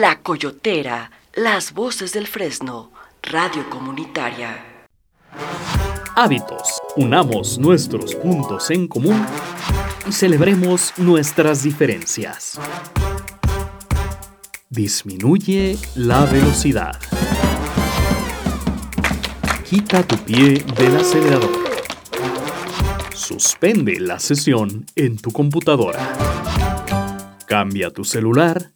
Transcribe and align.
La 0.00 0.22
Coyotera, 0.22 1.10
las 1.34 1.74
voces 1.74 2.14
del 2.14 2.26
Fresno, 2.26 2.90
radio 3.22 3.68
comunitaria. 3.68 4.64
Hábitos. 6.16 6.80
Unamos 6.96 7.58
nuestros 7.58 8.14
puntos 8.14 8.70
en 8.70 8.88
común 8.88 9.26
y 10.08 10.12
celebremos 10.12 10.94
nuestras 10.96 11.62
diferencias. 11.62 12.58
Disminuye 14.70 15.76
la 15.96 16.24
velocidad. 16.24 16.98
Quita 19.68 20.02
tu 20.02 20.16
pie 20.16 20.64
del 20.78 20.96
acelerador. 20.96 21.52
Suspende 23.14 24.00
la 24.00 24.18
sesión 24.18 24.86
en 24.96 25.18
tu 25.18 25.30
computadora. 25.30 26.00
Cambia 27.46 27.90
tu 27.90 28.02
celular 28.02 28.70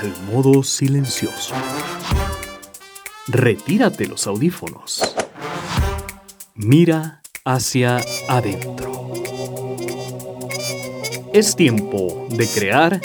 al 0.00 0.14
modo 0.32 0.62
silencioso. 0.62 1.54
Retírate 3.28 4.06
los 4.06 4.26
audífonos. 4.26 5.14
Mira 6.54 7.20
hacia 7.44 8.00
adentro. 8.28 9.10
Es 11.34 11.54
tiempo 11.54 12.26
de 12.30 12.48
crear 12.48 13.00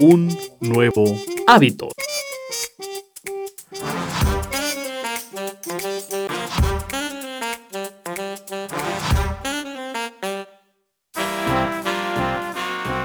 un 0.00 0.36
nuevo 0.60 1.18
hábito. 1.46 1.88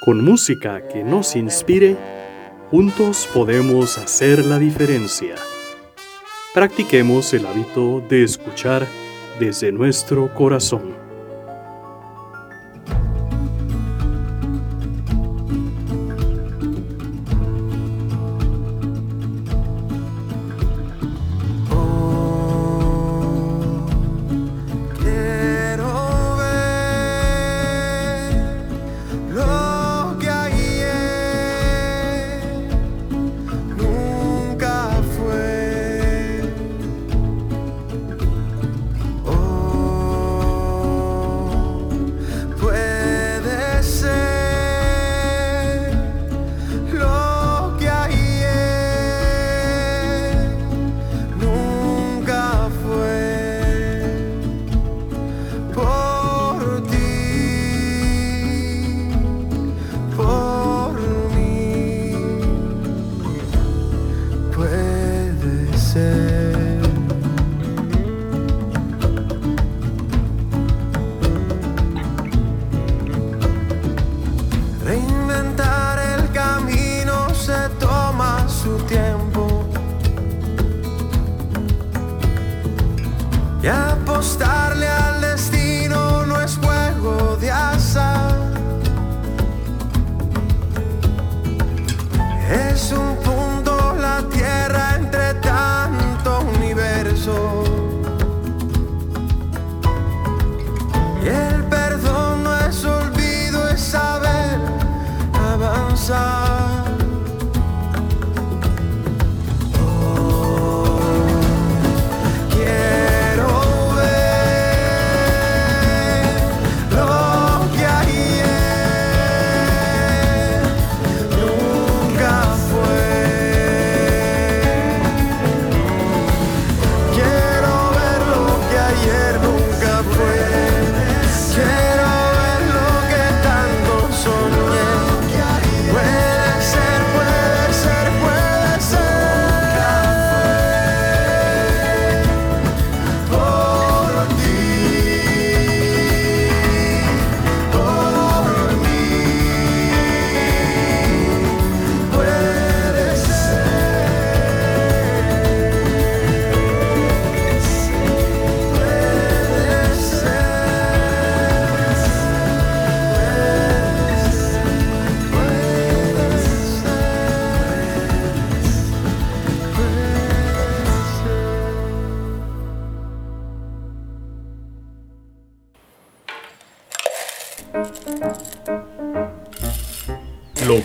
Con 0.00 0.24
música 0.24 0.88
que 0.88 1.04
nos 1.04 1.36
inspire, 1.36 1.98
juntos 2.70 3.28
podemos 3.34 3.98
hacer 3.98 4.46
la 4.46 4.58
diferencia. 4.58 5.34
Practiquemos 6.54 7.34
el 7.34 7.44
hábito 7.44 8.02
de 8.08 8.24
escuchar 8.24 8.86
desde 9.38 9.70
nuestro 9.70 10.32
corazón. 10.34 11.01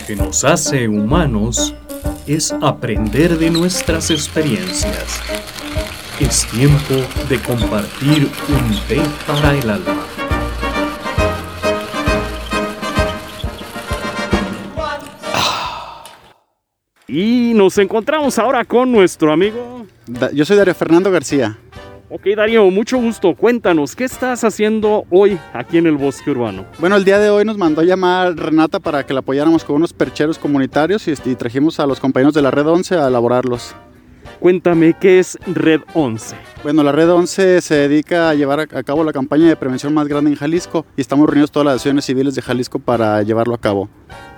Que 0.08 0.16
nos 0.16 0.42
hace 0.42 0.88
humanos 0.88 1.74
es 2.26 2.50
aprender 2.62 3.36
de 3.36 3.50
nuestras 3.50 4.10
experiencias. 4.10 5.20
Es 6.18 6.46
tiempo 6.46 6.94
de 7.28 7.38
compartir 7.40 8.26
un 8.48 8.88
té 8.88 9.02
para 9.26 9.52
el 9.54 9.68
alma. 9.68 10.06
Y 17.06 17.52
nos 17.54 17.76
encontramos 17.76 18.38
ahora 18.38 18.64
con 18.64 18.90
nuestro 18.90 19.30
amigo. 19.30 19.84
Yo 20.32 20.46
soy 20.46 20.56
Darío 20.56 20.74
Fernando 20.74 21.10
García. 21.10 21.58
Ok, 22.10 22.22
Darío, 22.34 22.70
mucho 22.70 22.96
gusto. 22.96 23.34
Cuéntanos, 23.34 23.94
¿qué 23.94 24.04
estás 24.04 24.42
haciendo 24.42 25.04
hoy 25.10 25.38
aquí 25.52 25.76
en 25.76 25.86
el 25.86 25.98
bosque 25.98 26.30
urbano? 26.30 26.64
Bueno, 26.78 26.96
el 26.96 27.04
día 27.04 27.18
de 27.18 27.28
hoy 27.28 27.44
nos 27.44 27.58
mandó 27.58 27.82
llamar 27.82 28.34
Renata 28.34 28.80
para 28.80 29.04
que 29.04 29.12
la 29.12 29.20
apoyáramos 29.20 29.62
con 29.62 29.76
unos 29.76 29.92
percheros 29.92 30.38
comunitarios 30.38 31.06
y, 31.06 31.12
y 31.26 31.34
trajimos 31.34 31.78
a 31.80 31.86
los 31.86 32.00
compañeros 32.00 32.32
de 32.32 32.40
la 32.40 32.50
Red 32.50 32.66
11 32.66 32.96
a 32.96 33.08
elaborarlos. 33.08 33.74
Cuéntame, 34.40 34.94
¿qué 34.94 35.18
es 35.18 35.36
Red 35.46 35.80
11? 35.94 36.36
Bueno, 36.62 36.84
la 36.84 36.92
Red 36.92 37.10
11 37.10 37.60
se 37.60 37.74
dedica 37.74 38.30
a 38.30 38.34
llevar 38.34 38.60
a, 38.60 38.66
cabo 38.66 39.02
la 39.02 39.12
campaña 39.12 39.48
de 39.48 39.56
prevención 39.56 39.92
más 39.92 40.06
grande 40.06 40.30
en 40.30 40.36
Jalisco 40.36 40.86
y 40.96 41.00
estamos 41.00 41.26
reunidos 41.26 41.50
todas 41.50 41.66
las 41.66 41.74
acciones 41.74 42.04
civiles 42.04 42.36
de 42.36 42.42
Jalisco 42.42 42.78
para 42.78 43.20
llevarlo 43.24 43.54
a 43.54 43.58
cabo. 43.58 43.88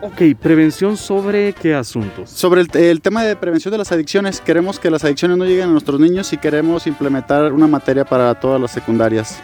Ok, 0.00 0.22
prevención 0.40 0.96
sobre 0.96 1.52
qué 1.52 1.74
asuntos. 1.74 2.30
Sobre 2.30 2.62
el, 2.62 2.70
el 2.74 3.02
tema 3.02 3.24
de 3.24 3.36
prevención 3.36 3.72
de 3.72 3.78
las 3.78 3.92
adicciones, 3.92 4.40
queremos 4.40 4.80
que 4.80 4.90
las 4.90 5.04
adicciones 5.04 5.36
no 5.36 5.44
lleguen 5.44 5.68
a 5.68 5.72
nuestros 5.72 6.00
niños 6.00 6.32
y 6.32 6.38
queremos 6.38 6.86
implementar 6.86 7.52
una 7.52 7.66
materia 7.66 8.06
para 8.06 8.34
todas 8.40 8.58
las 8.58 8.70
secundarias. 8.70 9.38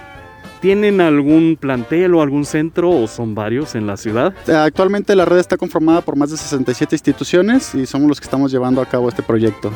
¿Tienen 0.62 1.02
algún 1.02 1.58
plantel 1.60 2.14
o 2.14 2.22
algún 2.22 2.46
centro 2.46 2.90
o 2.90 3.06
son 3.06 3.34
varios 3.34 3.74
en 3.74 3.86
la 3.86 3.98
ciudad? 3.98 4.34
Actualmente 4.48 5.14
la 5.14 5.26
red 5.26 5.36
está 5.36 5.58
conformada 5.58 6.00
por 6.00 6.16
más 6.16 6.30
de 6.30 6.38
67 6.38 6.94
instituciones 6.94 7.74
y 7.74 7.84
somos 7.84 8.08
los 8.08 8.18
que 8.18 8.24
estamos 8.24 8.50
llevando 8.50 8.80
a 8.80 8.86
cabo 8.86 9.10
este 9.10 9.22
proyecto. 9.22 9.70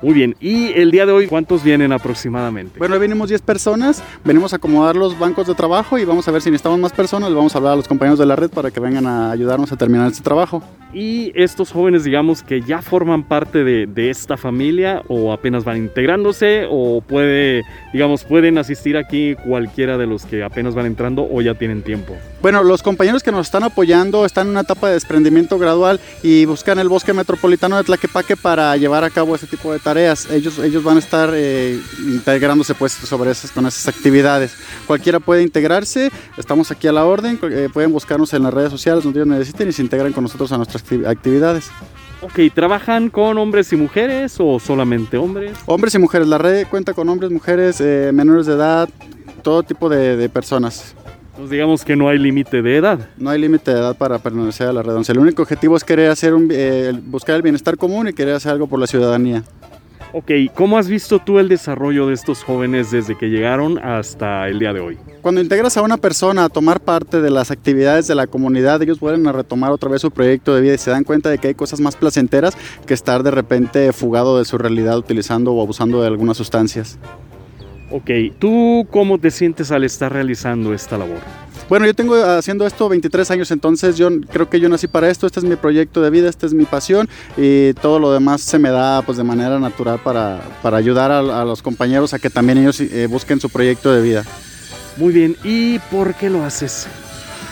Muy 0.00 0.14
bien, 0.14 0.36
¿y 0.40 0.68
el 0.74 0.92
día 0.92 1.06
de 1.06 1.12
hoy 1.12 1.26
cuántos 1.26 1.64
vienen 1.64 1.90
aproximadamente? 1.90 2.78
Bueno, 2.78 2.94
hoy 2.94 3.00
venimos 3.00 3.30
10 3.30 3.42
personas, 3.42 4.00
venimos 4.24 4.52
a 4.52 4.56
acomodar 4.56 4.94
los 4.94 5.18
bancos 5.18 5.48
de 5.48 5.56
trabajo 5.56 5.98
y 5.98 6.04
vamos 6.04 6.28
a 6.28 6.30
ver 6.30 6.40
si 6.40 6.50
necesitamos 6.50 6.78
más 6.78 6.92
personas, 6.92 7.30
le 7.30 7.34
vamos 7.34 7.52
a 7.54 7.58
hablar 7.58 7.72
a 7.72 7.76
los 7.76 7.88
compañeros 7.88 8.16
de 8.16 8.26
la 8.26 8.36
red 8.36 8.48
para 8.48 8.70
que 8.70 8.78
vengan 8.78 9.06
a 9.06 9.32
ayudarnos 9.32 9.72
a 9.72 9.76
terminar 9.76 10.06
este 10.06 10.22
trabajo. 10.22 10.62
¿Y 10.94 11.32
estos 11.34 11.72
jóvenes, 11.72 12.04
digamos, 12.04 12.44
que 12.44 12.62
ya 12.62 12.80
forman 12.80 13.24
parte 13.24 13.64
de, 13.64 13.86
de 13.86 14.08
esta 14.08 14.36
familia 14.36 15.02
o 15.08 15.32
apenas 15.32 15.64
van 15.64 15.76
integrándose 15.78 16.66
o 16.70 17.00
puede, 17.00 17.64
digamos, 17.92 18.22
pueden 18.22 18.56
asistir 18.56 18.96
aquí 18.96 19.34
cualquiera 19.34 19.98
de 19.98 20.06
los 20.06 20.24
que 20.24 20.44
apenas 20.44 20.76
van 20.76 20.86
entrando 20.86 21.28
o 21.30 21.42
ya 21.42 21.54
tienen 21.54 21.82
tiempo? 21.82 22.14
Bueno, 22.40 22.62
los 22.62 22.84
compañeros 22.84 23.24
que 23.24 23.32
nos 23.32 23.48
están 23.48 23.64
apoyando 23.64 24.24
están 24.24 24.46
en 24.46 24.52
una 24.52 24.60
etapa 24.60 24.86
de 24.86 24.94
desprendimiento 24.94 25.58
gradual 25.58 25.98
y 26.22 26.44
buscan 26.44 26.78
el 26.78 26.88
bosque 26.88 27.12
metropolitano 27.12 27.76
de 27.76 27.82
Tlaquepaque 27.84 28.36
para 28.36 28.76
llevar 28.76 29.02
a 29.02 29.10
cabo 29.10 29.34
este 29.34 29.48
tipo 29.48 29.72
de 29.72 29.80
tareas. 29.88 30.30
Ellos, 30.30 30.58
ellos 30.58 30.82
van 30.84 30.96
a 30.96 30.98
estar 31.00 31.30
eh, 31.32 31.80
integrándose 32.06 32.74
pues 32.74 32.92
sobre 32.92 33.30
esas, 33.30 33.50
con 33.50 33.66
esas 33.66 33.88
actividades. 33.88 34.52
Cualquiera 34.86 35.18
puede 35.18 35.42
integrarse, 35.42 36.10
estamos 36.36 36.70
aquí 36.70 36.86
a 36.88 36.92
la 36.92 37.06
orden, 37.06 37.38
eh, 37.42 37.68
pueden 37.72 37.90
buscarnos 37.90 38.34
en 38.34 38.42
las 38.42 38.52
redes 38.52 38.70
sociales 38.70 39.02
donde 39.04 39.20
ellos 39.20 39.28
necesiten 39.28 39.68
y 39.68 39.72
se 39.72 39.80
integran 39.80 40.12
con 40.12 40.24
nosotros 40.24 40.52
a 40.52 40.58
nuestras 40.58 40.84
acti- 40.84 41.06
actividades. 41.06 41.70
Ok, 42.20 42.52
¿trabajan 42.54 43.08
con 43.08 43.38
hombres 43.38 43.72
y 43.72 43.76
mujeres 43.76 44.36
o 44.40 44.58
solamente 44.60 45.16
hombres? 45.16 45.52
Hombres 45.64 45.94
y 45.94 45.98
mujeres, 45.98 46.28
la 46.28 46.36
red 46.36 46.66
cuenta 46.66 46.92
con 46.92 47.08
hombres, 47.08 47.30
mujeres, 47.30 47.80
eh, 47.80 48.10
menores 48.12 48.44
de 48.46 48.54
edad, 48.54 48.88
todo 49.42 49.62
tipo 49.62 49.88
de, 49.88 50.16
de 50.18 50.28
personas. 50.28 50.94
Pues 51.36 51.48
digamos 51.50 51.84
que 51.84 51.94
no 51.94 52.08
hay 52.08 52.18
límite 52.18 52.60
de 52.62 52.76
edad. 52.78 52.98
No 53.16 53.30
hay 53.30 53.40
límite 53.40 53.70
de 53.72 53.78
edad 53.78 53.96
para 53.96 54.18
pertenecer 54.18 54.66
a 54.66 54.72
la 54.72 54.82
red 54.82 54.96
11. 54.96 55.12
El 55.12 55.18
único 55.20 55.42
objetivo 55.42 55.76
es 55.76 55.84
querer 55.84 56.10
hacer 56.10 56.34
un, 56.34 56.48
eh, 56.50 56.92
buscar 57.04 57.36
el 57.36 57.42
bienestar 57.42 57.76
común 57.76 58.08
y 58.08 58.12
querer 58.12 58.34
hacer 58.34 58.50
algo 58.50 58.66
por 58.66 58.80
la 58.80 58.88
ciudadanía. 58.88 59.44
Ok, 60.12 60.30
¿cómo 60.54 60.78
has 60.78 60.88
visto 60.88 61.18
tú 61.18 61.38
el 61.38 61.48
desarrollo 61.48 62.06
de 62.06 62.14
estos 62.14 62.42
jóvenes 62.42 62.90
desde 62.90 63.16
que 63.16 63.26
llegaron 63.26 63.78
hasta 63.78 64.48
el 64.48 64.58
día 64.58 64.72
de 64.72 64.80
hoy? 64.80 64.98
Cuando 65.20 65.42
integras 65.42 65.76
a 65.76 65.82
una 65.82 65.98
persona 65.98 66.44
a 66.44 66.48
tomar 66.48 66.80
parte 66.80 67.20
de 67.20 67.30
las 67.30 67.50
actividades 67.50 68.06
de 68.06 68.14
la 68.14 68.26
comunidad, 68.26 68.80
ellos 68.80 69.00
vuelven 69.00 69.26
a 69.26 69.32
retomar 69.32 69.70
otra 69.70 69.90
vez 69.90 70.00
su 70.00 70.10
proyecto 70.10 70.54
de 70.54 70.62
vida 70.62 70.74
y 70.74 70.78
se 70.78 70.90
dan 70.90 71.04
cuenta 71.04 71.28
de 71.28 71.36
que 71.36 71.48
hay 71.48 71.54
cosas 71.54 71.80
más 71.80 71.94
placenteras 71.94 72.56
que 72.86 72.94
estar 72.94 73.22
de 73.22 73.30
repente 73.30 73.92
fugado 73.92 74.38
de 74.38 74.46
su 74.46 74.56
realidad 74.56 74.96
utilizando 74.96 75.52
o 75.52 75.60
abusando 75.60 76.00
de 76.00 76.06
algunas 76.06 76.38
sustancias. 76.38 76.98
Ok, 77.90 78.10
¿tú 78.38 78.86
cómo 78.90 79.18
te 79.18 79.30
sientes 79.30 79.70
al 79.72 79.84
estar 79.84 80.12
realizando 80.12 80.72
esta 80.72 80.96
labor? 80.96 81.20
Bueno, 81.68 81.84
yo 81.84 81.94
tengo 81.94 82.14
haciendo 82.16 82.66
esto 82.66 82.88
23 82.88 83.30
años, 83.30 83.50
entonces 83.50 83.98
yo 83.98 84.08
creo 84.32 84.48
que 84.48 84.58
yo 84.58 84.70
nací 84.70 84.86
para 84.86 85.10
esto, 85.10 85.26
este 85.26 85.40
es 85.40 85.44
mi 85.44 85.56
proyecto 85.56 86.00
de 86.00 86.08
vida, 86.08 86.30
esta 86.30 86.46
es 86.46 86.54
mi 86.54 86.64
pasión 86.64 87.08
y 87.36 87.74
todo 87.74 87.98
lo 87.98 88.10
demás 88.10 88.40
se 88.40 88.58
me 88.58 88.70
da 88.70 89.02
pues 89.02 89.18
de 89.18 89.24
manera 89.24 89.58
natural 89.58 90.00
para, 90.02 90.40
para 90.62 90.78
ayudar 90.78 91.10
a, 91.10 91.18
a 91.18 91.44
los 91.44 91.60
compañeros 91.60 92.14
a 92.14 92.18
que 92.18 92.30
también 92.30 92.56
ellos 92.58 92.80
eh, 92.80 93.06
busquen 93.06 93.38
su 93.38 93.50
proyecto 93.50 93.92
de 93.92 94.00
vida. 94.00 94.24
Muy 94.96 95.12
bien, 95.12 95.36
¿y 95.44 95.78
por 95.90 96.14
qué 96.14 96.30
lo 96.30 96.42
haces? 96.42 96.88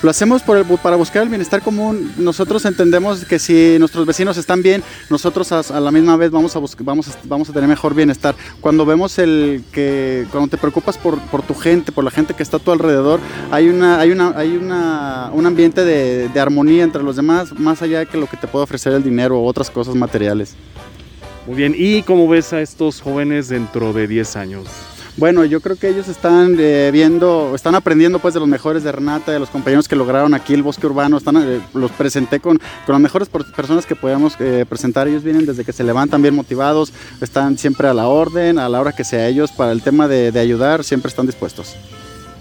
Lo 0.07 0.11
hacemos 0.11 0.45
por 0.45 0.57
el- 0.57 0.65
para 0.65 0.95
buscar 0.95 1.25
el 1.25 1.29
bienestar 1.31 1.63
común. 1.63 2.13
Nosotros 2.17 2.65
entendemos 2.65 3.25
que 3.25 3.41
si 3.41 3.75
nuestros 3.81 4.07
vecinos 4.07 4.37
están 4.37 4.63
bien, 4.63 4.85
nosotros 5.11 5.51
a, 5.51 5.81
la 5.81 5.91
misma 5.91 6.17
vez 6.17 6.31
vamos 6.31 6.55
a 6.55 7.53
tener 7.53 7.69
mejor 7.69 7.93
bienestar. 7.93 8.37
Cuando 8.61 8.87
vemos 8.87 9.19
el 9.19 9.65
que, 9.73 10.25
cuando 10.31 10.49
te 10.49 10.59
preocupas 10.59 10.97
por, 10.97 11.19
por 11.23 11.43
tu 11.43 11.55
gente, 11.55 11.91
por 11.91 12.05
la 12.05 12.13
gente 12.13 12.35
que 12.35 12.45
está 12.45 12.59
a 12.59 12.61
tu 12.61 12.71
alrededor, 12.71 13.19
hay, 13.51 13.69
una, 13.69 13.99
hay, 13.99 14.13
una, 14.13 14.33
hay 14.39 14.57
una, 14.57 15.31
un 15.33 15.45
ambiente 15.45 15.85
de, 15.85 16.29
de 16.29 16.39
armonía 16.39 16.85
entre 16.85 17.03
los 17.03 17.17
demás, 17.17 17.53
más 17.59 17.83
allá 17.83 17.99
de 17.99 18.07
que 18.07 18.17
lo 18.17 18.29
que 18.29 18.37
te 18.37 18.47
puede 18.47 18.63
ofrecer 18.63 18.93
el 18.93 19.03
dinero 19.03 19.41
o 19.41 19.45
otras 19.45 19.71
cosas 19.71 19.97
materiales. 19.97 20.55
Muy 21.49 21.57
bien, 21.57 21.75
¿y 21.77 22.03
cómo 22.05 22.29
ves 22.29 22.53
a 22.53 22.61
estos 22.61 23.01
jóvenes 23.01 23.49
dentro 23.49 23.93
de 23.93 24.07
10 24.07 24.37
años? 24.37 24.69
Bueno, 25.19 25.47
yo 25.47 25.63
creo 25.63 25.77
que 25.77 25.89
ellos 25.89 26.09
están 26.09 26.57
eh, 26.59 26.91
viendo, 26.93 27.55
están 27.55 27.75
aprendiendo 27.75 28.19
pues 28.19 28.35
de 28.35 28.41
los 28.41 28.49
mejores 28.49 28.85
de 28.85 28.93
Renata, 28.93 29.33
de 29.33 29.39
los 29.39 29.49
compañeros 29.49 29.89
que 29.89 29.97
lograron 29.97 30.35
aquí 30.35 30.53
el 30.53 30.63
bosque 30.63 30.87
urbano. 30.87 31.17
Eh, 31.19 31.61
los 31.73 31.91
presenté 31.93 32.39
con, 32.39 32.59
con 32.85 32.93
las 32.93 33.01
mejores 33.01 33.31
personas 33.31 33.87
que 33.87 33.97
podíamos 33.97 34.37
eh, 34.41 34.67
presentar. 34.69 35.09
Ellos 35.09 35.23
vienen 35.23 35.47
desde 35.47 35.65
que 35.65 35.73
se 35.73 35.85
levantan 35.85 36.21
bien 36.21 36.35
motivados, 36.35 36.93
están 37.23 37.57
siempre 37.57 37.89
a 37.89 37.95
la 37.95 38.09
orden, 38.09 38.59
a 38.59 38.69
la 38.69 38.79
hora 38.79 38.93
que 38.93 39.05
sea 39.05 39.27
ellos 39.27 39.53
para 39.53 39.73
el 39.73 39.81
tema 39.81 40.07
de, 40.07 40.33
de 40.33 40.41
ayudar, 40.41 40.85
siempre 40.85 41.09
están 41.09 41.25
dispuestos. 41.25 41.75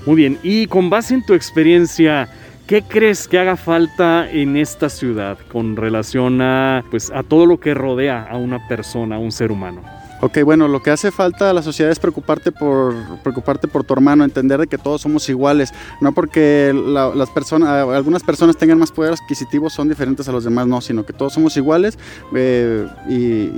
Muy 0.05 0.17
bien, 0.17 0.38
y 0.44 0.67
con 0.67 0.89
base 0.89 1.13
en 1.13 1.25
tu 1.25 1.34
experiencia, 1.34 2.27
¿qué 2.67 2.82
crees 2.82 3.29
que 3.29 3.39
haga 3.39 3.55
falta 3.55 4.29
en 4.29 4.58
esta 4.58 4.89
ciudad 4.89 5.38
con 5.50 5.77
relación 5.77 6.41
a, 6.41 6.84
pues, 6.91 7.10
a 7.10 7.24
todo 7.24 7.46
lo 7.46 7.58
que 7.58 7.74
rodea 7.74 8.27
a 8.29 8.36
una 8.36 8.67
persona, 8.67 9.15
a 9.15 9.20
un 9.20 9.32
ser 9.32 9.51
humano? 9.53 9.82
Ok, 10.22 10.40
bueno, 10.44 10.68
lo 10.70 10.82
que 10.82 10.92
hace 10.92 11.12
falta 11.12 11.50
a 11.50 11.54
la 11.54 11.62
sociedad 11.62 11.92
es 11.92 12.00
preocuparte 12.00 12.52
por, 12.52 12.96
preocuparte 13.22 13.68
por 13.68 13.84
tu 13.84 13.94
hermano, 13.94 14.24
entender 14.24 14.60
de 14.60 14.66
que 14.68 14.78
todos 14.78 15.02
somos 15.02 15.28
iguales, 15.30 15.72
no 16.02 16.14
porque 16.14 16.74
la- 16.74 17.14
las 17.14 17.30
personas, 17.30 17.70
algunas 17.90 18.24
personas 18.24 18.56
tengan 18.58 18.80
más 18.80 18.92
poder 18.92 19.14
adquisitivo 19.14 19.70
son 19.70 19.90
diferentes 19.90 20.28
a 20.28 20.32
los 20.32 20.44
demás, 20.46 20.68
no, 20.68 20.80
sino 20.82 21.06
que 21.06 21.12
todos 21.14 21.34
somos 21.34 21.56
iguales 21.58 22.00
eh, 22.34 22.88
y, 23.10 23.14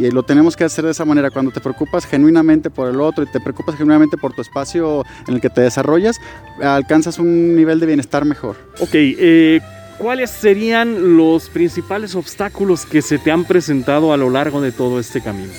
y 0.05 0.11
lo 0.11 0.23
tenemos 0.23 0.55
que 0.57 0.63
hacer 0.63 0.83
de 0.83 0.91
esa 0.91 1.05
manera. 1.05 1.29
Cuando 1.29 1.51
te 1.51 1.61
preocupas 1.61 2.05
genuinamente 2.05 2.69
por 2.71 2.89
el 2.89 2.99
otro 3.01 3.23
y 3.23 3.27
te 3.27 3.39
preocupas 3.39 3.75
genuinamente 3.75 4.17
por 4.17 4.33
tu 4.33 4.41
espacio 4.41 5.05
en 5.27 5.35
el 5.35 5.41
que 5.41 5.49
te 5.51 5.61
desarrollas, 5.61 6.19
alcanzas 6.61 7.19
un 7.19 7.55
nivel 7.55 7.79
de 7.79 7.85
bienestar 7.85 8.25
mejor. 8.25 8.55
Ok, 8.79 8.89
eh, 8.93 9.61
¿cuáles 9.99 10.31
serían 10.31 11.15
los 11.17 11.49
principales 11.49 12.15
obstáculos 12.15 12.85
que 12.85 13.01
se 13.03 13.19
te 13.19 13.31
han 13.31 13.45
presentado 13.45 14.11
a 14.11 14.17
lo 14.17 14.29
largo 14.31 14.59
de 14.59 14.71
todo 14.71 14.99
este 14.99 15.21
camino? 15.21 15.53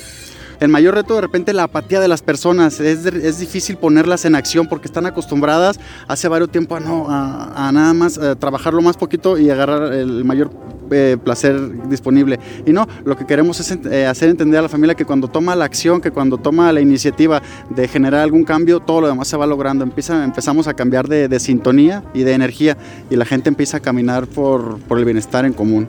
El 0.59 0.67
mayor 0.67 0.95
reto 0.95 1.15
de 1.15 1.21
repente 1.21 1.53
la 1.53 1.63
apatía 1.63 2.01
de 2.01 2.09
las 2.09 2.21
personas. 2.21 2.79
Es, 2.81 3.05
es 3.05 3.39
difícil 3.39 3.77
ponerlas 3.77 4.25
en 4.25 4.35
acción 4.35 4.67
porque 4.67 4.87
están 4.87 5.05
acostumbradas 5.05 5.79
hace 6.07 6.27
varios 6.27 6.51
tiempo 6.51 6.75
a, 6.75 6.79
no, 6.79 7.09
a, 7.09 7.67
a 7.67 7.71
nada 7.71 7.93
más 7.93 8.17
eh, 8.17 8.35
trabajar 8.35 8.73
lo 8.73 8.81
más 8.81 8.97
poquito 8.97 9.37
y 9.37 9.49
agarrar 9.49 9.93
el 9.93 10.25
mayor 10.25 10.51
eh, 10.91 11.17
placer 11.23 11.87
disponible. 11.87 12.39
Y 12.65 12.73
no, 12.73 12.87
lo 13.05 13.15
que 13.15 13.25
queremos 13.25 13.59
es 13.59 13.71
eh, 13.85 14.05
hacer 14.05 14.29
entender 14.29 14.59
a 14.59 14.63
la 14.63 14.69
familia 14.69 14.95
que 14.95 15.05
cuando 15.05 15.29
toma 15.29 15.55
la 15.55 15.63
acción, 15.63 16.01
que 16.01 16.11
cuando 16.11 16.37
toma 16.37 16.73
la 16.73 16.81
iniciativa 16.81 17.41
de 17.69 17.87
generar 17.87 18.21
algún 18.21 18.43
cambio, 18.43 18.81
todo 18.81 19.01
lo 19.01 19.07
demás 19.07 19.29
se 19.29 19.37
va 19.37 19.45
logrando. 19.45 19.85
Empieza, 19.85 20.23
empezamos 20.25 20.67
a 20.67 20.73
cambiar 20.73 21.07
de, 21.07 21.29
de 21.29 21.39
sintonía 21.39 22.03
y 22.13 22.23
de 22.23 22.33
energía 22.33 22.77
y 23.09 23.15
la 23.15 23.25
gente 23.25 23.47
empieza 23.47 23.77
a 23.77 23.79
caminar 23.79 24.27
por, 24.27 24.79
por 24.79 24.99
el 24.99 25.05
bienestar 25.05 25.45
en 25.45 25.53
común. 25.53 25.87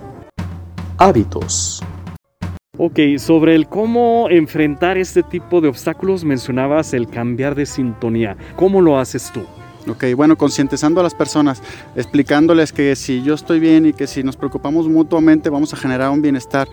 Hábitos. 0.97 1.83
Ok, 2.83 2.99
sobre 3.19 3.55
el 3.57 3.69
cómo 3.69 4.29
enfrentar 4.31 4.97
este 4.97 5.23
tipo 5.23 5.61
de 5.61 5.69
obstáculos 5.69 6.25
mencionabas 6.25 6.95
el 6.95 7.09
cambiar 7.09 7.55
de 7.55 7.67
sintonía. 7.67 8.39
¿Cómo 8.57 8.81
lo 8.81 8.99
haces 8.99 9.31
tú? 9.35 9.43
Ok, 9.87 10.05
bueno, 10.17 10.39
concientizando 10.39 11.01
a 11.01 11.03
las 11.03 11.13
personas, 11.15 11.63
explicándoles 11.95 12.73
que 12.73 12.97
si 12.97 13.23
yo 13.23 13.35
estoy 13.35 13.61
bien 13.61 13.85
y 13.85 13.93
que 13.93 14.07
si 14.07 14.23
nos 14.23 14.39
preocupamos 14.39 14.89
mutuamente 14.89 15.51
vamos 15.51 15.75
a 15.75 15.77
generar 15.77 16.09
un 16.09 16.23
bienestar. 16.23 16.69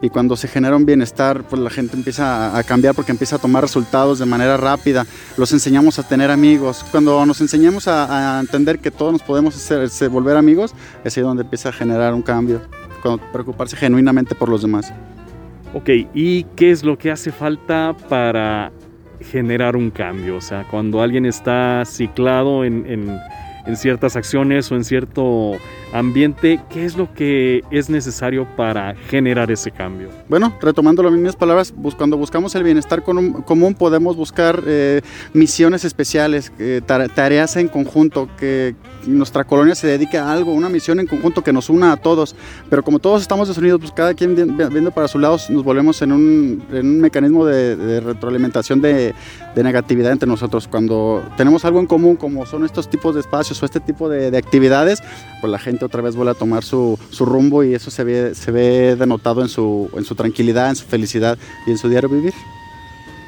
Y 0.00 0.08
cuando 0.08 0.34
se 0.34 0.48
genera 0.48 0.76
un 0.76 0.86
bienestar, 0.86 1.42
pues 1.42 1.60
la 1.60 1.68
gente 1.68 1.94
empieza 1.94 2.56
a- 2.56 2.62
cambiar 2.62 2.94
porque 2.94 3.12
empieza 3.12 3.36
a 3.36 3.38
tomar 3.38 3.62
resultados 3.62 4.18
de 4.18 4.24
manera 4.24 4.56
rápida. 4.56 5.04
Los 5.36 5.52
enseñamos 5.52 5.98
a 5.98 6.08
tener 6.08 6.30
amigos. 6.30 6.86
Cuando 6.90 7.26
nos 7.26 7.38
enseñamos 7.42 7.86
a, 7.86 8.38
a 8.38 8.40
entender 8.40 8.78
que 8.78 8.90
todos 8.90 9.12
nos 9.12 9.22
podemos 9.22 9.54
hacer, 9.54 10.08
volver 10.08 10.38
amigos, 10.38 10.74
es 11.04 11.18
ahí 11.18 11.22
donde 11.22 11.42
empieza 11.42 11.68
a 11.68 11.72
generar 11.72 12.14
un 12.14 12.22
cambio. 12.22 12.62
Preocuparse 13.30 13.76
genuinamente 13.76 14.34
por 14.34 14.48
los 14.48 14.62
demás. 14.62 14.90
Ok, 15.72 15.88
¿y 16.14 16.44
qué 16.56 16.70
es 16.72 16.82
lo 16.82 16.98
que 16.98 17.10
hace 17.10 17.30
falta 17.30 17.94
para 18.08 18.72
generar 19.20 19.76
un 19.76 19.90
cambio? 19.90 20.36
O 20.36 20.40
sea, 20.40 20.64
cuando 20.68 21.00
alguien 21.00 21.26
está 21.26 21.84
ciclado 21.84 22.64
en, 22.64 22.84
en- 22.86 23.16
en 23.66 23.76
ciertas 23.76 24.16
acciones 24.16 24.72
o 24.72 24.74
en 24.76 24.84
cierto 24.84 25.52
ambiente, 25.92 26.60
¿qué 26.70 26.84
es 26.84 26.96
lo 26.96 27.12
que 27.12 27.62
es 27.70 27.90
necesario 27.90 28.46
para 28.56 28.94
generar 29.08 29.50
ese 29.50 29.70
cambio? 29.70 30.08
Bueno, 30.28 30.54
retomando 30.60 31.02
las 31.02 31.12
mismas 31.12 31.36
palabras, 31.36 31.72
cuando 31.96 32.16
buscamos 32.16 32.54
el 32.54 32.62
bienestar 32.62 33.02
común 33.02 33.74
podemos 33.74 34.16
buscar 34.16 34.62
eh, 34.66 35.00
misiones 35.32 35.84
especiales, 35.84 36.52
eh, 36.58 36.80
tare- 36.86 37.08
tareas 37.08 37.56
en 37.56 37.68
conjunto, 37.68 38.28
que 38.38 38.74
nuestra 39.06 39.44
colonia 39.44 39.74
se 39.74 39.86
dedique 39.86 40.18
a 40.18 40.30
algo, 40.32 40.52
una 40.52 40.68
misión 40.68 41.00
en 41.00 41.06
conjunto 41.06 41.42
que 41.42 41.52
nos 41.52 41.70
una 41.70 41.92
a 41.92 41.96
todos. 41.96 42.36
Pero 42.68 42.82
como 42.82 42.98
todos 42.98 43.22
estamos 43.22 43.48
desunidos, 43.48 43.80
pues 43.80 43.92
cada 43.92 44.14
quien 44.14 44.34
vi- 44.34 44.64
viendo 44.70 44.90
para 44.90 45.08
su 45.08 45.18
lado, 45.18 45.38
nos 45.48 45.64
volvemos 45.64 46.00
en 46.02 46.12
un, 46.12 46.62
en 46.72 47.00
mecanismo 47.00 47.44
de, 47.46 47.76
retroalimentación 48.00 48.80
de, 48.80 49.14
negatividad 49.62 50.12
entre 50.12 50.28
nosotros. 50.28 50.68
Cuando 50.68 51.22
tenemos 51.36 51.64
algo 51.64 51.80
en 51.80 51.86
común, 51.86 52.16
como 52.16 52.46
son 52.46 52.64
estos 52.64 52.88
tipos 52.88 53.14
de 53.14 53.20
espacios 53.20 53.62
o 53.62 53.66
este 53.66 53.80
tipo 53.80 54.08
de 54.08 54.36
actividades, 54.38 55.02
pues 55.40 55.50
la 55.50 55.58
gente 55.58 55.79
otra 55.84 56.02
vez 56.02 56.16
vuelve 56.16 56.32
a 56.32 56.34
tomar 56.34 56.64
su, 56.64 56.98
su 57.10 57.24
rumbo 57.24 57.64
y 57.64 57.74
eso 57.74 57.90
se 57.90 58.04
ve, 58.04 58.34
se 58.34 58.50
ve 58.50 58.96
denotado 58.96 59.42
en 59.42 59.48
su, 59.48 59.90
en 59.96 60.04
su 60.04 60.14
tranquilidad, 60.14 60.70
en 60.70 60.76
su 60.76 60.86
felicidad 60.86 61.38
y 61.66 61.70
en 61.70 61.78
su 61.78 61.88
diario 61.88 62.08
vivir. 62.08 62.34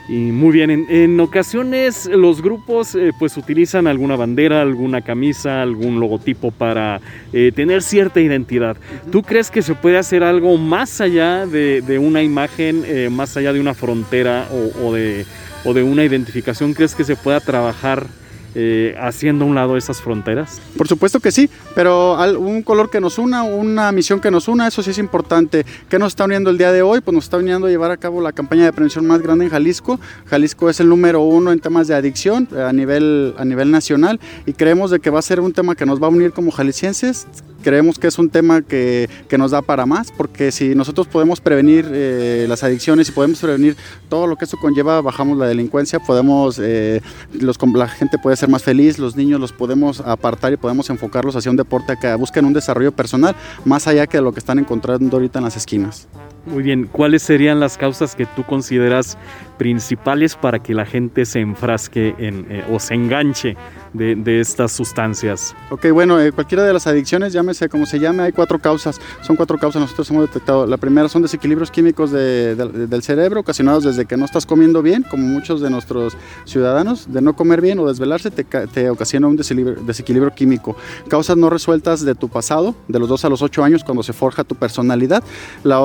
Y 0.08 0.32
muy 0.32 0.50
bien, 0.50 0.70
en, 0.70 0.86
en 0.90 1.20
ocasiones 1.20 2.06
los 2.06 2.42
grupos 2.42 2.96
eh, 2.96 3.12
pues 3.18 3.36
utilizan 3.36 3.86
alguna 3.86 4.16
bandera, 4.16 4.60
alguna 4.60 5.00
camisa, 5.00 5.62
algún 5.62 6.00
logotipo 6.00 6.50
para 6.50 7.00
eh, 7.32 7.52
tener 7.54 7.82
cierta 7.82 8.20
identidad. 8.20 8.76
¿Tú 9.12 9.22
crees 9.22 9.50
que 9.50 9.62
se 9.62 9.74
puede 9.76 9.98
hacer 9.98 10.24
algo 10.24 10.58
más 10.58 11.00
allá 11.00 11.46
de, 11.46 11.82
de 11.82 11.98
una 12.00 12.20
imagen, 12.20 12.82
eh, 12.84 13.10
más 13.10 13.36
allá 13.36 13.52
de 13.52 13.60
una 13.60 13.74
frontera 13.74 14.48
o, 14.52 14.88
o 14.88 14.92
de, 14.92 15.24
o 15.64 15.72
de 15.72 15.84
una 15.84 16.04
identificación? 16.04 16.74
¿Crees 16.74 16.96
que 16.96 17.04
se 17.04 17.14
pueda 17.14 17.38
trabajar 17.38 18.06
eh, 18.54 18.96
haciendo 19.00 19.44
un 19.44 19.54
lado 19.54 19.76
esas 19.76 20.00
fronteras? 20.00 20.60
Por 20.76 20.88
supuesto 20.88 21.20
que 21.20 21.32
sí, 21.32 21.48
pero 21.74 22.16
un 22.38 22.62
color 22.62 22.90
que 22.90 23.00
nos 23.00 23.18
una, 23.18 23.42
una 23.42 23.92
misión 23.92 24.20
que 24.20 24.30
nos 24.30 24.48
una, 24.48 24.68
eso 24.68 24.82
sí 24.82 24.90
es 24.90 24.98
importante. 24.98 25.64
¿Qué 25.88 25.98
nos 25.98 26.08
está 26.08 26.24
uniendo 26.24 26.50
el 26.50 26.58
día 26.58 26.72
de 26.72 26.82
hoy? 26.82 27.00
Pues 27.00 27.14
nos 27.14 27.24
está 27.24 27.38
uniendo 27.38 27.66
a 27.66 27.70
llevar 27.70 27.90
a 27.90 27.96
cabo 27.96 28.20
la 28.20 28.32
campaña 28.32 28.64
de 28.64 28.72
prevención 28.72 29.06
más 29.06 29.20
grande 29.22 29.44
en 29.44 29.50
Jalisco. 29.50 29.98
Jalisco 30.26 30.70
es 30.70 30.80
el 30.80 30.88
número 30.88 31.20
uno 31.20 31.52
en 31.52 31.60
temas 31.60 31.88
de 31.88 31.94
adicción 31.94 32.48
eh, 32.54 32.62
a 32.62 32.72
nivel, 32.72 33.34
a 33.38 33.44
nivel 33.44 33.70
nacional 33.70 34.20
y 34.46 34.52
creemos 34.52 34.90
de 34.90 35.00
que 35.00 35.10
va 35.10 35.18
a 35.18 35.22
ser 35.22 35.40
un 35.40 35.52
tema 35.52 35.74
que 35.74 35.86
nos 35.86 36.02
va 36.02 36.06
a 36.06 36.10
unir 36.10 36.32
como 36.32 36.50
jaliscienses. 36.50 37.26
Creemos 37.62 37.98
que 37.98 38.08
es 38.08 38.18
un 38.18 38.28
tema 38.28 38.62
que, 38.62 39.08
que 39.28 39.38
nos 39.38 39.52
da 39.52 39.62
para 39.62 39.86
más, 39.86 40.12
porque 40.12 40.52
si 40.52 40.74
nosotros 40.74 41.06
podemos 41.06 41.40
prevenir 41.40 41.88
eh, 41.90 42.46
las 42.48 42.62
adicciones 42.62 43.08
y 43.08 43.12
podemos 43.12 43.38
prevenir 43.40 43.76
todo 44.08 44.26
lo 44.26 44.36
que 44.36 44.44
eso 44.44 44.56
conlleva, 44.58 45.00
bajamos 45.00 45.38
la 45.38 45.46
delincuencia, 45.46 46.00
podemos, 46.00 46.58
eh, 46.60 47.00
los, 47.32 47.58
la 47.74 47.88
gente 47.88 48.18
puede 48.18 48.36
ser 48.36 48.48
más 48.48 48.62
feliz, 48.62 48.98
los 48.98 49.16
niños 49.16 49.40
los 49.40 49.52
podemos 49.52 50.00
apartar 50.00 50.52
y 50.52 50.56
podemos 50.56 50.90
enfocarlos 50.90 51.36
hacia 51.36 51.50
un 51.50 51.56
deporte 51.56 51.96
que 52.00 52.14
busquen 52.14 52.44
un 52.44 52.52
desarrollo 52.52 52.92
personal 52.92 53.34
más 53.64 53.86
allá 53.86 54.06
que 54.06 54.20
lo 54.20 54.32
que 54.32 54.40
están 54.40 54.58
encontrando 54.58 55.16
ahorita 55.16 55.38
en 55.38 55.44
las 55.44 55.56
esquinas. 55.56 56.08
Muy 56.44 56.62
bien, 56.64 56.88
¿cuáles 56.90 57.22
serían 57.22 57.60
las 57.60 57.78
causas 57.78 58.16
que 58.16 58.26
tú 58.26 58.42
consideras 58.42 59.16
principales 59.58 60.34
para 60.34 60.58
que 60.60 60.74
la 60.74 60.84
gente 60.84 61.24
se 61.24 61.38
enfrasque 61.38 62.16
en, 62.18 62.46
eh, 62.50 62.64
o 62.68 62.80
se 62.80 62.94
enganche 62.94 63.56
de, 63.92 64.40
estas 64.40 64.72
sustancias? 64.72 65.54
Ok, 65.70 65.90
bueno, 65.92 66.18
eh, 66.20 66.32
cualquiera 66.32 66.64
de 66.64 66.72
las 66.72 66.88
adicciones, 66.88 67.32
llámese 67.32 67.68
como 67.68 67.86
se 67.86 68.00
llame, 68.00 68.24
hay 68.24 68.32
cuatro 68.32 68.58
causas. 68.58 69.00
Son 69.20 69.36
cuatro 69.36 69.56
causas, 69.56 69.80
nosotros 69.82 70.10
hemos 70.10 70.26
detectado. 70.26 70.66
La 70.66 70.78
primera 70.78 71.08
son 71.08 71.22
desequilibrios 71.22 71.70
químicos 71.70 72.10
de- 72.10 72.56
de- 72.56 72.86
del 72.88 73.02
cerebro 73.04 73.38
ocasionados 73.38 73.84
desde 73.84 74.04
que 74.06 74.16
no 74.16 74.24
estás 74.24 74.44
comiendo 74.44 74.82
bien, 74.82 75.04
como 75.08 75.24
muchos 75.24 75.60
de 75.60 75.70
nuestros 75.70 76.16
ciudadanos, 76.44 77.12
de 77.12 77.22
no 77.22 77.36
comer 77.36 77.60
bien 77.60 77.78
o 77.78 77.86
desvelarse 77.86 78.32
te, 78.32 78.42
ca- 78.44 78.66
te 78.66 78.90
ocasiona 78.90 79.28
un 79.28 79.36
desequilibrio, 79.36 80.34
químico. 80.34 80.74
Causas 81.08 81.36
no 81.36 81.50
resueltas 81.50 82.04
de 82.04 82.16
tu 82.16 82.28
pasado, 82.28 82.74
de 82.88 82.98
los 82.98 83.08
2 83.08 83.24
a 83.26 83.28
los 83.28 83.42
8 83.42 83.62
años, 83.62 83.84
cuando 83.84 84.02
se 84.02 84.12
forja 84.12 84.42
tu 84.42 84.56
personalidad. 84.56 85.22
La 85.62 85.80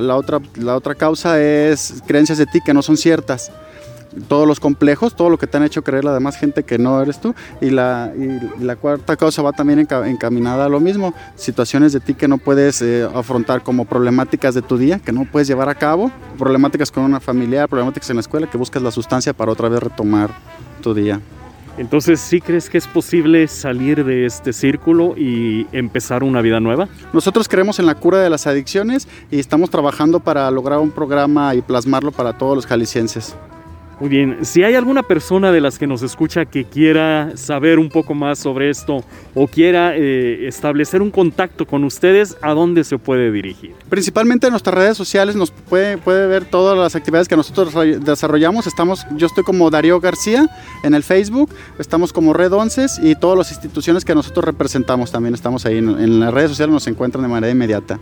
la 0.00 0.16
otra, 0.16 0.40
la 0.56 0.76
otra 0.76 0.94
causa 0.94 1.40
es 1.40 2.02
creencias 2.06 2.38
de 2.38 2.46
ti 2.46 2.60
que 2.60 2.72
no 2.74 2.82
son 2.82 2.96
ciertas 2.96 3.50
todos 4.26 4.48
los 4.48 4.58
complejos, 4.58 5.14
todo 5.14 5.28
lo 5.28 5.38
que 5.38 5.46
te 5.46 5.58
han 5.58 5.62
hecho 5.64 5.84
creer 5.84 6.02
la 6.02 6.14
demás 6.14 6.36
gente 6.36 6.62
que 6.62 6.78
no 6.78 7.00
eres 7.00 7.20
tú. 7.20 7.34
Y 7.60 7.70
la, 7.70 8.10
y 8.16 8.64
la 8.64 8.74
cuarta 8.74 9.16
causa 9.16 9.42
va 9.42 9.52
también 9.52 9.86
enca- 9.86 10.08
encaminada 10.08 10.64
a 10.64 10.68
lo 10.68 10.80
mismo, 10.80 11.12
situaciones 11.36 11.92
de 11.92 12.00
ti 12.00 12.14
que 12.14 12.26
no 12.26 12.38
puedes 12.38 12.80
eh, 12.80 13.06
afrontar 13.14 13.62
como 13.62 13.84
problemáticas 13.84 14.54
de 14.54 14.62
tu 14.62 14.78
día, 14.78 14.98
que 14.98 15.12
no 15.12 15.26
puedes 15.30 15.46
llevar 15.46 15.68
a 15.68 15.74
cabo, 15.74 16.10
problemáticas 16.38 16.90
con 16.90 17.04
una 17.04 17.20
familiar, 17.20 17.68
problemáticas 17.68 18.08
en 18.10 18.16
la 18.16 18.20
escuela, 18.20 18.48
que 18.50 18.56
buscas 18.58 18.82
la 18.82 18.90
sustancia 18.90 19.34
para 19.34 19.52
otra 19.52 19.68
vez 19.68 19.82
retomar 19.82 20.30
tu 20.82 20.94
día. 20.94 21.20
Entonces, 21.78 22.18
¿sí 22.18 22.40
crees 22.40 22.68
que 22.68 22.76
es 22.76 22.88
posible 22.88 23.46
salir 23.46 24.04
de 24.04 24.26
este 24.26 24.52
círculo 24.52 25.14
y 25.16 25.66
empezar 25.70 26.24
una 26.24 26.42
vida 26.42 26.58
nueva? 26.58 26.88
Nosotros 27.12 27.48
creemos 27.48 27.78
en 27.78 27.86
la 27.86 27.94
cura 27.94 28.18
de 28.18 28.28
las 28.28 28.48
adicciones 28.48 29.06
y 29.30 29.38
estamos 29.38 29.70
trabajando 29.70 30.18
para 30.18 30.50
lograr 30.50 30.80
un 30.80 30.90
programa 30.90 31.54
y 31.54 31.62
plasmarlo 31.62 32.10
para 32.10 32.36
todos 32.36 32.56
los 32.56 32.66
jaliscienses. 32.66 33.36
Muy 34.00 34.08
bien, 34.08 34.44
si 34.44 34.62
hay 34.62 34.76
alguna 34.76 35.02
persona 35.02 35.50
de 35.50 35.60
las 35.60 35.76
que 35.76 35.88
nos 35.88 36.02
escucha 36.02 36.44
que 36.44 36.64
quiera 36.64 37.32
saber 37.36 37.80
un 37.80 37.88
poco 37.88 38.14
más 38.14 38.38
sobre 38.38 38.70
esto 38.70 39.02
o 39.34 39.48
quiera 39.48 39.96
eh, 39.96 40.46
establecer 40.46 41.02
un 41.02 41.10
contacto 41.10 41.66
con 41.66 41.82
ustedes, 41.82 42.36
¿a 42.40 42.52
dónde 42.52 42.84
se 42.84 42.96
puede 42.98 43.32
dirigir? 43.32 43.72
Principalmente 43.88 44.46
en 44.46 44.52
nuestras 44.52 44.76
redes 44.76 44.96
sociales 44.96 45.34
nos 45.34 45.50
puede, 45.50 45.98
puede 45.98 46.28
ver 46.28 46.44
todas 46.44 46.78
las 46.78 46.94
actividades 46.94 47.26
que 47.26 47.34
nosotros 47.34 47.74
desarrollamos. 48.04 48.68
Estamos, 48.68 49.04
yo 49.16 49.26
estoy 49.26 49.42
como 49.42 49.68
Darío 49.68 49.98
García 49.98 50.48
en 50.84 50.94
el 50.94 51.02
Facebook, 51.02 51.50
estamos 51.80 52.12
como 52.12 52.32
Red 52.32 52.52
Onces 52.52 53.00
y 53.02 53.16
todas 53.16 53.36
las 53.36 53.50
instituciones 53.50 54.04
que 54.04 54.14
nosotros 54.14 54.44
representamos 54.44 55.10
también 55.10 55.34
estamos 55.34 55.66
ahí. 55.66 55.78
En, 55.78 55.88
en 55.88 56.20
las 56.20 56.32
redes 56.32 56.50
sociales 56.50 56.72
nos 56.72 56.86
encuentran 56.86 57.22
de 57.22 57.28
manera 57.30 57.50
inmediata. 57.50 57.98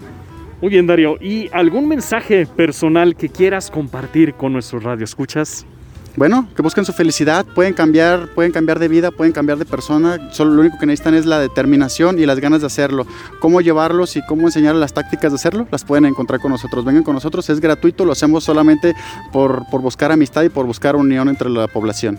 Muy 0.61 0.69
bien, 0.69 0.87
Darío. 0.87 1.17
¿Y 1.23 1.49
algún 1.55 1.89
mensaje 1.89 2.45
personal 2.45 3.17
que 3.17 3.31
quieras 3.31 3.71
compartir 3.71 4.35
con 4.35 4.53
nuestros 4.53 4.83
radioescuchas? 4.83 5.67
Bueno, 6.17 6.49
que 6.57 6.63
busquen 6.63 6.87
su 6.87 6.95
felicidad, 6.95 7.45
pueden 7.45 7.75
cambiar, 7.75 8.29
pueden 8.29 8.51
cambiar 8.51 8.79
de 8.79 8.89
vida, 8.89 9.11
pueden 9.11 9.35
cambiar 9.35 9.59
de 9.59 9.67
persona, 9.67 10.33
solo 10.33 10.53
lo 10.53 10.63
único 10.63 10.79
que 10.79 10.87
necesitan 10.87 11.15
es 11.15 11.27
la 11.27 11.39
determinación 11.39 12.19
y 12.19 12.25
las 12.25 12.41
ganas 12.41 12.63
de 12.63 12.69
hacerlo. 12.69 13.07
Cómo 13.39 13.61
llevarlos 13.61 14.17
y 14.17 14.23
cómo 14.23 14.47
enseñarles 14.47 14.81
las 14.81 14.95
tácticas 14.95 15.31
de 15.33 15.37
hacerlo, 15.37 15.69
las 15.71 15.85
pueden 15.85 16.07
encontrar 16.07 16.41
con 16.41 16.53
nosotros. 16.53 16.87
Vengan 16.87 17.03
con 17.03 17.15
nosotros, 17.15 17.51
es 17.51 17.61
gratuito, 17.61 18.07
lo 18.07 18.13
hacemos 18.13 18.45
solamente 18.45 18.95
por, 19.31 19.69
por 19.71 19.83
buscar 19.83 20.11
amistad 20.11 20.43
y 20.43 20.49
por 20.49 20.65
buscar 20.65 20.97
unión 20.97 21.29
entre 21.29 21.51
la 21.51 21.69
población. 21.69 22.19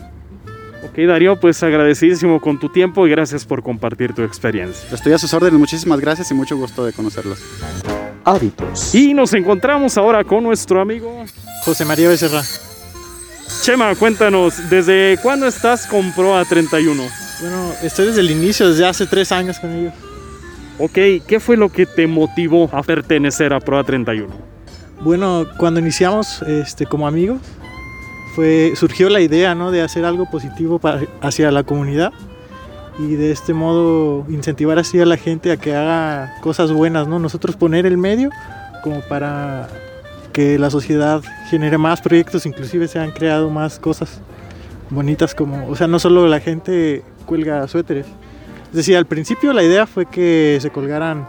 Ok, 0.84 0.96
Darío, 1.08 1.40
pues 1.40 1.60
agradecidísimo 1.64 2.40
con 2.40 2.60
tu 2.60 2.68
tiempo 2.68 3.04
y 3.04 3.10
gracias 3.10 3.44
por 3.44 3.64
compartir 3.64 4.14
tu 4.14 4.22
experiencia. 4.22 4.88
Estoy 4.94 5.12
a 5.12 5.18
sus 5.18 5.34
órdenes, 5.34 5.58
muchísimas 5.58 5.98
gracias 5.98 6.30
y 6.30 6.34
mucho 6.34 6.56
gusto 6.56 6.86
de 6.86 6.92
conocerlos. 6.92 7.42
Hábitos. 8.24 8.94
Y 8.94 9.12
nos 9.12 9.32
encontramos 9.34 9.98
ahora 9.98 10.22
con 10.22 10.44
nuestro 10.44 10.80
amigo 10.80 11.24
José 11.64 11.84
María 11.84 12.08
Becerra. 12.08 12.42
Chema. 13.62 13.94
Cuéntanos, 13.94 14.68
¿desde 14.70 15.18
cuándo 15.22 15.46
estás 15.46 15.86
con 15.86 16.12
Proa 16.12 16.44
31? 16.44 17.02
Bueno, 17.40 17.72
estoy 17.82 18.06
desde 18.06 18.20
el 18.20 18.30
inicio, 18.30 18.68
desde 18.68 18.86
hace 18.86 19.06
tres 19.06 19.32
años 19.32 19.58
con 19.58 19.72
ellos. 19.72 19.94
Ok, 20.78 21.24
¿qué 21.26 21.40
fue 21.40 21.56
lo 21.56 21.70
que 21.70 21.86
te 21.86 22.06
motivó 22.06 22.68
a 22.72 22.82
pertenecer 22.82 23.52
a 23.52 23.60
Proa 23.60 23.84
31? 23.84 24.28
Bueno, 25.00 25.46
cuando 25.56 25.80
iniciamos 25.80 26.42
este, 26.42 26.86
como 26.86 27.06
amigos, 27.06 27.40
fue, 28.34 28.72
surgió 28.76 29.08
la 29.08 29.20
idea 29.20 29.54
¿no? 29.54 29.70
de 29.70 29.82
hacer 29.82 30.04
algo 30.04 30.30
positivo 30.30 30.78
para, 30.78 31.02
hacia 31.20 31.50
la 31.50 31.62
comunidad 31.62 32.12
y 32.98 33.14
de 33.14 33.30
este 33.30 33.54
modo 33.54 34.26
incentivar 34.28 34.78
así 34.78 35.00
a 35.00 35.06
la 35.06 35.16
gente 35.16 35.52
a 35.52 35.56
que 35.56 35.74
haga 35.74 36.34
cosas 36.40 36.72
buenas, 36.72 37.06
¿no? 37.06 37.18
Nosotros 37.18 37.56
poner 37.56 37.86
el 37.86 37.96
medio 37.96 38.30
como 38.82 39.00
para 39.02 39.68
que 40.38 40.56
la 40.56 40.70
sociedad 40.70 41.20
genere 41.50 41.78
más 41.78 42.00
proyectos, 42.00 42.46
inclusive 42.46 42.86
se 42.86 43.00
han 43.00 43.10
creado 43.10 43.50
más 43.50 43.80
cosas 43.80 44.20
bonitas 44.88 45.34
como, 45.34 45.66
o 45.66 45.74
sea, 45.74 45.88
no 45.88 45.98
solo 45.98 46.28
la 46.28 46.38
gente 46.38 47.02
cuelga 47.26 47.66
suéteres. 47.66 48.06
Es 48.68 48.72
decir, 48.72 48.96
al 48.96 49.06
principio 49.06 49.52
la 49.52 49.64
idea 49.64 49.84
fue 49.84 50.06
que 50.06 50.56
se 50.60 50.70
colgaran 50.70 51.26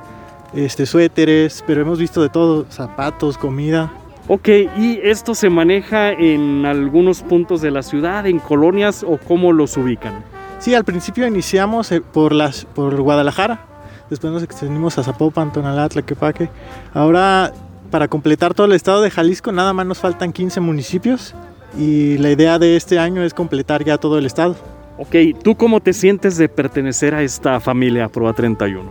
este, 0.53 0.85
suéteres, 0.85 1.63
pero 1.65 1.81
hemos 1.81 1.97
visto 1.97 2.21
de 2.21 2.29
todo, 2.29 2.67
zapatos, 2.69 3.39
comida. 3.39 3.91
Ok, 4.27 4.47
¿y 4.77 4.99
esto 5.01 5.33
se 5.33 5.49
maneja 5.49 6.11
en 6.11 6.67
algunos 6.67 7.23
puntos 7.23 7.61
de 7.63 7.71
la 7.71 7.81
ciudad, 7.81 8.27
en 8.27 8.37
colonias 8.37 9.03
o 9.03 9.17
cómo 9.17 9.53
los 9.53 9.75
ubican? 9.75 10.23
Sí, 10.59 10.75
al 10.75 10.85
principio 10.85 11.25
iniciamos 11.25 11.91
eh, 11.91 12.01
por, 12.01 12.31
las, 12.31 12.65
por 12.65 13.01
Guadalajara, 13.01 13.65
después 14.07 14.31
nos 14.31 14.43
extendimos 14.43 14.99
a 14.99 15.03
Zapopan, 15.03 15.51
Tonalá, 15.51 15.89
Tlaquepaque. 15.89 16.47
Ahora, 16.93 17.51
para 17.89 18.07
completar 18.07 18.53
todo 18.53 18.67
el 18.67 18.73
estado 18.73 19.01
de 19.01 19.11
Jalisco, 19.11 19.51
nada 19.51 19.73
más 19.73 19.85
nos 19.85 19.99
faltan 19.99 20.31
15 20.31 20.59
municipios 20.59 21.35
y 21.77 22.17
la 22.17 22.31
idea 22.31 22.59
de 22.59 22.75
este 22.75 22.99
año 22.99 23.23
es 23.23 23.33
completar 23.33 23.83
ya 23.83 23.97
todo 23.97 24.17
el 24.17 24.25
estado. 24.25 24.55
Ok, 24.97 25.15
¿tú 25.43 25.55
cómo 25.55 25.79
te 25.79 25.93
sientes 25.93 26.37
de 26.37 26.49
pertenecer 26.49 27.15
a 27.15 27.23
esta 27.23 27.59
familia 27.59 28.09
Proa 28.09 28.33
31? 28.33 28.89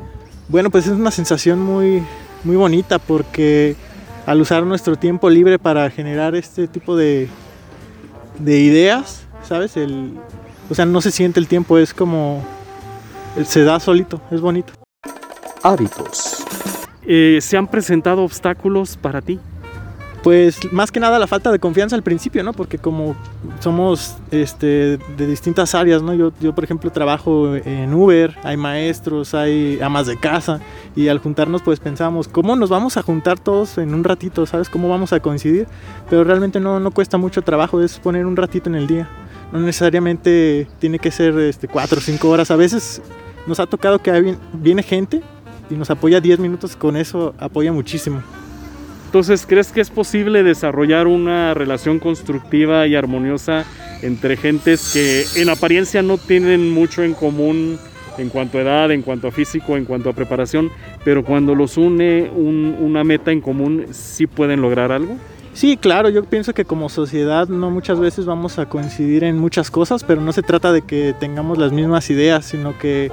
Bueno, 0.49 0.71
pues 0.71 0.87
es 0.87 0.93
una 0.93 1.11
sensación 1.11 1.61
muy, 1.61 2.03
muy 2.45 2.57
bonita 2.57 2.99
porque 2.99 3.77
al 4.27 4.41
usar 4.41 4.63
nuestro 4.65 4.97
tiempo 4.97 5.29
libre 5.29 5.59
para 5.59 5.91
generar 5.91 6.35
este 6.35 6.67
tipo 6.67 6.97
de, 6.97 7.29
de 8.39 8.59
ideas, 8.59 9.27
¿sabes? 9.43 9.77
El, 9.77 10.15
o 10.71 10.75
sea, 10.75 10.87
no 10.87 11.01
se 11.01 11.11
siente 11.11 11.41
el 11.41 11.49
tiempo, 11.49 11.79
es 11.79 11.93
como 11.93 12.43
se 13.45 13.65
da 13.65 13.79
solito, 13.79 14.21
es 14.31 14.41
bonito. 14.41 14.73
Hábitos. 15.63 16.45
Eh, 17.11 17.39
¿Se 17.41 17.57
han 17.57 17.67
presentado 17.67 18.23
obstáculos 18.23 18.99
para 18.99 19.23
ti? 19.23 19.41
Pues 20.23 20.71
más 20.73 20.93
que 20.93 21.01
nada 21.01 21.19
la 21.19 21.27
falta 21.27 21.51
de 21.51 21.59
confianza 21.59 21.97
al 21.97 22.03
principio, 22.03 22.43
¿no? 22.43 22.53
Porque 22.53 22.77
como 22.77 23.17
somos 23.61 24.19
este, 24.31 24.99
de 25.17 25.27
distintas 25.27 25.75
áreas, 25.75 26.03
¿no? 26.03 26.13
Yo, 26.13 26.33
yo, 26.39 26.55
por 26.55 26.65
ejemplo, 26.65 26.91
trabajo 26.91 27.57
en 27.57 27.95
Uber, 27.95 28.37
hay 28.43 28.59
maestros, 28.59 29.33
hay 29.33 29.79
amas 29.81 30.07
de 30.07 30.19
casa, 30.19 30.61
y 30.95 31.09
al 31.09 31.19
juntarnos, 31.19 31.63
pues 31.63 31.81
pensamos, 31.81 32.29
¿cómo 32.29 32.57
nos 32.57 32.69
vamos 32.69 32.99
a 32.99 33.03
juntar 33.03 33.39
todos 33.39 33.79
en 33.79 33.95
un 33.95 34.05
ratito? 34.05 34.45
¿Sabes? 34.45 34.69
¿Cómo 34.69 34.91
vamos 34.91 35.15
a 35.15 35.21
coincidir? 35.21 35.67
Pero 36.11 36.25
realmente 36.25 36.61
no, 36.61 36.79
no 36.79 36.91
cuesta 36.91 37.17
mucho 37.17 37.41
trabajo, 37.41 37.81
es 37.81 37.99
poner 37.99 38.27
un 38.27 38.37
ratito 38.37 38.69
en 38.69 38.75
el 38.75 38.87
día. 38.87 39.09
No 39.51 39.61
necesariamente 39.61 40.69
tiene 40.79 40.99
que 40.99 41.11
ser 41.11 41.39
este, 41.39 41.69
cuatro 41.69 41.99
o 41.99 42.01
cinco 42.03 42.29
horas. 42.29 42.51
A 42.51 42.57
veces 42.57 43.01
nos 43.47 43.61
ha 43.61 43.67
tocado 43.67 43.99
que 44.01 44.37
viene 44.53 44.83
gente 44.83 45.23
y 45.71 45.75
nos 45.75 45.91
apoya 45.91 46.21
10 46.21 46.39
minutos, 46.39 46.77
con 46.77 46.97
eso 46.97 47.35
apoya 47.39 47.73
muchísimo. 47.73 48.23
Entonces, 49.07 49.47
¿crees 49.47 49.73
que 49.73 49.81
es 49.81 49.89
posible 49.91 50.43
desarrollar 50.43 51.07
una 51.07 51.55
relación 51.55 51.99
constructiva 51.99 52.87
y 52.87 52.95
armoniosa 52.95 53.65
entre 54.03 54.37
gentes 54.37 54.91
que 54.93 55.25
en 55.41 55.49
apariencia 55.49 56.03
no 56.03 56.19
tienen 56.19 56.71
mucho 56.71 57.03
en 57.03 57.15
común 57.15 57.79
en 58.19 58.29
cuanto 58.29 58.59
a 58.59 58.63
edad, 58.63 58.91
en 58.91 59.03
cuanto 59.03 59.29
a 59.29 59.31
físico, 59.31 59.77
en 59.77 59.85
cuanto 59.85 60.11
a 60.11 60.13
preparación, 60.13 60.71
pero 61.05 61.25
cuando 61.25 61.55
los 61.55 61.77
une 61.77 62.29
un- 62.35 62.77
una 62.81 63.03
meta 63.05 63.31
en 63.33 63.41
común, 63.41 63.87
sí 63.93 64.27
pueden 64.27 64.61
lograr 64.61 64.91
algo? 64.93 65.17
Sí, 65.55 65.77
claro, 65.77 66.09
yo 66.09 66.23
pienso 66.25 66.53
que 66.53 66.65
como 66.65 66.89
sociedad 66.89 67.49
no 67.49 67.71
muchas 67.71 67.99
veces 67.99 68.27
vamos 68.27 68.59
a 68.59 68.67
coincidir 68.69 69.25
en 69.25 69.39
muchas 69.39 69.71
cosas, 69.71 70.05
pero 70.05 70.21
no 70.21 70.33
se 70.33 70.43
trata 70.43 70.73
de 70.73 70.83
que 70.83 71.15
tengamos 71.19 71.59
las 71.59 71.73
mismas 71.73 72.11
ideas, 72.11 72.45
sino 72.45 72.77
que 72.79 73.11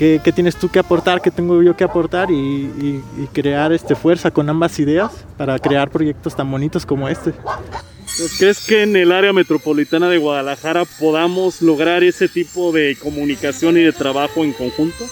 qué, 0.00 0.20
qué 0.24 0.32
tienes 0.32 0.56
tú 0.56 0.68
que 0.70 0.78
aportar, 0.80 1.20
qué 1.20 1.30
tengo 1.30 1.62
yo 1.62 1.76
que 1.76 1.84
aportar 1.84 2.30
y, 2.30 2.34
y- 2.34 3.04
y 3.22 3.26
crear 3.32 3.70
este, 3.72 3.94
fuerza 3.94 4.30
con 4.30 4.48
ambas 4.48 4.78
ideas 4.80 5.10
para 5.36 5.58
crear 5.58 5.90
proyectos 5.90 6.34
tan 6.34 6.50
bonitos 6.50 6.84
como 6.86 7.06
este. 7.08 7.32
Pues, 7.32 8.36
¿Crees 8.38 8.66
que 8.66 8.82
en 8.82 8.96
el 8.96 9.12
área 9.12 9.32
metropolitana 9.32 10.08
de 10.08 10.16
Guadalajara 10.18 10.84
podamos 10.98 11.60
lograr 11.62 12.02
ese 12.02 12.28
tipo 12.28 12.72
de 12.72 12.96
comunicación 12.96 13.76
y 13.76 13.82
de 13.82 13.92
trabajo 13.92 14.42
en 14.42 14.52
conjunto? 14.54 15.04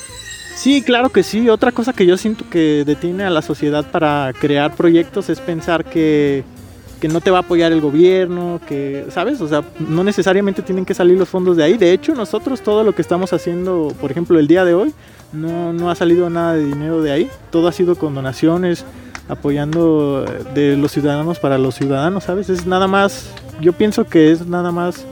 Sí, 0.56 0.82
claro 0.82 1.10
que 1.10 1.22
sí. 1.22 1.48
Otra 1.48 1.70
cosa 1.70 1.92
que 1.92 2.04
yo 2.06 2.16
siento 2.16 2.44
que 2.50 2.82
detiene 2.84 3.24
a 3.24 3.30
la 3.30 3.42
sociedad 3.42 3.84
para 3.90 4.32
crear 4.40 4.74
proyectos 4.74 5.28
es 5.28 5.38
pensar 5.38 5.84
que, 5.84 6.42
que 7.00 7.08
no 7.08 7.20
te 7.20 7.30
va 7.30 7.38
a 7.38 7.40
apoyar 7.42 7.72
el 7.72 7.80
gobierno, 7.80 8.60
que, 8.66 9.06
¿sabes? 9.10 9.40
O 9.40 9.48
sea, 9.48 9.62
no 9.78 10.04
necesariamente 10.04 10.62
tienen 10.62 10.84
que 10.84 10.94
salir 10.94 11.16
los 11.16 11.28
fondos 11.28 11.56
de 11.56 11.64
ahí. 11.64 11.76
De 11.76 11.92
hecho, 11.92 12.14
nosotros 12.14 12.60
todo 12.62 12.82
lo 12.84 12.94
que 12.94 13.02
estamos 13.02 13.32
haciendo, 13.32 13.94
por 14.00 14.10
ejemplo, 14.10 14.38
el 14.38 14.48
día 14.48 14.64
de 14.64 14.74
hoy, 14.74 14.92
no, 15.32 15.72
no 15.72 15.90
ha 15.90 15.94
salido 15.94 16.28
nada 16.30 16.54
de 16.54 16.64
dinero 16.64 17.00
de 17.02 17.12
ahí. 17.12 17.30
Todo 17.50 17.68
ha 17.68 17.72
sido 17.72 17.94
con 17.96 18.14
donaciones, 18.14 18.84
apoyando 19.28 20.24
eh, 20.26 20.44
de 20.54 20.76
los 20.76 20.92
ciudadanos 20.92 21.38
para 21.38 21.58
los 21.58 21.74
ciudadanos, 21.74 22.24
¿sabes? 22.24 22.48
Es 22.48 22.66
nada 22.66 22.86
más, 22.86 23.30
yo 23.60 23.72
pienso 23.72 24.04
que 24.04 24.32
es 24.32 24.46
nada 24.46 24.72
más 24.72 25.04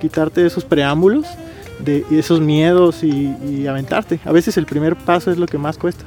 quitarte 0.00 0.46
esos 0.46 0.64
preámbulos 0.64 1.26
de 1.78 2.04
esos 2.12 2.40
miedos 2.40 3.02
y, 3.02 3.34
y 3.46 3.66
aventarte. 3.66 4.20
A 4.24 4.32
veces 4.32 4.56
el 4.56 4.66
primer 4.66 4.96
paso 4.96 5.30
es 5.30 5.38
lo 5.38 5.46
que 5.46 5.58
más 5.58 5.76
cuesta. 5.76 6.04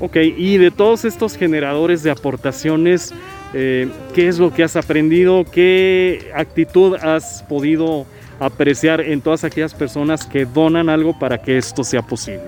Ok, 0.00 0.16
y 0.16 0.56
de 0.56 0.70
todos 0.70 1.04
estos 1.04 1.36
generadores 1.36 2.02
de 2.02 2.10
aportaciones, 2.10 3.12
eh, 3.52 3.88
¿qué 4.14 4.28
es 4.28 4.38
lo 4.38 4.52
que 4.52 4.62
has 4.62 4.76
aprendido? 4.76 5.44
¿Qué 5.44 6.30
actitud 6.34 6.94
has 6.96 7.42
podido 7.48 8.06
apreciar 8.38 9.00
en 9.00 9.20
todas 9.20 9.44
aquellas 9.44 9.74
personas 9.74 10.24
que 10.24 10.46
donan 10.46 10.88
algo 10.88 11.18
para 11.18 11.42
que 11.42 11.58
esto 11.58 11.82
sea 11.82 12.02
posible? 12.02 12.42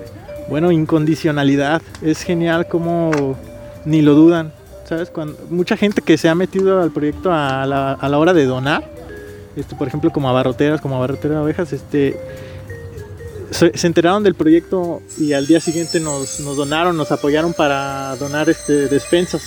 Bueno, 0.49 0.71
incondicionalidad. 0.71 1.83
Es 2.03 2.23
genial 2.23 2.69
como 2.69 3.37
ni 3.85 4.03
lo 4.03 4.15
dudan. 4.15 4.53
¿Sabes? 4.89 5.11
Cuando, 5.11 5.39
mucha 5.49 5.77
gente 5.77 6.03
que 6.03 6.19
se 6.19 6.29
ha 6.29 6.35
metido 6.35 6.81
al 6.81 6.91
proyecto 6.91 7.31
a 7.33 7.67
la, 7.67 8.19
hora 8.19 8.33
de 8.35 8.45
donar, 8.45 8.85
este, 9.57 9.75
por 9.75 9.89
ejemplo, 9.89 10.11
como 10.11 10.29
abarroteras, 10.29 10.81
como 10.81 10.97
abarrotera 10.97 11.37
de 11.37 11.41
abejas, 11.41 11.73
este, 11.73 12.19
se, 13.51 13.73
enteraron 13.87 14.23
del 14.23 14.35
proyecto 14.35 15.01
y 15.19 15.33
al 15.33 15.47
día 15.47 15.61
siguiente 15.61 16.01
nos, 16.01 16.41
nos 16.41 16.57
donaron, 16.57 16.97
nos 16.97 17.11
apoyaron 17.11 17.55
para 17.55 18.15
donar 18.17 18.51
este, 18.51 18.89
despensas. 18.89 19.43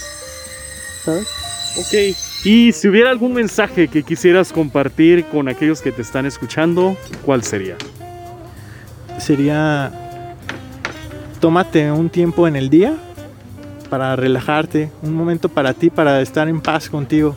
¿Sabes? 1.03 1.44
Ok, 1.77 2.15
y 2.45 2.71
si 2.71 2.87
hubiera 2.87 3.09
algún 3.09 3.33
mensaje 3.33 3.87
que 3.89 4.03
quisieras 4.03 4.53
compartir 4.53 5.25
con 5.25 5.49
aquellos 5.49 5.81
que 5.81 5.91
te 5.91 6.01
están 6.01 6.25
escuchando, 6.25 6.95
¿cuál 7.25 7.43
sería? 7.43 7.75
sería 9.17 9.91
tómate 11.39 11.91
un 11.91 12.09
tiempo 12.09 12.47
en 12.47 12.55
el 12.55 12.69
día 12.69 12.95
para 13.89 14.15
relajarte, 14.15 14.91
un 15.01 15.13
momento 15.13 15.47
para 15.49 15.73
ti, 15.73 15.89
para 15.89 16.21
estar 16.21 16.47
en 16.49 16.59
paz 16.61 16.89
contigo. 16.89 17.35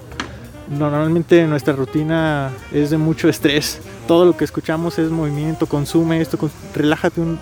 Normalmente 0.68 1.46
nuestra 1.46 1.74
rutina 1.74 2.51
es 2.72 2.90
de 2.90 2.98
mucho 2.98 3.29
estrés. 3.29 3.81
Todo 4.07 4.24
lo 4.24 4.37
que 4.37 4.44
escuchamos 4.44 4.98
es 4.98 5.11
movimiento, 5.11 5.66
consume 5.66 6.20
esto, 6.20 6.38
relájate 6.74 7.20
un, 7.20 7.38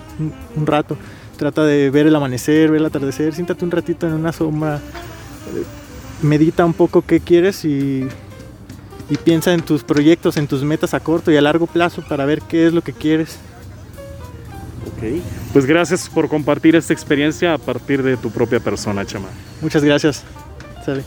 un- 0.55 0.67
rato. 0.67 0.97
Trata 1.37 1.63
de 1.63 1.89
ver 1.89 2.07
el 2.07 2.15
amanecer, 2.15 2.69
ver 2.71 2.79
el 2.81 2.85
atardecer, 2.85 3.33
siéntate 3.33 3.63
un 3.65 3.71
ratito 3.71 4.07
en 4.07 4.13
una 4.13 4.31
sombra, 4.31 4.79
medita 6.21 6.65
un 6.65 6.73
poco 6.73 7.01
qué 7.01 7.19
quieres 7.19 7.65
y, 7.65 8.07
y 9.09 9.17
piensa 9.23 9.53
en 9.53 9.61
tus 9.61 9.83
proyectos, 9.83 10.37
en 10.37 10.47
tus 10.47 10.63
metas 10.63 10.93
a 10.93 10.99
corto 10.99 11.31
y 11.31 11.37
a 11.37 11.41
largo 11.41 11.67
plazo 11.67 12.03
para 12.07 12.25
ver 12.25 12.41
qué 12.41 12.67
es 12.67 12.73
lo 12.73 12.81
que 12.81 12.93
quieres. 12.93 13.39
Ok. 14.87 15.21
Pues 15.53 15.65
gracias 15.65 16.09
por 16.09 16.27
compartir 16.27 16.75
esta 16.75 16.93
experiencia 16.93 17.53
a 17.53 17.57
partir 17.57 18.01
de 18.03 18.17
tu 18.17 18.31
propia 18.31 18.59
persona, 18.59 19.05
Chama. 19.05 19.29
Muchas 19.61 19.83
gracias. 19.83 20.23
Sale. 20.85 21.03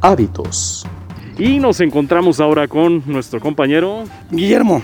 Hábitos. 0.00 0.84
Y 1.38 1.58
nos 1.58 1.80
encontramos 1.80 2.40
ahora 2.40 2.66
con 2.66 3.02
nuestro 3.06 3.40
compañero. 3.40 4.04
Guillermo, 4.30 4.82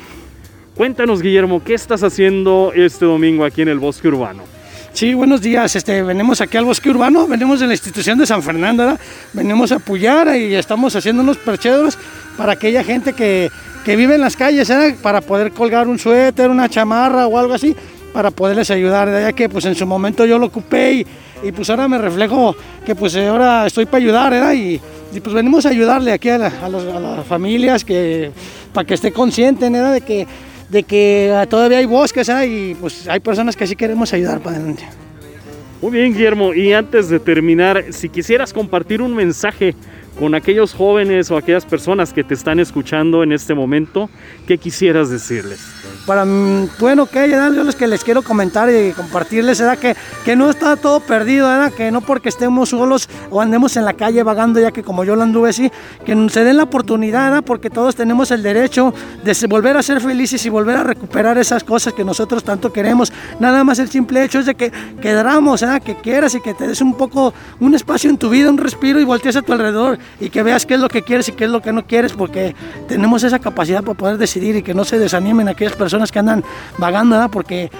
Cuéntanos, 0.74 1.20
Guillermo, 1.20 1.62
¿qué 1.62 1.74
estás 1.74 2.02
haciendo 2.02 2.72
este 2.74 3.04
domingo 3.04 3.44
aquí 3.44 3.60
en 3.60 3.68
el 3.68 3.78
Bosque 3.78 4.08
Urbano? 4.08 4.42
Sí, 4.92 5.14
buenos 5.14 5.40
días. 5.40 5.74
Este, 5.76 6.02
venimos 6.02 6.40
aquí 6.40 6.56
al 6.56 6.64
Bosque 6.64 6.90
Urbano, 6.90 7.26
venimos 7.26 7.60
de 7.60 7.66
la 7.66 7.74
institución 7.74 8.18
de 8.18 8.26
San 8.26 8.42
Fernando, 8.42 8.96
venimos 9.32 9.72
a 9.72 9.76
apoyar 9.76 10.36
y 10.36 10.54
estamos 10.54 10.94
haciendo 10.96 11.22
unos 11.22 11.36
percheros 11.38 11.98
para 12.36 12.52
aquella 12.52 12.84
gente 12.84 13.12
que, 13.12 13.50
que 13.84 13.96
vive 13.96 14.14
en 14.14 14.20
las 14.20 14.36
calles, 14.36 14.72
para 15.02 15.20
poder 15.20 15.52
colgar 15.52 15.88
un 15.88 15.98
suéter, 15.98 16.50
una 16.50 16.68
chamarra 16.68 17.26
o 17.26 17.38
algo 17.38 17.54
así, 17.54 17.74
para 18.12 18.30
poderles 18.30 18.70
ayudar, 18.70 19.08
ya 19.08 19.32
que 19.32 19.48
pues 19.48 19.64
en 19.64 19.74
su 19.74 19.86
momento 19.86 20.24
yo 20.26 20.38
lo 20.38 20.46
ocupé 20.46 20.92
y, 20.92 21.06
y, 21.42 21.52
pues 21.52 21.70
ahora 21.70 21.88
me 21.88 21.98
reflejo 21.98 22.54
que 22.84 22.94
pues 22.94 23.16
ahora 23.16 23.66
estoy 23.66 23.86
para 23.86 23.98
ayudar, 23.98 24.30
¿verdad? 24.30 24.52
Y, 24.52 24.80
y, 25.12 25.20
pues 25.20 25.34
venimos 25.34 25.66
a 25.66 25.70
ayudarle 25.70 26.12
aquí 26.12 26.28
a, 26.28 26.36
a 26.36 26.68
las 26.68 27.26
familias 27.26 27.84
que, 27.84 28.30
para 28.72 28.86
que 28.86 28.94
esté 28.94 29.12
consciente, 29.12 29.68
¿verdad? 29.68 29.94
De 29.94 30.00
que 30.02 30.26
de 30.72 30.82
que 30.84 31.46
todavía 31.50 31.78
hay 31.78 31.86
bosques 31.86 32.30
¿ah? 32.30 32.46
y 32.46 32.74
pues 32.74 33.06
hay 33.06 33.20
personas 33.20 33.54
que 33.54 33.66
sí 33.66 33.76
queremos 33.76 34.12
ayudar 34.14 34.40
para 34.40 34.56
adelante. 34.56 34.84
Muy 35.82 35.92
bien, 35.92 36.14
Guillermo. 36.14 36.54
Y 36.54 36.72
antes 36.72 37.10
de 37.10 37.20
terminar, 37.20 37.84
si 37.90 38.08
quisieras 38.08 38.52
compartir 38.54 39.02
un 39.02 39.14
mensaje 39.14 39.74
con 40.18 40.34
aquellos 40.34 40.74
jóvenes 40.74 41.30
o 41.30 41.36
aquellas 41.36 41.64
personas 41.64 42.12
que 42.12 42.24
te 42.24 42.34
están 42.34 42.60
escuchando 42.60 43.22
en 43.22 43.32
este 43.32 43.54
momento, 43.54 44.10
¿qué 44.46 44.58
quisieras 44.58 45.08
decirles? 45.08 45.60
Para, 46.06 46.24
mm, 46.24 46.70
bueno, 46.80 47.06
que 47.06 47.30
yo 47.30 47.50
los 47.50 47.76
que 47.76 47.86
les 47.86 48.02
quiero 48.02 48.22
comentar 48.22 48.68
y 48.70 48.92
compartirles 48.92 49.60
era 49.60 49.76
que, 49.76 49.94
que 50.24 50.34
no 50.36 50.50
está 50.50 50.76
todo 50.76 51.00
perdido, 51.00 51.48
¿verdad? 51.48 51.72
que 51.72 51.90
no 51.90 52.00
porque 52.00 52.28
estemos 52.28 52.70
solos 52.70 53.08
o 53.30 53.40
andemos 53.40 53.76
en 53.76 53.84
la 53.84 53.94
calle 53.94 54.22
vagando, 54.22 54.60
ya 54.60 54.72
que 54.72 54.82
como 54.82 55.04
yo 55.04 55.16
lo 55.16 55.22
anduve 55.22 55.50
así, 55.50 55.70
que 56.04 56.28
se 56.28 56.44
den 56.44 56.56
la 56.56 56.64
oportunidad, 56.64 57.30
¿verdad? 57.30 57.44
porque 57.44 57.70
todos 57.70 57.94
tenemos 57.94 58.30
el 58.32 58.42
derecho 58.42 58.92
de 59.24 59.46
volver 59.46 59.76
a 59.76 59.82
ser 59.82 60.00
felices 60.00 60.44
y 60.44 60.48
volver 60.48 60.76
a 60.76 60.84
recuperar 60.84 61.38
esas 61.38 61.64
cosas 61.64 61.92
que 61.92 62.04
nosotros 62.04 62.42
tanto 62.42 62.72
queremos. 62.72 63.12
Nada 63.38 63.64
más 63.64 63.78
el 63.78 63.88
simple 63.88 64.24
hecho 64.24 64.40
es 64.40 64.46
de 64.46 64.54
que 64.54 64.72
quedáramos, 65.00 65.60
¿verdad? 65.60 65.82
que 65.82 65.96
quieras 65.96 66.34
y 66.34 66.40
que 66.40 66.54
te 66.54 66.66
des 66.66 66.80
un 66.80 66.96
poco, 66.96 67.32
un 67.60 67.74
espacio 67.74 68.10
en 68.10 68.18
tu 68.18 68.28
vida, 68.28 68.50
un 68.50 68.58
respiro 68.58 69.00
y 69.00 69.04
voltees 69.04 69.36
a 69.36 69.42
tu 69.42 69.52
alrededor 69.52 69.98
y 70.20 70.30
que 70.30 70.42
veas 70.42 70.66
qué 70.66 70.74
es 70.74 70.80
lo 70.80 70.88
que 70.88 71.02
quieres 71.02 71.28
y 71.28 71.32
qué 71.32 71.44
es 71.44 71.50
lo 71.50 71.60
que 71.62 71.72
no 71.72 71.86
quieres, 71.86 72.12
porque 72.12 72.54
tenemos 72.88 73.22
esa 73.24 73.38
capacidad 73.38 73.82
para 73.82 73.94
poder 73.94 74.18
decidir 74.18 74.56
y 74.56 74.62
que 74.62 74.74
no 74.74 74.84
se 74.84 74.98
desanimen 74.98 75.48
aquellas 75.48 75.76
personas 75.76 76.12
que 76.12 76.18
andan 76.18 76.44
vagando, 76.78 77.16
¿verdad? 77.16 77.30
porque 77.30 77.70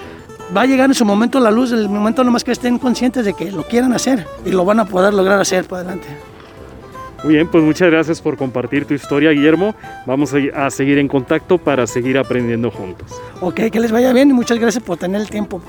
va 0.55 0.61
a 0.61 0.65
llegar 0.65 0.89
en 0.89 0.93
su 0.93 1.05
momento 1.05 1.39
la 1.39 1.51
luz, 1.51 1.71
el 1.71 1.89
momento 1.89 2.23
nomás 2.23 2.43
que 2.43 2.51
estén 2.51 2.77
conscientes 2.77 3.25
de 3.25 3.33
que 3.33 3.51
lo 3.51 3.63
quieran 3.63 3.93
hacer 3.93 4.25
y 4.45 4.51
lo 4.51 4.65
van 4.65 4.79
a 4.79 4.85
poder 4.85 5.13
lograr 5.13 5.39
hacer 5.39 5.65
para 5.65 5.81
adelante. 5.81 6.07
Muy 7.23 7.35
bien, 7.35 7.47
pues 7.47 7.63
muchas 7.63 7.89
gracias 7.89 8.21
por 8.21 8.35
compartir 8.35 8.85
tu 8.85 8.93
historia, 8.93 9.31
Guillermo. 9.31 9.73
Vamos 10.05 10.33
a, 10.33 10.65
a 10.65 10.69
seguir 10.69 10.97
en 10.97 11.07
contacto 11.07 11.57
para 11.57 11.87
seguir 11.87 12.17
aprendiendo 12.17 12.69
juntos. 12.69 13.13
Ok, 13.39 13.61
que 13.71 13.79
les 13.79 13.93
vaya 13.93 14.11
bien 14.11 14.29
y 14.29 14.33
muchas 14.33 14.59
gracias 14.59 14.83
por 14.83 14.97
tener 14.97 15.21
el 15.21 15.29
tiempo. 15.29 15.61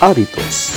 Hábitos. 0.00 0.72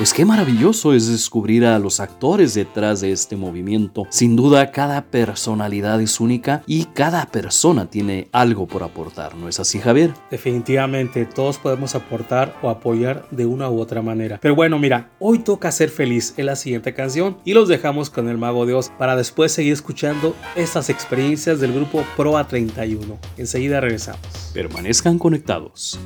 Pues 0.00 0.14
qué 0.14 0.24
maravilloso 0.24 0.94
es 0.94 1.08
descubrir 1.08 1.66
a 1.66 1.78
los 1.78 2.00
actores 2.00 2.54
detrás 2.54 3.02
de 3.02 3.12
este 3.12 3.36
movimiento. 3.36 4.06
Sin 4.08 4.34
duda, 4.34 4.70
cada 4.70 5.02
personalidad 5.02 6.00
es 6.00 6.20
única 6.20 6.62
y 6.66 6.86
cada 6.86 7.26
persona 7.26 7.90
tiene 7.90 8.26
algo 8.32 8.66
por 8.66 8.82
aportar, 8.82 9.34
¿no 9.34 9.46
es 9.46 9.60
así, 9.60 9.78
Javier? 9.78 10.14
Definitivamente 10.30 11.26
todos 11.26 11.58
podemos 11.58 11.94
aportar 11.94 12.56
o 12.62 12.70
apoyar 12.70 13.28
de 13.30 13.44
una 13.44 13.68
u 13.68 13.78
otra 13.78 14.00
manera. 14.00 14.38
Pero 14.40 14.54
bueno, 14.54 14.78
mira, 14.78 15.10
hoy 15.18 15.40
toca 15.40 15.70
ser 15.70 15.90
feliz 15.90 16.32
en 16.38 16.46
la 16.46 16.56
siguiente 16.56 16.94
canción 16.94 17.36
y 17.44 17.52
los 17.52 17.68
dejamos 17.68 18.08
con 18.08 18.30
el 18.30 18.38
Mago 18.38 18.64
de 18.64 18.72
Oz 18.72 18.90
para 18.96 19.16
después 19.16 19.52
seguir 19.52 19.74
escuchando 19.74 20.34
estas 20.56 20.88
experiencias 20.88 21.60
del 21.60 21.74
grupo 21.74 22.06
Proa 22.16 22.48
31. 22.48 23.18
Enseguida 23.36 23.82
regresamos. 23.82 24.50
Permanezcan 24.54 25.18
conectados. 25.18 26.00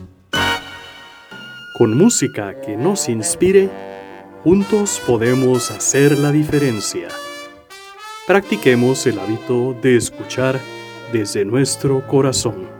Con 1.74 1.98
música 1.98 2.60
que 2.60 2.76
nos 2.76 3.08
inspire, 3.08 3.68
juntos 4.44 5.02
podemos 5.04 5.72
hacer 5.72 6.16
la 6.20 6.30
diferencia. 6.30 7.08
Practiquemos 8.28 9.04
el 9.08 9.18
hábito 9.18 9.74
de 9.82 9.96
escuchar 9.96 10.60
desde 11.12 11.44
nuestro 11.44 12.06
corazón. 12.06 12.73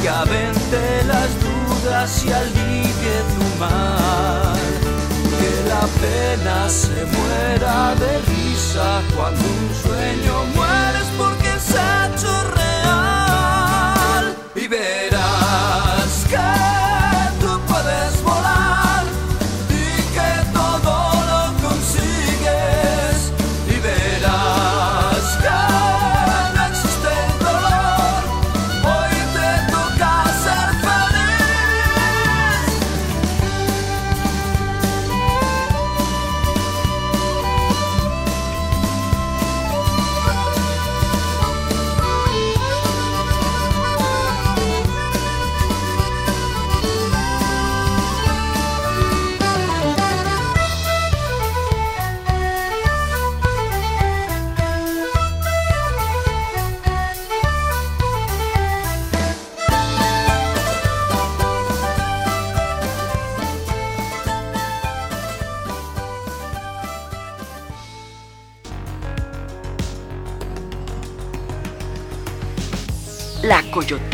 que 0.00 0.08
avente 0.08 1.04
las 1.06 1.28
dudas 1.40 2.24
y 2.24 2.32
alivie 2.32 3.16
tu 3.34 3.44
mal. 3.58 4.56
Que 5.38 5.52
la 5.68 5.84
pena 6.00 6.68
se 6.68 7.04
muera 7.16 7.94
de 7.96 8.18
risa 8.32 9.02
cuando 9.14 9.40
un 9.40 9.74
sueño 9.82 10.34
mueres 10.54 11.08
porque 11.18 11.52
se 11.60 11.78
ha 11.78 12.06
hecho 12.08 12.32
real. 12.54 14.24
Y 14.54 14.68
verás 14.68 15.15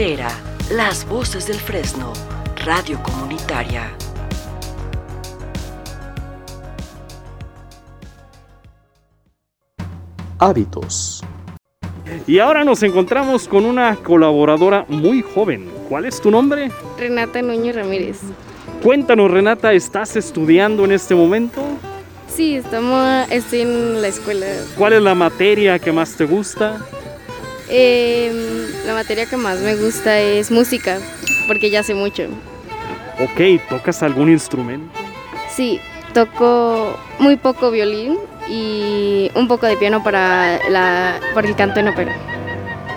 Coyotera, 0.03 0.31
las 0.73 1.09
voces 1.09 1.47
del 1.47 1.59
Fresno, 1.59 2.13
radio 2.65 3.01
comunitaria. 3.05 3.97
Hábitos. 10.41 11.23
Y 12.27 12.41
ahora 12.41 12.65
nos 12.65 12.83
encontramos 12.83 13.47
con 13.47 13.65
una 13.65 13.95
colaboradora 13.95 14.85
muy 14.89 15.23
joven. 15.23 15.71
¿Cuál 15.89 16.07
es 16.07 16.21
tu 16.21 16.33
nombre? 16.33 16.73
Renata 16.99 17.41
Núñez 17.41 17.77
Ramírez. 17.77 18.23
Cuéntanos, 18.83 19.31
Renata, 19.31 19.73
¿estás 19.73 20.17
estudiando 20.17 20.85
en 20.85 20.91
este 20.91 21.15
momento? 21.15 21.63
Sí, 22.27 22.57
estamos, 22.57 23.31
estoy 23.31 23.61
en 23.61 24.03
la 24.03 24.09
escuela. 24.09 24.47
¿Cuál 24.77 24.95
es 24.95 25.03
la 25.03 25.15
materia 25.15 25.79
que 25.79 25.93
más 25.93 26.17
te 26.17 26.25
gusta? 26.25 26.85
Em, 27.75 28.87
la 28.87 28.93
materia 28.93 29.25
que 29.25 29.39
más 29.39 29.59
me 29.61 29.75
gusta 29.77 30.21
es 30.21 30.51
música, 30.51 30.99
porque 31.47 31.71
ya 31.71 31.83
sé 31.83 31.95
mucho. 31.95 32.25
Ok, 33.19 33.63
¿tocas 33.71 34.03
algún 34.03 34.31
instrumento? 34.31 34.93
Sí, 35.49 35.81
toco 36.13 36.99
muy 37.19 37.37
poco 37.37 37.71
violín 37.71 38.19
y 38.47 39.31
un 39.35 39.49
poco 39.49 39.67
de 39.67 39.79
piano 39.79 40.05
para, 40.05 40.59
la, 40.69 41.19
para 41.33 41.49
el 41.49 41.57
canto 41.57 41.81
en 41.81 41.89
ópera. 41.89 42.15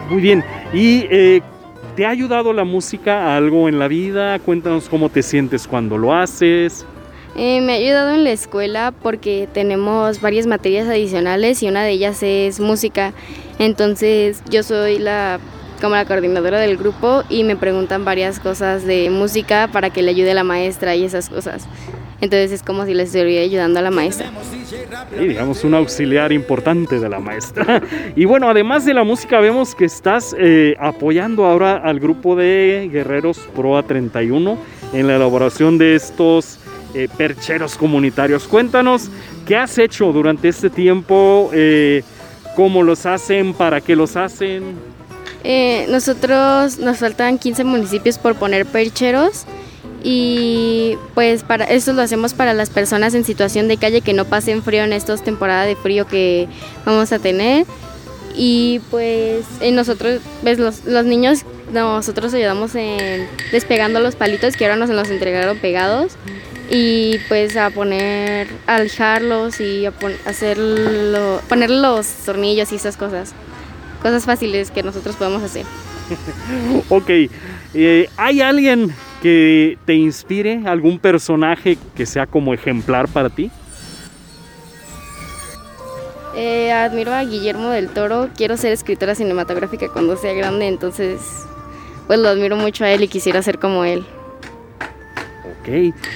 Muy 0.10 0.22
bien. 0.22 0.44
¿Y 0.74 1.06
eh, 1.10 1.42
te 1.96 2.06
ha 2.06 2.10
ayudado 2.10 2.52
la 2.52 2.66
música 2.66 3.28
a 3.28 3.38
algo 3.38 3.70
en 3.70 3.80
la 3.80 3.88
vida? 3.88 4.40
Cuéntanos 4.40 4.90
cómo 4.90 5.08
te 5.08 5.24
sientes 5.24 5.68
cuando 5.68 5.98
lo 5.98 6.14
haces. 6.14 6.86
Eh, 7.38 7.60
me 7.62 7.74
ha 7.74 7.76
ayudado 7.76 8.14
en 8.14 8.24
la 8.24 8.32
escuela 8.32 8.94
porque 9.04 9.50
tenemos 9.54 10.22
varias 10.22 10.48
materias 10.48 10.88
adicionales 10.88 11.62
y 11.64 11.68
una 11.68 11.84
de 11.84 11.92
ellas 11.92 12.24
es 12.24 12.60
música. 12.60 13.14
Entonces 13.60 14.42
yo 14.50 14.64
soy 14.64 15.00
la 15.00 15.40
como 15.82 15.96
la 15.96 16.06
coordinadora 16.06 16.60
del 16.60 16.78
grupo 16.78 17.24
y 17.30 17.44
me 17.44 17.58
preguntan 17.58 18.06
varias 18.06 18.40
cosas 18.40 18.86
de 18.86 19.10
música 19.10 19.70
para 19.72 19.90
que 19.90 20.02
le 20.02 20.12
ayude 20.12 20.32
a 20.32 20.34
la 20.34 20.46
maestra 20.46 20.96
y 20.96 21.04
esas 21.04 21.30
cosas. 21.30 21.68
Entonces 22.22 22.54
es 22.54 22.64
como 22.64 22.86
si 22.86 22.94
le 22.94 23.04
estuviera 23.04 23.44
ayudando 23.44 23.80
a 23.80 23.82
la 23.82 23.92
maestra. 23.92 24.32
Sí, 24.64 25.28
digamos, 25.28 25.64
un 25.66 25.74
auxiliar 25.74 26.32
importante 26.32 27.00
de 27.00 27.10
la 27.10 27.20
maestra. 27.20 27.82
Y 28.16 28.24
bueno, 28.24 28.50
además 28.50 28.86
de 28.86 28.94
la 28.94 29.04
música, 29.04 29.42
vemos 29.42 29.76
que 29.76 29.86
estás 29.86 30.34
eh, 30.40 30.76
apoyando 30.80 31.46
ahora 31.46 31.76
al 31.76 32.00
grupo 32.00 32.36
de 32.38 32.90
guerreros 32.92 33.40
Proa 33.54 33.84
31 33.84 34.58
en 34.94 35.08
la 35.08 35.18
elaboración 35.18 35.78
de 35.78 35.96
estos 35.96 36.60
eh, 36.96 37.10
percheros 37.18 37.76
comunitarios. 37.76 38.48
Cuéntanos 38.48 39.10
qué 39.46 39.58
has 39.58 39.78
hecho 39.78 40.14
durante 40.14 40.48
este 40.48 40.70
tiempo, 40.70 41.50
eh, 41.54 42.04
cómo 42.56 42.84
los 42.84 43.06
hacen, 43.06 43.54
para 43.54 43.82
qué 43.82 43.98
los 43.98 44.16
hacen. 44.16 44.76
Eh, 45.44 45.88
nosotros 45.90 46.80
nos 46.80 47.00
faltan 47.00 47.38
15 47.38 47.66
municipios 47.66 48.18
por 48.18 48.36
poner 48.36 48.66
percheros 48.66 49.44
y 50.04 50.98
pues 51.14 51.44
para 51.44 51.66
eso 51.66 51.92
lo 51.92 52.02
hacemos 52.02 52.34
para 52.34 52.54
las 52.54 52.70
personas 52.70 53.14
en 53.14 53.26
situación 53.26 53.68
de 53.68 53.76
calle 53.76 54.00
que 54.00 54.14
no 54.14 54.24
pasen 54.24 54.64
frío 54.64 54.86
en 54.86 54.94
estas 54.94 55.22
temporadas 55.22 55.68
de 55.68 55.76
frío 55.76 56.08
que 56.08 56.48
vamos 56.86 57.12
a 57.12 57.20
tener 57.20 57.66
y 58.38 58.80
pues 58.90 59.44
nosotros 59.74 60.22
ves 60.44 60.60
los, 60.60 60.86
los 60.86 61.04
niños 61.06 61.44
nosotros 61.74 62.34
ayudamos 62.34 62.74
en 62.76 63.28
despegando 63.52 64.00
los 64.00 64.16
palitos 64.16 64.56
que 64.56 64.66
ahora 64.66 64.78
nos 64.78 64.90
los 64.90 65.10
entregaron 65.10 65.58
pegados 65.58 66.14
y 66.70 67.20
pues 67.28 67.56
a 67.58 67.70
poner 67.70 68.48
a 68.68 68.80
lijarlos 68.80 69.60
y 69.60 69.86
a 69.86 69.92
pon- 69.92 70.16
hacerlo 70.26 71.42
poner 71.48 71.70
los 71.70 72.08
tornillos 72.26 72.72
y 72.72 72.76
esas 72.76 72.98
cosas 72.98 73.34
cosas 74.02 74.26
fáciles 74.26 74.72
que 74.72 74.84
nosotros 74.84 75.16
podemos 75.16 75.44
hacer 75.44 75.66
Ok, 76.90 77.10
eh, 77.74 78.10
¿hay 78.18 78.42
alguien 78.42 78.94
que 79.22 79.78
te 79.86 79.96
inspire, 79.96 80.62
algún 80.66 81.00
personaje 81.00 81.78
que 81.96 82.06
sea 82.06 82.28
como 82.28 82.54
ejemplar 82.54 83.08
para 83.08 83.30
ti? 83.30 83.50
Eh, 86.36 86.72
admiro 86.72 87.14
a 87.14 87.24
Guillermo 87.24 87.70
del 87.70 87.90
Toro, 87.90 88.30
quiero 88.36 88.58
ser 88.58 88.74
escritora 88.74 89.16
cinematográfica 89.16 89.88
cuando 89.90 90.18
sea 90.18 90.34
grande, 90.34 90.68
entonces 90.68 91.22
pues 92.08 92.20
lo 92.20 92.28
admiro 92.30 92.56
mucho 92.58 92.84
a 92.84 92.92
él 92.92 93.04
y 93.04 93.08
quisiera 93.08 93.42
ser 93.42 93.58
como 93.58 93.84
él. 93.86 94.06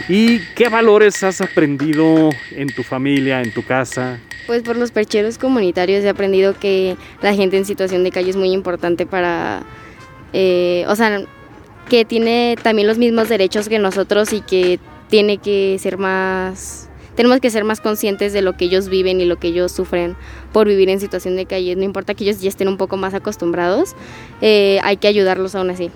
¿Y 0.07 0.39
qué 0.55 0.69
valores 0.69 1.23
has 1.23 1.41
aprendido 1.41 2.29
en 2.51 2.67
tu 2.73 2.83
familia, 2.83 3.41
en 3.41 3.53
tu 3.53 3.63
casa? 3.63 4.19
Pues 4.47 4.63
por 4.63 4.77
los 4.77 4.91
percheros 4.91 5.37
comunitarios 5.37 6.03
he 6.03 6.09
aprendido 6.09 6.57
que 6.57 6.97
la 7.21 7.33
gente 7.33 7.57
en 7.57 7.65
situación 7.65 8.03
de 8.03 8.11
calle 8.11 8.31
es 8.31 8.35
muy 8.35 8.51
importante 8.51 9.05
para, 9.05 9.63
eh, 10.33 10.85
o 10.87 10.95
sea, 10.95 11.21
que 11.87 12.05
tiene 12.05 12.55
también 12.61 12.87
los 12.87 12.97
mismos 12.97 13.29
derechos 13.29 13.69
que 13.69 13.79
nosotros 13.79 14.33
y 14.33 14.41
que 14.41 14.79
tiene 15.09 15.37
que 15.37 15.77
ser 15.79 15.97
más, 15.97 16.89
tenemos 17.15 17.39
que 17.39 17.49
ser 17.49 17.63
más 17.63 17.81
conscientes 17.81 18.31
de 18.31 18.41
lo 18.41 18.53
que 18.53 18.65
ellos 18.65 18.89
viven 18.89 19.19
y 19.21 19.25
lo 19.25 19.37
que 19.37 19.47
ellos 19.47 19.71
sufren 19.71 20.15
por 20.53 20.67
vivir 20.67 20.89
en 20.89 20.99
situación 20.99 21.35
de 21.35 21.45
calle. 21.45 21.75
No 21.75 21.83
importa 21.83 22.13
que 22.13 22.23
ellos 22.23 22.41
ya 22.41 22.49
estén 22.49 22.67
un 22.67 22.77
poco 22.77 22.95
más 22.95 23.13
acostumbrados, 23.13 23.95
eh, 24.41 24.79
hay 24.83 24.97
que 24.97 25.07
ayudarlos 25.07 25.55
aún 25.55 25.71
así. 25.71 25.91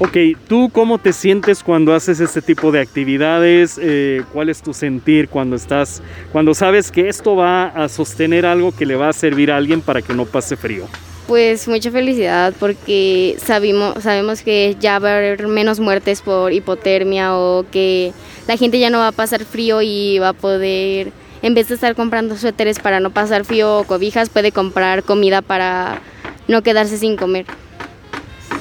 Ok, 0.00 0.16
¿tú 0.46 0.70
cómo 0.72 0.98
te 0.98 1.12
sientes 1.12 1.64
cuando 1.64 1.92
haces 1.92 2.20
este 2.20 2.40
tipo 2.40 2.70
de 2.70 2.80
actividades? 2.80 3.80
Eh, 3.82 4.22
¿Cuál 4.32 4.48
es 4.48 4.62
tu 4.62 4.72
sentir 4.72 5.28
cuando 5.28 5.56
estás, 5.56 6.00
cuando 6.30 6.54
sabes 6.54 6.92
que 6.92 7.08
esto 7.08 7.34
va 7.34 7.64
a 7.64 7.88
sostener 7.88 8.46
algo 8.46 8.70
que 8.70 8.86
le 8.86 8.94
va 8.94 9.08
a 9.08 9.12
servir 9.12 9.50
a 9.50 9.56
alguien 9.56 9.80
para 9.80 10.00
que 10.00 10.14
no 10.14 10.24
pase 10.24 10.56
frío? 10.56 10.86
Pues 11.26 11.66
mucha 11.66 11.90
felicidad 11.90 12.54
porque 12.60 13.36
sabemos, 13.44 14.00
sabemos 14.00 14.42
que 14.42 14.76
ya 14.78 15.00
va 15.00 15.14
a 15.14 15.16
haber 15.16 15.48
menos 15.48 15.80
muertes 15.80 16.22
por 16.22 16.52
hipotermia 16.52 17.34
o 17.34 17.66
que 17.68 18.12
la 18.46 18.56
gente 18.56 18.78
ya 18.78 18.90
no 18.90 18.98
va 18.98 19.08
a 19.08 19.12
pasar 19.12 19.44
frío 19.44 19.82
y 19.82 20.20
va 20.20 20.28
a 20.28 20.32
poder, 20.32 21.10
en 21.42 21.54
vez 21.54 21.70
de 21.70 21.74
estar 21.74 21.96
comprando 21.96 22.36
suéteres 22.36 22.78
para 22.78 23.00
no 23.00 23.10
pasar 23.10 23.44
frío 23.44 23.78
o 23.78 23.84
cobijas, 23.84 24.28
puede 24.28 24.52
comprar 24.52 25.02
comida 25.02 25.42
para 25.42 26.00
no 26.46 26.62
quedarse 26.62 26.98
sin 26.98 27.16
comer. 27.16 27.46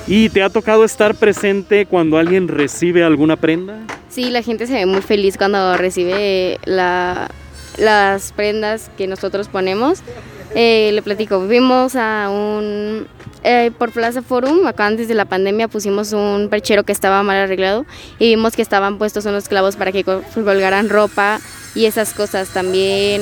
¿Y 0.08 0.30
te 0.30 0.41
ha 0.41 0.50
tocado 0.50 0.86
estar 0.86 1.15
presente 1.15 1.86
cuando 1.86 2.17
alguien 2.17 2.48
recibe 2.48 3.04
alguna 3.04 3.36
prenda? 3.36 3.80
Sí, 4.10 4.30
la 4.30 4.41
gente 4.41 4.65
se 4.65 4.74
ve 4.74 4.86
muy 4.86 5.02
feliz 5.02 5.38
cuando 5.38 5.76
recibe 5.76 6.60
la- 6.65 7.30
las 7.78 8.32
prendas 8.32 8.89
que 8.98 9.06
nosotros 9.08 9.50
ponemos. 9.50 10.00
Eh, 10.56 10.91
le 10.93 11.02
platico, 11.02 11.46
vimos 11.46 11.96
a 11.98 12.30
un... 12.32 13.06
eh, 13.43 13.70
por 13.78 13.91
Plaza 13.91 14.22
Forum, 14.22 14.65
acá 14.65 14.86
antes 14.88 15.10
de 15.10 15.13
la 15.13 15.26
pandemia 15.26 15.67
pusimos 15.67 16.13
un 16.13 16.48
perchero 16.50 16.84
que 16.84 16.93
estaba 16.93 17.22
mal 17.22 17.38
arreglado 17.38 17.86
y 18.17 18.30
vimos 18.30 18.56
que 18.56 18.62
estaban 18.62 18.98
puestos 18.98 19.26
unos 19.26 19.50
clavos 19.50 19.76
para 19.76 19.91
que 19.91 20.06
col- 20.06 20.24
colgaran 20.34 20.88
ropa 20.89 21.39
y 21.76 21.86
esas 21.86 22.13
cosas 22.13 22.48
también. 22.50 23.22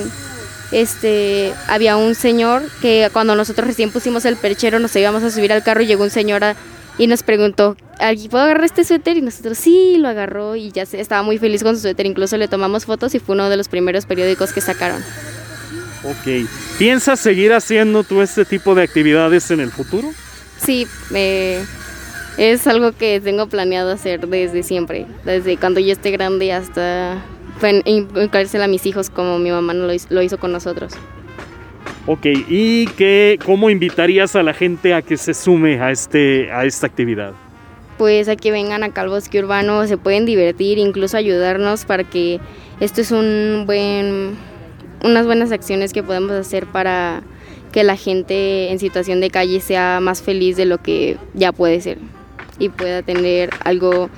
Este, 0.71 1.51
había 1.67 1.97
un 1.97 2.15
señor 2.15 2.61
que 2.81 3.09
cuando 3.11 3.35
nosotros 3.35 3.67
recién 3.67 3.91
pusimos 3.91 4.23
el 4.25 4.35
perchero 4.35 4.79
nos 4.79 4.95
íbamos 4.95 5.23
a 5.23 5.31
subir 5.31 5.51
al 5.51 5.63
carro 5.63 5.81
y 5.81 5.87
llegó 5.87 6.03
un 6.03 6.09
señor 6.11 6.43
a- 6.43 6.55
y 6.97 7.07
nos 7.07 7.23
preguntó, 7.23 7.75
¿alguien 7.99 8.29
puedo 8.29 8.43
agarrar 8.43 8.65
este 8.65 8.83
suéter? 8.83 9.17
Y 9.17 9.21
nosotros 9.21 9.57
sí, 9.57 9.97
lo 9.97 10.07
agarró 10.07 10.55
y 10.55 10.71
ya 10.71 10.83
estaba 10.83 11.23
muy 11.23 11.37
feliz 11.37 11.63
con 11.63 11.75
su 11.75 11.81
suéter. 11.81 12.05
Incluso 12.05 12.37
le 12.37 12.47
tomamos 12.47 12.85
fotos 12.85 13.13
y 13.15 13.19
fue 13.19 13.35
uno 13.35 13.49
de 13.49 13.57
los 13.57 13.67
primeros 13.67 14.05
periódicos 14.05 14.53
que 14.53 14.61
sacaron. 14.61 15.01
Ok. 16.03 16.47
¿Piensas 16.77 17.19
seguir 17.19 17.53
haciendo 17.53 18.03
tú 18.03 18.21
este 18.21 18.45
tipo 18.45 18.75
de 18.75 18.83
actividades 18.83 19.51
en 19.51 19.59
el 19.59 19.71
futuro? 19.71 20.09
Sí, 20.57 20.87
eh, 21.13 21.65
es 22.37 22.65
algo 22.67 22.93
que 22.93 23.19
tengo 23.19 23.47
planeado 23.47 23.91
hacer 23.91 24.27
desde 24.27 24.63
siempre, 24.63 25.05
desde 25.25 25.57
cuando 25.57 25.79
yo 25.79 25.91
esté 25.91 26.11
grande 26.11 26.53
hasta 26.53 27.23
inculcárselo 27.85 28.65
a 28.65 28.67
mis 28.67 28.85
hijos 28.85 29.09
como 29.09 29.39
mi 29.39 29.49
mamá 29.49 29.73
lo 29.73 30.21
hizo 30.21 30.37
con 30.37 30.51
nosotros. 30.51 30.93
Ok, 32.07 32.27
¿y 32.49 32.85
qué, 32.97 33.39
cómo 33.43 33.71
invitarías 33.71 34.35
a 34.35 34.43
la 34.43 34.53
gente 34.53 34.93
a 34.93 35.01
que 35.01 35.17
se 35.17 35.33
sume 35.33 35.81
a, 35.81 35.89
este, 35.89 36.51
a 36.51 36.63
esta 36.63 36.85
actividad? 36.85 37.33
Pues 37.97 38.29
a 38.29 38.35
que 38.35 38.51
vengan 38.51 38.83
acá 38.83 39.01
al 39.01 39.09
bosque 39.09 39.39
urbano, 39.39 39.87
se 39.87 39.97
pueden 39.97 40.25
divertir, 40.27 40.77
incluso 40.77 41.17
ayudarnos 41.17 41.85
para 41.85 42.03
que 42.03 42.39
esto 42.79 43.01
es 43.01 43.09
un 43.09 43.63
buen, 43.65 44.35
unas 45.03 45.25
buenas 45.25 45.51
acciones 45.51 45.93
que 45.93 46.03
podemos 46.03 46.33
hacer 46.33 46.67
para 46.67 47.23
que 47.71 47.83
la 47.83 47.95
gente 47.95 48.71
en 48.71 48.77
situación 48.77 49.19
de 49.19 49.31
calle 49.31 49.59
sea 49.59 49.99
más 49.99 50.21
feliz 50.21 50.57
de 50.57 50.65
lo 50.65 50.77
que 50.77 51.17
ya 51.33 51.51
puede 51.51 51.81
ser 51.81 51.97
y 52.59 52.69
pueda 52.69 53.01
tener 53.01 53.49
algo 53.63 54.11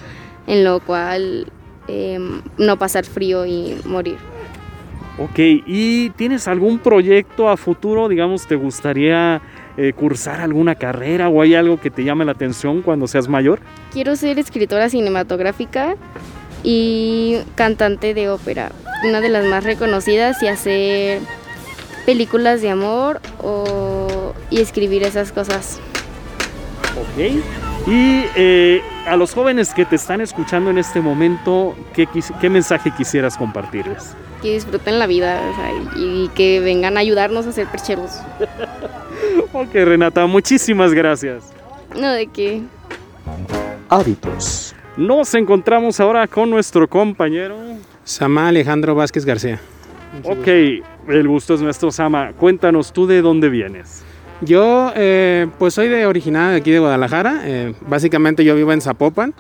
en 0.45 0.65
lo 0.65 0.81
cual 0.81 1.47
eh, 1.87 2.19
no 2.57 2.77
pasar 2.77 3.05
frío 3.05 3.45
y 3.45 3.77
morir. 3.85 4.17
Ok, 5.19 5.39
¿y 5.39 6.11
tienes 6.11 6.47
algún 6.47 6.77
proyecto 6.77 7.49
a 7.49 7.57
futuro? 7.57 8.07
Digamos, 8.07 8.45
¿te 8.45 8.55
gustaría 8.55 9.41
eh, 9.75 9.93
cursar 9.93 10.41
alguna 10.41 10.75
carrera 10.75 11.27
o 11.29 11.41
hay 11.41 11.55
algo 11.55 11.79
que 11.79 11.89
te 11.89 12.03
llame 12.03 12.23
la 12.23 12.33
atención 12.33 12.83
cuando 12.83 13.07
seas 13.07 13.27
mayor? 13.27 13.59
Quiero 13.91 14.15
ser 14.15 14.37
escritora 14.37 14.89
cinematográfica 14.89 15.95
y 16.63 17.37
cantante 17.55 18.13
de 18.13 18.29
ópera, 18.29 18.71
una 19.07 19.21
de 19.21 19.29
las 19.29 19.45
más 19.45 19.63
reconocidas 19.63 20.41
y 20.43 20.47
hacer 20.47 21.21
películas 22.05 22.61
de 22.61 22.69
amor 22.69 23.19
o, 23.39 24.33
y 24.49 24.61
escribir 24.61 25.03
esas 25.03 25.31
cosas. 25.31 25.79
Ok. 26.95 27.41
Y 27.87 28.23
eh, 28.35 28.81
a 29.07 29.15
los 29.15 29.33
jóvenes 29.33 29.73
que 29.73 29.85
te 29.85 29.95
están 29.95 30.21
escuchando 30.21 30.69
en 30.69 30.77
este 30.77 31.01
momento, 31.01 31.75
¿qué, 31.93 32.49
mensaje 32.49 32.91
quisieras 32.91 33.37
compartirles? 33.37 34.15
Que 34.41 34.53
disfruten 34.53 34.99
la 34.99 35.07
vida 35.07 35.41
o 35.51 35.55
sea, 35.55 35.71
y, 35.95 36.25
y 36.25 36.27
que 36.29 36.59
vengan 36.59 36.97
a 36.97 36.99
ayudarnos 36.99 37.47
a 37.47 37.51
ser 37.51 37.67
percheros. 37.67 38.19
Ok, 39.53 39.73
Renata, 39.73 40.25
muchísimas 40.27 40.93
gracias. 40.93 41.51
No, 41.95 42.11
de 42.11 42.27
que 42.27 42.61
Hábitos. 43.89 44.75
Nos 44.95 45.33
encontramos 45.35 45.99
ahora 45.99 46.27
con 46.27 46.49
nuestro 46.49 46.87
compañero. 46.87 47.55
Sama 48.03 48.47
Alejandro 48.49 48.95
Vázquez 48.95 49.25
García. 49.25 49.59
Ok, 50.23 50.47
el 50.47 51.27
gusto 51.27 51.53
es 51.53 51.61
nuestro, 51.61 51.91
Sama. 51.91 52.33
Cuéntanos 52.33 52.91
tú 52.91 53.07
de 53.07 53.21
dónde 53.21 53.49
vienes. 53.49 54.03
Yo, 54.41 54.91
eh, 54.95 55.47
pues 55.57 55.73
soy 55.73 55.87
de 55.87 56.05
originario 56.05 56.51
de 56.51 56.57
aquí 56.57 56.71
de 56.71 56.79
Guadalajara. 56.79 57.41
eh, 57.43 57.73
básicamente 57.87 58.43
yo 58.43 58.55
vivo 58.55 58.71
en 58.73 58.81
Zapopan. 58.81 59.33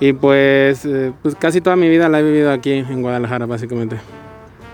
Y 0.00 0.12
pues, 0.12 0.84
eh, 0.84 1.12
pues 1.22 1.34
casi 1.34 1.60
toda 1.60 1.74
mi 1.76 1.88
vida 1.88 2.08
la 2.08 2.20
he 2.20 2.22
vivido 2.22 2.52
aquí 2.52 2.72
en 2.72 3.02
Guadalajara, 3.02 3.46
básicamente. 3.46 3.96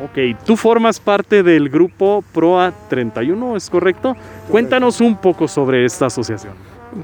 Ok, 0.03 0.37
tú 0.45 0.57
formas 0.57 0.99
parte 0.99 1.45
del 1.45 1.69
grupo 1.69 2.25
PROA 2.33 2.73
31, 2.89 3.57
¿es 3.57 3.71
correcto? 3.71 4.17
Cuéntanos 4.51 5.01
un 5.01 5.17
poco 5.17 5.47
sobre 5.47 5.85
esta 5.85 6.07
asociación. 6.07 6.55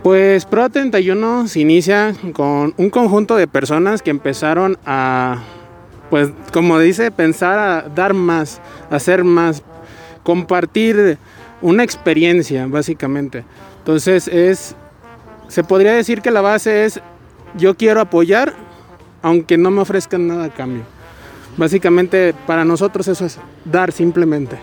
Pues 0.03 0.45
Pro 0.45 0.69
31 0.69 1.47
se 1.47 1.61
inicia 1.61 2.15
con 2.33 2.75
un 2.77 2.91
conjunto 2.91 3.37
de 3.37 3.47
personas 3.47 4.03
que 4.03 4.11
empezaron 4.11 4.77
a, 4.87 5.39
pues 6.11 6.31
como 6.53 6.79
dice, 6.79 7.11
pensar 7.11 7.59
a 7.59 7.89
dar 7.89 8.15
más, 8.15 8.61
hacer 8.91 9.25
más, 9.25 9.63
compartir 10.23 11.19
una 11.61 11.85
experiencia, 11.85 12.67
básicamente. 12.67 13.45
Entonces 13.79 14.27
es, 14.29 14.75
se 15.49 15.65
podría 15.65 15.93
decir 15.93 16.23
que 16.23 16.31
la 16.31 16.41
base 16.41 16.85
es, 16.85 17.01
yo 17.57 17.77
quiero 17.77 18.01
apoyar, 18.01 18.55
aunque 19.23 19.59
no 19.59 19.71
me 19.71 19.81
ofrezcan 19.81 20.27
nada 20.27 20.47
a 20.47 20.51
cambio. 20.51 20.83
Básicamente 21.57 22.35
para 22.47 22.65
nosotros 22.65 23.07
eso 23.09 23.27
es 23.27 23.39
dar 23.65 23.93
simplemente. 23.93 24.57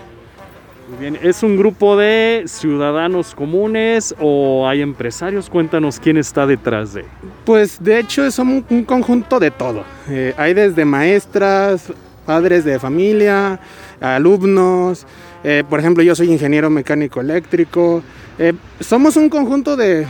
Muy 0.88 0.98
bien, 0.98 1.18
¿es 1.22 1.42
un 1.42 1.58
grupo 1.58 1.98
de 1.98 2.44
ciudadanos 2.46 3.34
comunes 3.34 4.14
o 4.18 4.66
hay 4.66 4.80
empresarios? 4.80 5.50
Cuéntanos 5.50 6.00
quién 6.00 6.16
está 6.16 6.46
detrás 6.46 6.94
de. 6.94 7.04
Pues 7.44 7.82
de 7.82 8.00
hecho 8.00 8.30
somos 8.30 8.64
un 8.70 8.84
conjunto 8.84 9.38
de 9.38 9.50
todo. 9.50 9.84
Eh, 10.08 10.32
hay 10.38 10.54
desde 10.54 10.86
maestras, 10.86 11.92
padres 12.24 12.64
de 12.64 12.78
familia, 12.78 13.60
alumnos. 14.00 15.06
eh, 15.44 15.62
por 15.68 15.78
ejemplo, 15.78 16.02
yo 16.02 16.14
soy 16.14 16.32
ingeniero 16.32 16.70
mecánico 16.70 17.20
eléctrico. 17.20 18.02
eh, 18.38 18.54
somos 18.80 19.16
un 19.16 19.28
conjunto 19.28 19.76
de, 19.76 20.06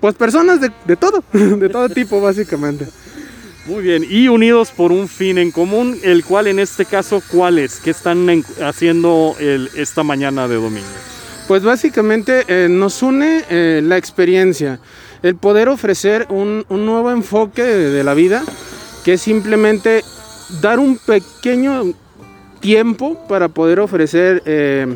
pues 0.00 0.14
personas 0.14 0.62
de, 0.62 0.70
de 0.86 0.96
todo, 0.96 1.22
de 1.32 1.68
todo 1.68 1.90
tipo 1.90 2.22
básicamente. 2.22 2.86
Muy 3.66 3.82
bien, 3.82 4.04
y 4.08 4.28
unidos 4.28 4.70
por 4.70 4.92
un 4.92 5.08
fin 5.08 5.38
en 5.38 5.50
común, 5.50 5.98
el 6.04 6.24
cual 6.24 6.46
en 6.46 6.60
este 6.60 6.84
caso, 6.84 7.20
¿cuál 7.32 7.58
es? 7.58 7.80
¿Qué 7.80 7.90
están 7.90 8.28
en- 8.30 8.44
haciendo 8.62 9.34
esta 9.74 10.04
mañana 10.04 10.46
de 10.46 10.54
domingo? 10.54 10.86
Pues 11.48 11.62
básicamente 11.64 12.44
eh, 12.46 12.68
nos 12.70 13.02
une 13.02 13.44
eh, 13.50 13.80
la 13.82 13.96
experiencia, 13.96 14.78
el 15.22 15.34
poder 15.36 15.68
ofrecer 15.68 16.26
un, 16.30 16.64
un 16.68 16.86
nuevo 16.86 17.10
enfoque 17.10 17.62
de, 17.62 17.90
de 17.90 18.04
la 18.04 18.14
vida, 18.14 18.44
que 19.04 19.14
es 19.14 19.20
simplemente 19.22 20.02
dar 20.60 20.78
un 20.78 20.98
pequeño 20.98 21.92
tiempo 22.60 23.26
para 23.28 23.48
poder 23.48 23.80
ofrecer 23.80 24.42
eh, 24.46 24.86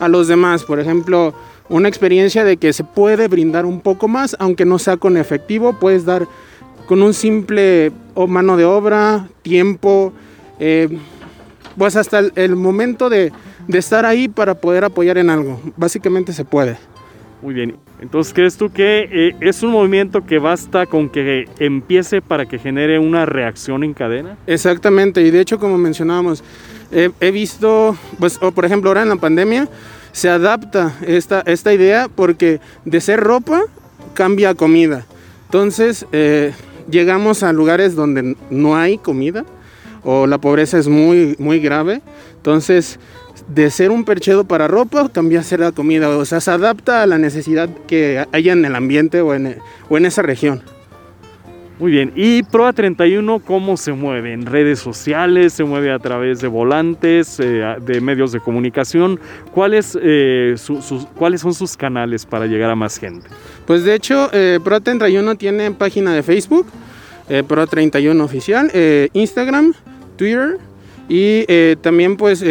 a 0.00 0.08
los 0.08 0.26
demás, 0.26 0.64
por 0.64 0.80
ejemplo, 0.80 1.34
una 1.68 1.88
experiencia 1.88 2.44
de 2.44 2.56
que 2.56 2.72
se 2.72 2.84
puede 2.84 3.28
brindar 3.28 3.64
un 3.64 3.80
poco 3.80 4.06
más, 4.08 4.36
aunque 4.40 4.64
no 4.64 4.78
sea 4.78 4.96
con 4.96 5.16
efectivo, 5.16 5.78
puedes 5.80 6.04
dar 6.04 6.26
con 6.86 7.02
un 7.02 7.14
simple 7.14 7.92
mano 8.28 8.56
de 8.56 8.64
obra, 8.64 9.28
tiempo, 9.42 10.12
eh, 10.58 10.88
pues 11.76 11.96
hasta 11.96 12.20
el, 12.20 12.32
el 12.36 12.56
momento 12.56 13.08
de, 13.08 13.32
de 13.68 13.78
estar 13.78 14.06
ahí 14.06 14.28
para 14.28 14.54
poder 14.54 14.84
apoyar 14.84 15.18
en 15.18 15.30
algo. 15.30 15.60
Básicamente 15.76 16.32
se 16.32 16.44
puede. 16.44 16.78
Muy 17.42 17.54
bien, 17.54 17.76
entonces, 18.00 18.32
¿crees 18.32 18.56
tú 18.56 18.72
que 18.72 19.08
eh, 19.12 19.36
es 19.40 19.62
un 19.62 19.70
movimiento 19.70 20.24
que 20.24 20.38
basta 20.38 20.86
con 20.86 21.10
que 21.10 21.44
empiece 21.58 22.22
para 22.22 22.46
que 22.46 22.58
genere 22.58 22.98
una 22.98 23.26
reacción 23.26 23.84
en 23.84 23.92
cadena? 23.92 24.38
Exactamente, 24.46 25.20
y 25.22 25.30
de 25.30 25.40
hecho 25.40 25.58
como 25.58 25.76
mencionábamos, 25.76 26.42
he, 26.90 27.10
he 27.20 27.30
visto, 27.30 27.96
pues, 28.18 28.38
o 28.40 28.52
por 28.52 28.64
ejemplo 28.64 28.90
ahora 28.90 29.02
en 29.02 29.10
la 29.10 29.16
pandemia, 29.16 29.68
se 30.12 30.30
adapta 30.30 30.94
esta, 31.06 31.42
esta 31.42 31.74
idea 31.74 32.08
porque 32.08 32.58
de 32.86 33.00
ser 33.02 33.20
ropa 33.20 33.60
cambia 34.14 34.50
a 34.50 34.54
comida. 34.54 35.04
Entonces 35.44 36.06
eh, 36.10 36.52
llegamos 36.90 37.42
a 37.42 37.52
lugares 37.52 37.94
donde 37.94 38.36
no 38.50 38.76
hay 38.76 38.98
comida 38.98 39.44
o 40.04 40.26
la 40.26 40.38
pobreza 40.38 40.78
es 40.78 40.88
muy, 40.88 41.36
muy 41.38 41.60
grave. 41.60 42.02
Entonces 42.36 42.98
de 43.48 43.70
ser 43.70 43.90
un 43.90 44.04
perchedo 44.04 44.44
para 44.44 44.66
ropa 44.66 45.08
cambia 45.08 45.40
a 45.40 45.42
ser 45.42 45.60
la 45.60 45.72
comida. 45.72 46.08
O 46.08 46.24
sea, 46.24 46.40
se 46.40 46.50
adapta 46.50 47.02
a 47.02 47.06
la 47.06 47.18
necesidad 47.18 47.68
que 47.86 48.24
haya 48.32 48.52
en 48.52 48.64
el 48.64 48.74
ambiente 48.74 49.20
o 49.20 49.34
en, 49.34 49.58
o 49.88 49.96
en 49.96 50.06
esa 50.06 50.22
región. 50.22 50.62
Muy 51.78 51.90
bien, 51.92 52.10
¿y 52.16 52.42
Proa 52.42 52.72
31 52.72 53.38
cómo 53.40 53.76
se 53.76 53.92
mueve? 53.92 54.32
¿En 54.32 54.46
redes 54.46 54.78
sociales? 54.78 55.52
¿Se 55.52 55.62
mueve 55.62 55.92
a 55.92 55.98
través 55.98 56.40
de 56.40 56.48
volantes, 56.48 57.38
eh, 57.38 57.62
de 57.84 58.00
medios 58.00 58.32
de 58.32 58.40
comunicación? 58.40 59.20
¿Cuáles, 59.52 59.96
eh, 60.00 60.54
su- 60.56 60.80
sus- 60.80 61.04
¿Cuáles 61.14 61.42
son 61.42 61.52
sus 61.52 61.76
canales 61.76 62.24
para 62.24 62.46
llegar 62.46 62.70
a 62.70 62.74
más 62.74 62.98
gente? 62.98 63.28
Pues 63.66 63.84
de 63.84 63.94
hecho, 63.94 64.30
eh, 64.32 64.58
Pro 64.64 64.80
31 64.80 65.34
tiene 65.34 65.70
página 65.70 66.14
de 66.14 66.22
Facebook, 66.22 66.66
eh, 67.28 67.42
Pro 67.46 67.66
31 67.66 68.24
oficial, 68.24 68.70
eh, 68.72 69.10
Instagram, 69.12 69.74
Twitter 70.16 70.56
y 71.10 71.44
eh, 71.46 71.76
también 71.82 72.16
pues 72.16 72.42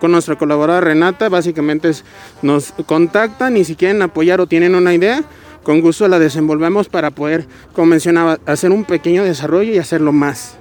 con 0.00 0.10
nuestra 0.10 0.34
colaboradora 0.36 0.80
Renata, 0.84 1.28
básicamente 1.28 1.90
es- 1.90 2.04
nos 2.42 2.72
contactan 2.84 3.56
y 3.56 3.64
si 3.64 3.76
quieren 3.76 4.02
apoyar 4.02 4.40
o 4.40 4.46
tienen 4.48 4.74
una 4.74 4.92
idea, 4.92 5.22
con 5.66 5.80
gusto 5.80 6.06
la 6.06 6.20
desenvolvemos 6.20 6.88
para 6.88 7.10
poder, 7.10 7.44
como 7.72 7.88
mencionaba, 7.88 8.38
hacer 8.46 8.70
un 8.70 8.84
pequeño 8.84 9.24
desarrollo 9.24 9.72
y 9.72 9.78
hacerlo 9.78 10.12
más. 10.12 10.56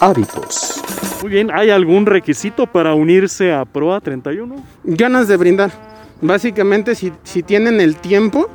Hábitos. 0.00 0.82
Muy 1.22 1.30
bien, 1.30 1.50
¿hay 1.50 1.70
algún 1.70 2.04
requisito 2.04 2.66
para 2.66 2.92
unirse 2.92 3.54
a 3.54 3.64
Proa 3.64 4.02
31? 4.02 4.54
ganas 4.84 5.28
de 5.28 5.36
brindar. 5.38 5.70
Básicamente, 6.20 6.94
si, 6.94 7.10
si 7.22 7.42
tienen 7.42 7.80
el 7.80 7.96
tiempo, 7.96 8.50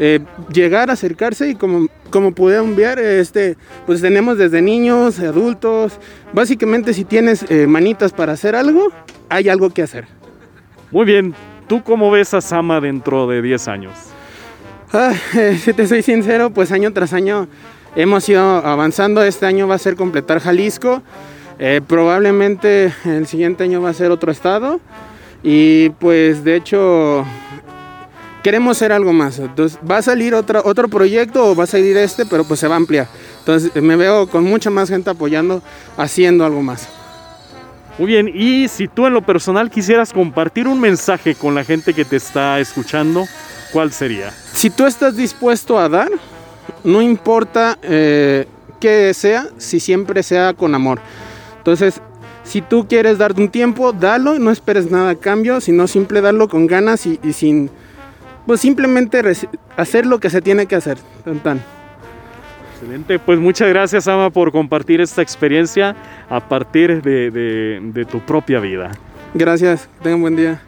eh, 0.00 0.18
llegar, 0.52 0.90
acercarse 0.90 1.50
y 1.50 1.54
como, 1.54 1.86
como 2.10 2.34
pudieron 2.34 2.74
ver, 2.74 2.98
este, 2.98 3.56
pues 3.86 4.00
tenemos 4.00 4.38
desde 4.38 4.60
niños, 4.60 5.20
adultos. 5.20 6.00
Básicamente, 6.32 6.92
si 6.94 7.04
tienes 7.04 7.48
eh, 7.48 7.68
manitas 7.68 8.12
para 8.12 8.32
hacer 8.32 8.56
algo, 8.56 8.88
hay 9.28 9.48
algo 9.48 9.70
que 9.70 9.82
hacer. 9.82 10.08
Muy 10.90 11.04
bien, 11.04 11.32
¿tú 11.68 11.80
cómo 11.84 12.10
ves 12.10 12.34
a 12.34 12.40
Sama 12.40 12.80
dentro 12.80 13.28
de 13.28 13.40
10 13.40 13.68
años? 13.68 14.11
Eh, 14.94 15.58
si 15.58 15.72
te 15.72 15.86
soy 15.86 16.02
sincero, 16.02 16.50
pues 16.50 16.70
año 16.70 16.92
tras 16.92 17.14
año 17.14 17.48
hemos 17.96 18.28
ido 18.28 18.42
avanzando. 18.42 19.22
Este 19.22 19.46
año 19.46 19.66
va 19.66 19.76
a 19.76 19.78
ser 19.78 19.96
completar 19.96 20.38
Jalisco. 20.38 21.02
Eh, 21.58 21.80
probablemente 21.86 22.92
el 23.04 23.26
siguiente 23.26 23.64
año 23.64 23.80
va 23.80 23.90
a 23.90 23.94
ser 23.94 24.10
otro 24.10 24.30
estado. 24.30 24.80
Y 25.42 25.90
pues 25.90 26.44
de 26.44 26.56
hecho 26.56 27.24
queremos 28.42 28.76
hacer 28.76 28.92
algo 28.92 29.14
más. 29.14 29.38
Entonces 29.38 29.78
va 29.88 29.98
a 29.98 30.02
salir 30.02 30.34
otra, 30.34 30.60
otro 30.62 30.88
proyecto 30.88 31.50
o 31.50 31.56
va 31.56 31.64
a 31.64 31.68
salir 31.68 31.96
este, 31.96 32.26
pero 32.26 32.44
pues 32.44 32.60
se 32.60 32.68
va 32.68 32.74
a 32.74 32.78
ampliar. 32.78 33.08
Entonces 33.38 33.74
me 33.82 33.96
veo 33.96 34.28
con 34.28 34.44
mucha 34.44 34.68
más 34.68 34.90
gente 34.90 35.08
apoyando, 35.08 35.62
haciendo 35.96 36.44
algo 36.44 36.62
más. 36.62 36.88
Muy 37.98 38.06
bien, 38.06 38.30
y 38.34 38.68
si 38.68 38.88
tú 38.88 39.06
en 39.06 39.12
lo 39.12 39.22
personal 39.22 39.70
quisieras 39.70 40.12
compartir 40.12 40.66
un 40.66 40.80
mensaje 40.80 41.34
con 41.34 41.54
la 41.54 41.62
gente 41.62 41.92
que 41.92 42.06
te 42.06 42.16
está 42.16 42.58
escuchando, 42.58 43.26
¿cuál 43.72 43.92
sería? 43.92 44.30
Si 44.52 44.70
tú 44.70 44.86
estás 44.86 45.16
dispuesto 45.16 45.78
a 45.78 45.88
dar, 45.88 46.10
no 46.84 47.00
importa 47.02 47.78
eh, 47.82 48.46
qué 48.80 49.12
sea, 49.14 49.46
si 49.58 49.80
siempre 49.80 50.22
sea 50.22 50.54
con 50.54 50.74
amor. 50.74 51.00
Entonces, 51.58 52.00
si 52.44 52.60
tú 52.60 52.86
quieres 52.88 53.18
darte 53.18 53.40
un 53.40 53.48
tiempo, 53.48 53.92
dalo, 53.92 54.38
no 54.38 54.50
esperes 54.50 54.90
nada 54.90 55.10
a 55.10 55.14
cambio, 55.14 55.60
sino 55.60 55.86
simple 55.86 56.20
darlo 56.20 56.48
con 56.48 56.66
ganas 56.66 57.06
y, 57.06 57.18
y 57.22 57.32
sin, 57.32 57.70
pues 58.46 58.60
simplemente 58.60 59.22
hacer 59.76 60.06
lo 60.06 60.18
que 60.18 60.28
se 60.28 60.42
tiene 60.42 60.66
que 60.66 60.74
hacer. 60.76 60.98
Tan, 61.24 61.38
tan. 61.40 61.62
Excelente, 62.74 63.20
pues 63.20 63.38
muchas 63.38 63.68
gracias 63.68 64.08
Ama 64.08 64.30
por 64.30 64.50
compartir 64.50 65.00
esta 65.00 65.22
experiencia 65.22 65.94
a 66.28 66.40
partir 66.40 67.00
de, 67.00 67.30
de- 67.30 67.78
de 67.80 68.04
tu 68.04 68.18
propia 68.18 68.58
vida. 68.58 68.90
Gracias, 69.34 69.88
tengan 70.02 70.20
buen 70.20 70.34
día. 70.34 70.60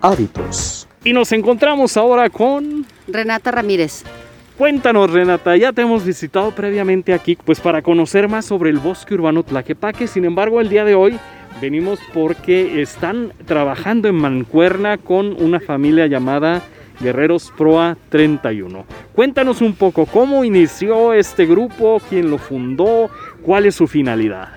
Hábitos. 0.00 0.81
Y 1.04 1.12
nos 1.12 1.32
encontramos 1.32 1.96
ahora 1.96 2.30
con... 2.30 2.86
Renata 3.08 3.50
Ramírez. 3.50 4.04
Cuéntanos 4.56 5.10
Renata, 5.10 5.56
ya 5.56 5.72
te 5.72 5.82
hemos 5.82 6.04
visitado 6.04 6.52
previamente 6.52 7.14
aquí 7.14 7.36
pues 7.42 7.58
para 7.58 7.82
conocer 7.82 8.28
más 8.28 8.44
sobre 8.44 8.70
el 8.70 8.78
bosque 8.78 9.14
urbano 9.14 9.42
Tlaquepaque, 9.42 10.06
sin 10.06 10.24
embargo 10.24 10.60
el 10.60 10.68
día 10.68 10.84
de 10.84 10.94
hoy 10.94 11.18
venimos 11.60 11.98
porque 12.12 12.80
están 12.82 13.32
trabajando 13.46 14.08
en 14.08 14.14
Mancuerna 14.14 14.98
con 14.98 15.42
una 15.42 15.58
familia 15.58 16.06
llamada 16.06 16.62
Guerreros 17.00 17.52
Proa 17.56 17.96
31. 18.10 18.84
Cuéntanos 19.14 19.62
un 19.62 19.74
poco 19.74 20.06
cómo 20.06 20.44
inició 20.44 21.14
este 21.14 21.46
grupo, 21.46 22.00
quién 22.08 22.30
lo 22.30 22.38
fundó, 22.38 23.10
cuál 23.42 23.66
es 23.66 23.74
su 23.74 23.88
finalidad. 23.88 24.48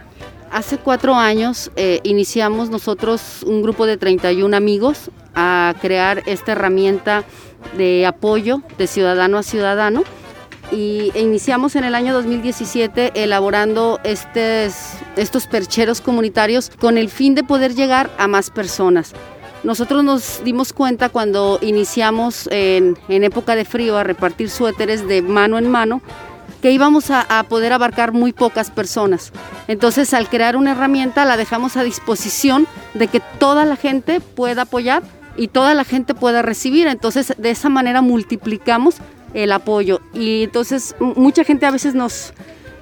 Hace 0.52 0.78
cuatro 0.78 1.16
años 1.16 1.72
eh, 1.76 2.02
iniciamos 2.04 2.70
nosotros 2.70 3.44
un 3.44 3.64
grupo 3.64 3.88
de 3.88 3.98
31 3.98 4.56
amigos 4.56 5.10
a 5.36 5.74
crear 5.82 6.24
esta 6.26 6.54
herramienta 6.54 7.24
de 7.78 8.06
apoyo 8.06 8.62
de 8.78 8.88
ciudadano 8.88 9.38
a 9.38 9.44
ciudadano 9.44 10.04
y 10.72 11.12
e 11.14 11.22
iniciamos 11.22 11.76
en 11.76 11.84
el 11.84 11.94
año 11.96 12.14
2017 12.14 13.12
elaborando 13.24 14.00
estes- 14.04 14.98
estos 15.16 15.46
percheros 15.48 16.02
comunitarios 16.02 16.72
con 16.80 16.98
el 16.98 17.10
fin 17.10 17.36
de 17.36 17.44
poder 17.44 17.76
llegar 17.76 18.10
a 18.18 18.28
más 18.28 18.50
personas. 18.50 19.14
Nosotros 19.64 20.04
nos 20.04 20.44
dimos 20.44 20.74
cuenta 20.74 21.10
cuando 21.10 21.60
iniciamos 21.62 22.48
en, 22.52 22.98
en 23.10 23.24
época 23.24 23.56
de 23.56 23.66
frío 23.66 23.98
a 23.98 24.04
repartir 24.04 24.50
suéteres 24.50 25.08
de 25.08 25.22
mano 25.22 25.58
en 25.58 25.70
mano 25.70 26.02
que 26.62 26.72
íbamos 26.72 27.12
a, 27.12 27.22
a 27.40 27.44
poder 27.44 27.74
abarcar 27.74 28.12
muy 28.12 28.32
pocas 28.34 28.72
personas. 28.72 29.32
Entonces 29.68 30.14
al 30.14 30.30
crear 30.30 30.56
una 30.56 30.72
herramienta 30.72 31.26
la 31.26 31.38
dejamos 31.38 31.78
a 31.78 31.84
disposición 31.84 32.68
de 32.96 33.08
que 33.08 33.22
toda 33.40 33.66
la 33.66 33.76
gente 33.76 34.20
pueda 34.20 34.64
apoyar 34.64 35.04
y 35.38 35.48
toda 35.48 35.74
la 35.74 35.84
gente 35.84 36.14
pueda 36.14 36.42
recibir. 36.42 36.88
Entonces 36.88 37.34
de 37.38 37.50
esa 37.50 37.70
manera 37.70 38.02
multiplicamos 38.02 38.98
el 39.34 39.52
apoyo. 39.52 40.02
Y 40.14 40.44
entonces 40.44 40.96
mucha 41.00 41.44
gente 41.44 41.66
a 41.66 41.72
veces 41.72 41.94
nos, 41.94 42.34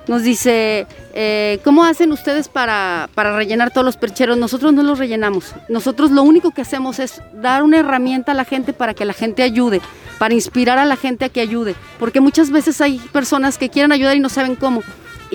nos 0.08 0.24
dice, 0.24 0.88
eh, 1.14 1.60
¿cómo 1.64 1.84
hacen 1.84 2.12
ustedes 2.12 2.48
para, 2.48 3.10
para 3.16 3.36
rellenar 3.36 3.72
todos 3.72 3.86
los 3.86 3.98
percheros? 3.98 4.38
Nosotros 4.38 4.74
no 4.74 4.84
los 4.84 5.00
rellenamos. 5.00 5.54
Nosotros 5.70 6.12
lo 6.12 6.24
único 6.24 6.52
que 6.52 6.62
hacemos 6.62 7.00
es 7.00 7.22
dar 7.34 7.64
una 7.64 7.80
herramienta 7.80 8.32
a 8.32 8.36
la 8.36 8.46
gente 8.46 8.74
para 8.74 8.94
que 8.94 9.06
la 9.06 9.14
gente 9.14 9.44
ayude, 9.44 9.82
para 10.20 10.34
inspirar 10.34 10.78
a 10.78 10.86
la 10.86 10.96
gente 10.96 11.26
a 11.26 11.30
que 11.30 11.42
ayude. 11.42 11.76
Porque 12.00 12.22
muchas 12.22 12.52
veces 12.52 12.80
hay 12.82 13.00
personas 13.12 13.58
que 13.58 13.70
quieren 13.70 13.92
ayudar 13.92 14.16
y 14.16 14.20
no 14.20 14.30
saben 14.30 14.56
cómo. 14.56 14.84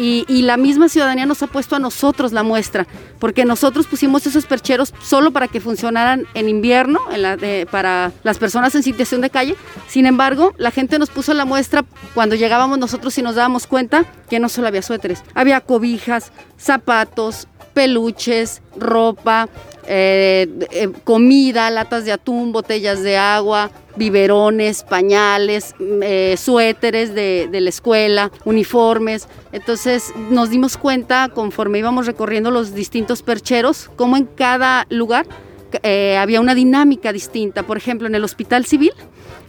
Y, 0.01 0.25
la 0.43 0.57
misma 0.57 0.89
ciudadanía 0.89 1.27
nos 1.27 1.43
ha 1.43 1.49
puesto 1.49 1.75
a 1.75 1.81
nosotros 1.81 2.33
la 2.33 2.45
muestra, 2.45 2.87
porque 3.19 3.45
nosotros 3.45 3.87
pusimos 3.89 4.25
esos 4.27 4.47
percheros 4.47 4.95
solo 5.03 5.33
para 5.33 5.49
que 5.49 5.61
funcionaran 5.61 6.25
en 6.35 6.49
invierno, 6.49 7.01
de- 7.11 7.67
para 7.69 8.13
las 8.23 8.39
personas 8.39 8.75
en 8.77 8.85
situación 8.85 9.21
de 9.23 9.31
calle. 9.31 9.57
Sin 9.89 10.07
embargo, 10.07 10.55
la 10.57 10.71
gente 10.71 11.01
nos 11.01 11.11
puso 11.11 11.35
la 11.35 11.45
muestra 11.45 11.85
cuando 12.15 12.37
llegábamos 12.37 12.79
nosotros 12.79 13.19
y 13.19 13.23
nos 13.23 13.35
dábamos 13.35 13.67
cuenta 13.67 14.05
que 14.31 14.39
no 14.39 14.49
solo 14.49 14.69
había 14.69 14.83
suéteres, 14.83 15.23
había 15.35 15.61
cobijas, 15.61 16.31
zapatos, 16.57 17.49
peluches, 17.75 18.63
ropa, 18.77 19.49
eh, 19.91 20.47
eh, 20.71 20.91
comida, 21.03 21.71
latas 21.71 22.05
de 22.05 22.13
atún, 22.13 22.53
botellas 22.53 23.03
de 23.03 23.17
agua, 23.17 23.71
biberones, 23.97 24.83
pañales, 24.83 25.75
mm, 25.79 26.03
eh, 26.03 26.35
suéteres 26.37 27.15
de, 27.15 27.49
de 27.51 27.61
la 27.63 27.71
escuela, 27.71 28.31
uniformes. 28.45 29.29
Entonces 29.51 30.13
nos 30.29 30.51
dimos 30.51 30.77
cuenta 30.77 31.31
conforme 31.31 31.79
íbamos 31.79 32.05
recorriendo 32.05 32.51
los 32.51 32.75
distintos 32.75 33.23
percheros, 33.23 33.91
cómo 33.97 34.19
en 34.19 34.27
cada 34.27 34.87
lugar 34.91 35.27
había 36.19 36.41
una 36.41 36.55
dinámica 36.55 37.13
distinta. 37.13 37.63
Por 37.63 37.77
ejemplo, 37.77 38.07
en 38.07 38.15
el 38.15 38.25
hospital 38.25 38.67
civil, 38.67 38.93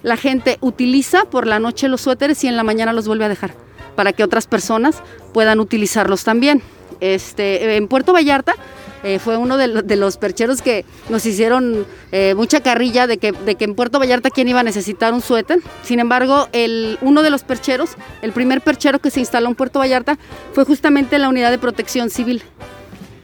la 0.03 0.15
gente 0.15 0.57
utiliza 0.61 1.25
por 1.25 1.47
la 1.47 1.59
noche 1.59 1.87
los 1.89 2.01
suéteres 2.01 2.43
y 2.43 2.47
en 2.47 2.55
la 2.55 2.63
mañana 2.63 2.93
los 2.93 3.07
vuelve 3.07 3.25
a 3.25 3.29
dejar 3.29 3.53
para 3.95 4.13
que 4.13 4.23
otras 4.23 4.47
personas 4.47 5.01
puedan 5.33 5.59
utilizarlos 5.59 6.23
también. 6.23 6.61
Este, 7.01 7.77
en 7.77 7.87
Puerto 7.87 8.11
Vallarta 8.13 8.55
eh, 9.03 9.19
fue 9.19 9.37
uno 9.37 9.57
de, 9.57 9.67
lo- 9.67 9.81
de 9.81 9.95
los 9.95 10.17
percheros 10.17 10.61
que 10.61 10.85
nos 11.09 11.25
hicieron 11.25 11.85
eh, 12.11 12.33
mucha 12.35 12.61
carrilla 12.61 13.07
de 13.07 13.17
que, 13.17 13.33
en 13.59 13.75
Puerto 13.75 13.99
Vallarta 13.99 14.29
quién 14.29 14.47
iba 14.47 14.59
a 14.59 14.63
necesitar 14.63 15.13
un 15.13 15.21
suéter. 15.21 15.59
Sin 15.83 15.99
embargo, 15.99 16.47
el, 16.51 16.97
uno 17.01 17.21
de 17.23 17.29
los 17.29 17.43
percheros, 17.43 17.91
el 18.21 18.31
primer 18.33 18.61
perchero 18.61 18.99
que 18.99 19.11
se 19.11 19.19
instaló 19.19 19.47
en 19.47 19.55
Puerto 19.55 19.79
Vallarta 19.79 20.17
fue 20.53 20.65
justamente 20.65 21.17
la 21.19 21.29
unidad 21.29 21.51
de 21.51 21.57
protección 21.57 22.09
civil. 22.09 22.43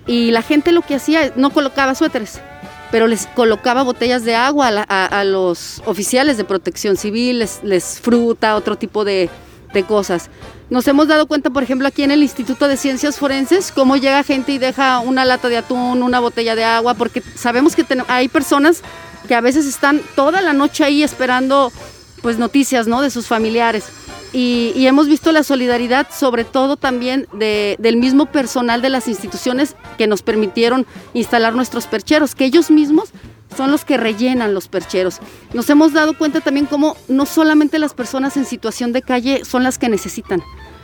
Y 0.07 0.31
la 0.31 0.41
gente 0.41 0.71
lo 0.71 0.81
que 0.81 0.95
hacía 0.95 1.31
no 1.35 1.49
colocaba 1.49 1.95
suéteres, 1.95 2.39
pero 2.91 3.07
les 3.07 3.25
colocaba 3.27 3.81
botellas 3.83 4.23
de 4.23 4.35
agua 4.35 4.67
a, 4.87 5.23
los 5.23 5.81
oficiales 5.85 6.37
de 6.37 6.43
protección 6.43 6.95
civil, 6.95 7.39
les, 7.63 7.99
fruta, 7.99 8.55
otro 8.55 8.77
tipo 8.77 9.03
de 9.03 9.29
cosas. 9.87 10.29
Nos 10.69 10.87
hemos 10.87 11.07
dado 11.07 11.27
cuenta, 11.27 11.51
por 11.51 11.61
ejemplo, 11.61 11.87
aquí 11.87 12.01
en 12.03 12.11
el 12.11 12.23
Instituto 12.23 12.67
de 12.67 12.75
Ciencias 12.75 13.19
Forenses, 13.19 13.71
cómo 13.71 13.97
llega 13.97 14.23
gente 14.23 14.51
y 14.51 14.57
deja 14.57 14.99
una 14.99 15.23
lata 15.23 15.47
de 15.47 15.57
atún, 15.57 16.01
una 16.01 16.19
botella 16.19 16.55
de 16.55 16.63
agua, 16.63 16.95
porque 16.95 17.21
sabemos 17.35 17.75
que 17.75 17.85
hay 18.07 18.27
personas 18.29 18.81
que 19.27 19.35
a 19.35 19.41
veces 19.41 19.67
están 19.67 20.01
toda 20.15 20.41
la 20.41 20.53
noche 20.53 20.83
ahí 20.83 21.03
esperando 21.03 21.71
pues 22.23 22.39
noticias 22.39 22.87
¿no? 22.87 23.01
de 23.01 23.11
sus 23.11 23.27
familiares. 23.27 23.85
Y, 24.33 24.73
y 24.75 24.87
hemos 24.87 25.07
visto 25.07 25.31
la 25.31 25.43
solidaridad, 25.43 26.07
sobre 26.11 26.43
todo 26.43 26.75
también 26.77 27.27
de- 27.31 27.75
del 27.79 27.95
mismo 27.95 28.25
personal 28.25 28.81
de 28.81 28.89
las 28.89 29.07
instituciones 29.07 29.75
que 29.99 30.07
nos 30.07 30.23
permitieron 30.23 30.85
instalar 31.13 31.53
nuestros 31.55 31.85
percheros, 31.85 32.33
que 32.35 32.43
ellos 32.45 32.71
mismos 32.71 33.09
son 33.55 33.71
los 33.71 33.85
que 33.85 33.97
rellenan 33.97 34.53
los 34.53 34.67
percheros. 34.67 35.19
Nos 35.53 35.69
hemos 35.69 35.93
dado 35.93 36.17
cuenta 36.17 36.41
también 36.41 36.65
cómo 36.65 36.95
no 37.07 37.25
solamente 37.25 37.79
las 37.79 37.93
personas 37.93 38.37
en 38.37 38.45
situación 38.45 38.91
de 38.91 39.01
calle 39.01 39.45
son 39.45 39.63
las 39.63 39.77
que 39.77 39.89
necesitan. 39.89 40.41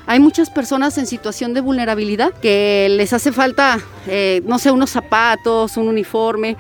Hay 0.08 0.20
muchas 0.20 0.50
personas 0.50 0.98
en 0.98 1.06
situación 1.06 1.54
de 1.54 1.62
vulnerabilidad 1.62 2.34
que 2.34 2.88
les 2.90 3.14
hace 3.14 3.32
falta, 3.32 3.80
eh, 4.08 4.42
no 4.46 4.60
sé, 4.60 4.72
unos 4.72 4.90
zapatos, 4.90 5.78
un 5.78 5.88
uniforme. 5.88 6.58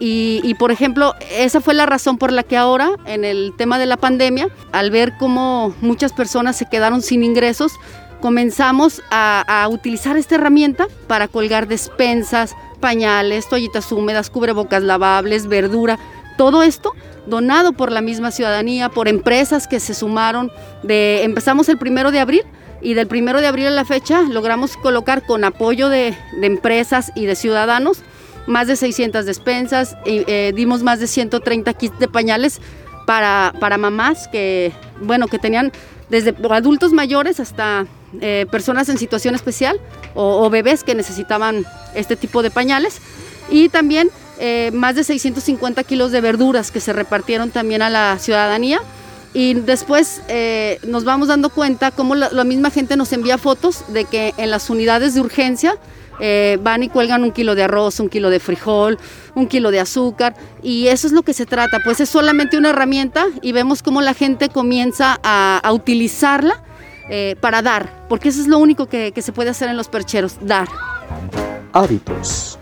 Y, 0.00 0.54
por 0.60 0.70
ejemplo, 0.70 1.14
esa 1.32 1.60
fue 1.60 1.74
la 1.74 1.84
razón 1.84 2.18
por 2.18 2.32
la 2.32 2.44
que 2.44 2.56
ahora, 2.56 2.90
en 3.04 3.24
el 3.24 3.52
tema 3.58 3.80
de 3.80 3.86
la 3.86 3.96
pandemia, 3.96 4.48
al 4.70 4.92
ver 4.92 5.14
cómo 5.18 5.74
muchas 5.80 6.12
personas 6.12 6.56
se 6.56 6.66
quedaron 6.66 7.02
sin 7.02 7.24
ingresos, 7.24 7.72
comenzamos 8.20 9.02
a 9.10 9.68
utilizar 9.68 10.16
esta 10.16 10.36
herramienta 10.36 10.86
para 11.08 11.26
colgar 11.26 11.66
despensas, 11.66 12.54
pañales, 12.78 13.48
toallitas 13.48 13.90
húmedas, 13.92 14.30
cubrebocas 14.30 14.82
lavables, 14.82 15.46
verdura, 15.46 15.98
todo 16.36 16.62
esto 16.62 16.94
donado 17.26 17.72
por 17.72 17.92
la 17.92 18.00
misma 18.00 18.30
ciudadanía, 18.30 18.88
por 18.88 19.08
empresas 19.08 19.68
que 19.68 19.80
se 19.80 19.94
sumaron. 19.94 20.50
De, 20.82 21.22
empezamos 21.24 21.68
el 21.68 21.78
primero 21.78 22.10
de 22.10 22.20
abril 22.20 22.42
y 22.80 22.94
del 22.94 23.06
primero 23.06 23.40
de 23.40 23.46
abril 23.46 23.66
a 23.66 23.70
la 23.70 23.84
fecha 23.84 24.22
logramos 24.22 24.76
colocar 24.76 25.26
con 25.26 25.44
apoyo 25.44 25.88
de, 25.88 26.14
empresas 26.40 27.12
y 27.14 27.26
de 27.26 27.34
ciudadanos 27.34 28.02
más 28.46 28.66
de 28.66 28.76
600 28.76 29.26
despensas, 29.26 29.94
y, 30.06 30.24
eh, 30.26 30.52
dimos 30.56 30.82
más 30.82 31.00
de 31.00 31.06
130 31.06 31.70
kits 31.74 31.98
de 31.98 32.08
pañales 32.08 32.62
para, 33.04 33.52
para 33.60 33.76
mamás 33.76 34.26
que, 34.28 34.72
bueno, 35.02 35.28
que 35.28 35.38
tenían 35.38 35.70
desde 36.08 36.34
adultos 36.50 36.92
mayores 36.92 37.40
hasta 37.40 37.86
eh, 38.20 38.46
personas 38.50 38.88
en 38.88 38.98
situación 38.98 39.34
especial 39.34 39.78
o, 40.14 40.44
o 40.44 40.50
bebés 40.50 40.84
que 40.84 40.94
necesitaban 40.94 41.64
este 41.94 42.16
tipo 42.16 42.42
de 42.42 42.50
pañales. 42.50 42.98
Y 43.50 43.68
también 43.68 44.10
eh, 44.40 44.70
más 44.72 44.94
de 44.94 45.04
650 45.04 45.82
kilos 45.84 46.12
de 46.12 46.20
verduras 46.20 46.70
que 46.70 46.80
se 46.80 46.92
repartieron 46.92 47.50
también 47.50 47.82
a 47.82 47.90
la 47.90 48.18
ciudadanía. 48.18 48.80
Y 49.34 49.54
después 49.54 50.22
eh, 50.28 50.78
nos 50.86 51.04
vamos 51.04 51.28
dando 51.28 51.50
cuenta 51.50 51.90
cómo 51.90 52.14
la, 52.14 52.30
la 52.30 52.44
misma 52.44 52.70
gente 52.70 52.96
nos 52.96 53.12
envía 53.12 53.36
fotos 53.36 53.84
de 53.88 54.04
que 54.04 54.34
en 54.36 54.50
las 54.50 54.70
unidades 54.70 55.14
de 55.14 55.20
urgencia 55.20 55.76
eh, 56.20 56.58
van 56.62 56.82
y 56.82 56.88
cuelgan 56.88 57.24
un 57.24 57.32
kilo 57.32 57.54
de 57.54 57.64
arroz, 57.64 58.00
un 58.00 58.08
kilo 58.08 58.30
de 58.30 58.40
frijol, 58.40 58.98
un 59.34 59.46
kilo 59.46 59.70
de 59.70 59.80
azúcar 59.80 60.34
y 60.62 60.88
eso 60.88 61.06
es 61.06 61.12
lo 61.12 61.22
que 61.22 61.32
se 61.32 61.46
trata, 61.46 61.78
pues 61.84 62.00
es 62.00 62.08
solamente 62.08 62.58
una 62.58 62.70
herramienta 62.70 63.26
y 63.42 63.52
vemos 63.52 63.82
cómo 63.82 64.00
la 64.00 64.14
gente 64.14 64.48
comienza 64.48 65.18
a, 65.22 65.60
utilizarla 65.72 66.62
eh, 67.10 67.36
para 67.40 67.62
dar, 67.62 68.06
porque 68.08 68.30
eso 68.30 68.40
es 68.40 68.48
lo 68.48 68.58
único 68.58 68.86
que, 68.86 69.12
que 69.12 69.22
se 69.22 69.32
puede 69.32 69.50
hacer 69.50 69.68
en 69.68 69.76
los 69.76 69.88
percheros, 69.88 70.36
dar. 70.40 70.68
Hábitos. 71.72 72.57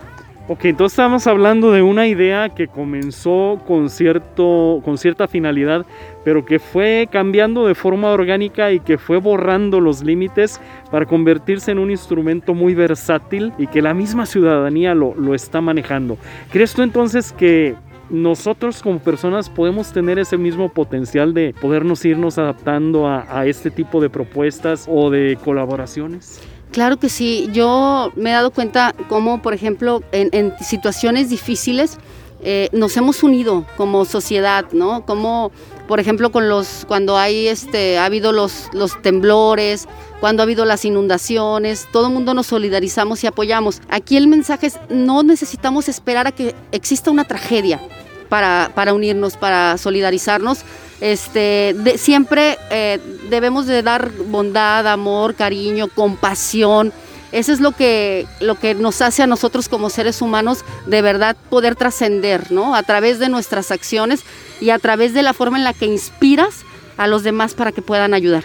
Ok, 0.49 0.63
entonces 0.63 0.93
estamos 0.93 1.27
hablando 1.27 1.73
de 1.73 1.81
una 1.81 2.07
idea 2.07 2.47
que 2.47 2.69
comenzó 2.69 3.59
con, 3.67 3.89
cierto, 3.89 4.79
con 4.85 4.97
cierta 4.97 5.27
finalidad, 5.27 5.85
pero 6.23 6.45
que 6.45 6.57
fue 6.59 7.09
cambiando 7.11 7.67
de 7.67 7.75
forma 7.75 8.11
orgánica 8.11 8.71
y 8.71 8.79
que 8.79 8.97
fue 8.97 9.17
borrando 9.17 9.81
los 9.81 10.03
límites 10.03 10.61
para 10.89 11.05
convertirse 11.05 11.71
en 11.71 11.79
un 11.79 11.91
instrumento 11.91 12.53
muy 12.53 12.75
versátil 12.75 13.51
y 13.57 13.67
que 13.67 13.81
la 13.81 13.93
misma 13.93 14.25
ciudadanía 14.25 14.95
lo, 14.95 15.13
lo 15.15 15.35
está 15.35 15.59
manejando. 15.59 16.17
¿Crees 16.49 16.73
tú 16.73 16.81
entonces 16.81 17.33
que 17.33 17.75
nosotros 18.09 18.81
como 18.81 18.99
personas 18.99 19.49
podemos 19.49 19.91
tener 19.91 20.17
ese 20.17 20.37
mismo 20.37 20.69
potencial 20.69 21.33
de 21.33 21.53
podernos 21.59 22.05
irnos 22.05 22.37
adaptando 22.37 23.05
a, 23.05 23.25
a 23.37 23.45
este 23.47 23.69
tipo 23.69 23.99
de 23.99 24.09
propuestas 24.09 24.85
o 24.87 25.09
de 25.09 25.37
colaboraciones? 25.43 26.41
Claro 26.71 26.97
que 26.97 27.09
sí, 27.09 27.49
yo 27.53 28.11
me 28.15 28.29
he 28.29 28.33
dado 28.33 28.51
cuenta 28.51 28.93
cómo, 29.09 29.41
por 29.41 29.53
ejemplo, 29.53 30.03
en, 30.11 30.29
en 30.31 30.53
situaciones 30.59 31.29
difíciles 31.29 31.97
eh, 32.41 32.69
nos 32.71 32.95
hemos 32.97 33.23
unido 33.23 33.65
como 33.77 34.05
sociedad, 34.05 34.65
¿no? 34.71 35.05
Como, 35.05 35.51
por 35.87 35.99
ejemplo, 35.99 36.31
con 36.31 36.49
los, 36.49 36.85
cuando 36.87 37.17
hay, 37.17 37.47
este, 37.47 37.97
ha 37.97 38.05
habido 38.05 38.31
los, 38.31 38.69
los 38.73 39.01
temblores, 39.01 39.87
cuando 40.19 40.41
ha 40.41 40.45
habido 40.45 40.63
las 40.63 40.85
inundaciones, 40.85 41.87
todo 41.91 42.07
el 42.07 42.13
mundo 42.13 42.33
nos 42.35 42.47
solidarizamos 42.47 43.23
y 43.23 43.27
apoyamos. 43.27 43.81
Aquí 43.89 44.17
el 44.17 44.27
mensaje 44.27 44.67
es, 44.67 44.79
no 44.89 45.23
necesitamos 45.23 45.89
esperar 45.89 46.27
a 46.27 46.31
que 46.31 46.53
exista 46.71 47.09
una 47.09 47.25
tragedia 47.25 47.81
para, 48.29 48.71
para 48.75 48.93
unirnos, 48.93 49.37
para 49.37 49.77
solidarizarnos. 49.77 50.59
Este, 51.01 51.75
de- 51.77 51.97
siempre 51.97 52.57
eh, 52.71 52.99
debemos 53.29 53.67
de 53.67 53.83
dar 53.83 54.11
bondad, 54.29 54.87
amor, 54.87 55.35
cariño, 55.35 55.87
compasión. 55.93 56.91
Eso 57.31 57.51
es 57.51 57.59
lo 57.59 57.71
que, 57.73 58.25
lo 58.39 58.55
que 58.55 58.73
nos 58.73 59.01
hace 59.01 59.21
a 59.21 59.27
nosotros 59.27 59.67
como 59.69 59.89
seres 59.89 60.21
humanos 60.21 60.63
de 60.85 61.01
verdad 61.01 61.35
poder 61.49 61.75
trascender, 61.75 62.51
¿no? 62.51 62.73
A 62.73 62.83
través 62.83 63.19
de 63.19 63.27
nuestras 63.29 63.69
acciones 63.71 64.23
y 64.61 64.69
a 64.69 64.79
través 64.79 65.13
de 65.13 65.23
la 65.23 65.33
forma 65.33 65.57
en 65.57 65.65
la 65.65 65.73
que 65.73 65.85
inspiras 65.85 66.63
a 66.95 67.05
los 67.05 67.23
demás 67.23 67.53
para 67.53 67.71
que 67.73 67.81
puedan 67.81 68.13
ayudar. 68.13 68.43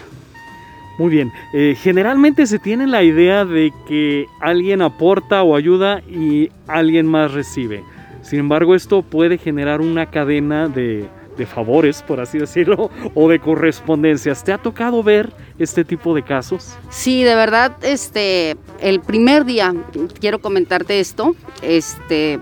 Muy 0.98 1.10
bien, 1.10 1.32
eh, 1.54 1.74
generalmente 1.80 2.46
se 2.46 2.58
tiene 2.58 2.86
la 2.86 3.02
idea 3.02 3.46
de 3.46 3.72
que 3.88 4.26
alguien 4.40 4.82
aporta 4.82 5.42
o 5.42 5.56
ayuda 5.56 6.02
y 6.06 6.50
alguien 6.66 7.06
más 7.06 7.32
recibe. 7.32 7.82
Sin 8.22 8.38
embargo, 8.38 8.74
esto 8.74 9.02
puede 9.02 9.36
generar 9.36 9.80
una 9.80 10.10
cadena 10.10 10.68
de, 10.68 11.08
favores, 11.46 12.02
por 12.02 12.20
así 12.20 12.38
decirlo, 12.38 12.88
o 13.14 13.28
de 13.28 13.40
correspondencias. 13.40 14.44
¿Te 14.44 14.52
ha 14.52 14.58
tocado 14.58 15.02
ver 15.02 15.32
este 15.58 15.84
tipo 15.84 16.14
de 16.14 16.22
casos? 16.22 16.76
Sí, 16.88 17.24
de 17.24 17.34
verdad, 17.34 17.76
este, 17.82 18.56
el 18.78 19.00
primer 19.00 19.44
día, 19.44 19.74
quiero 20.20 20.40
comentarte 20.40 21.00
esto, 21.00 21.34
este, 21.60 22.38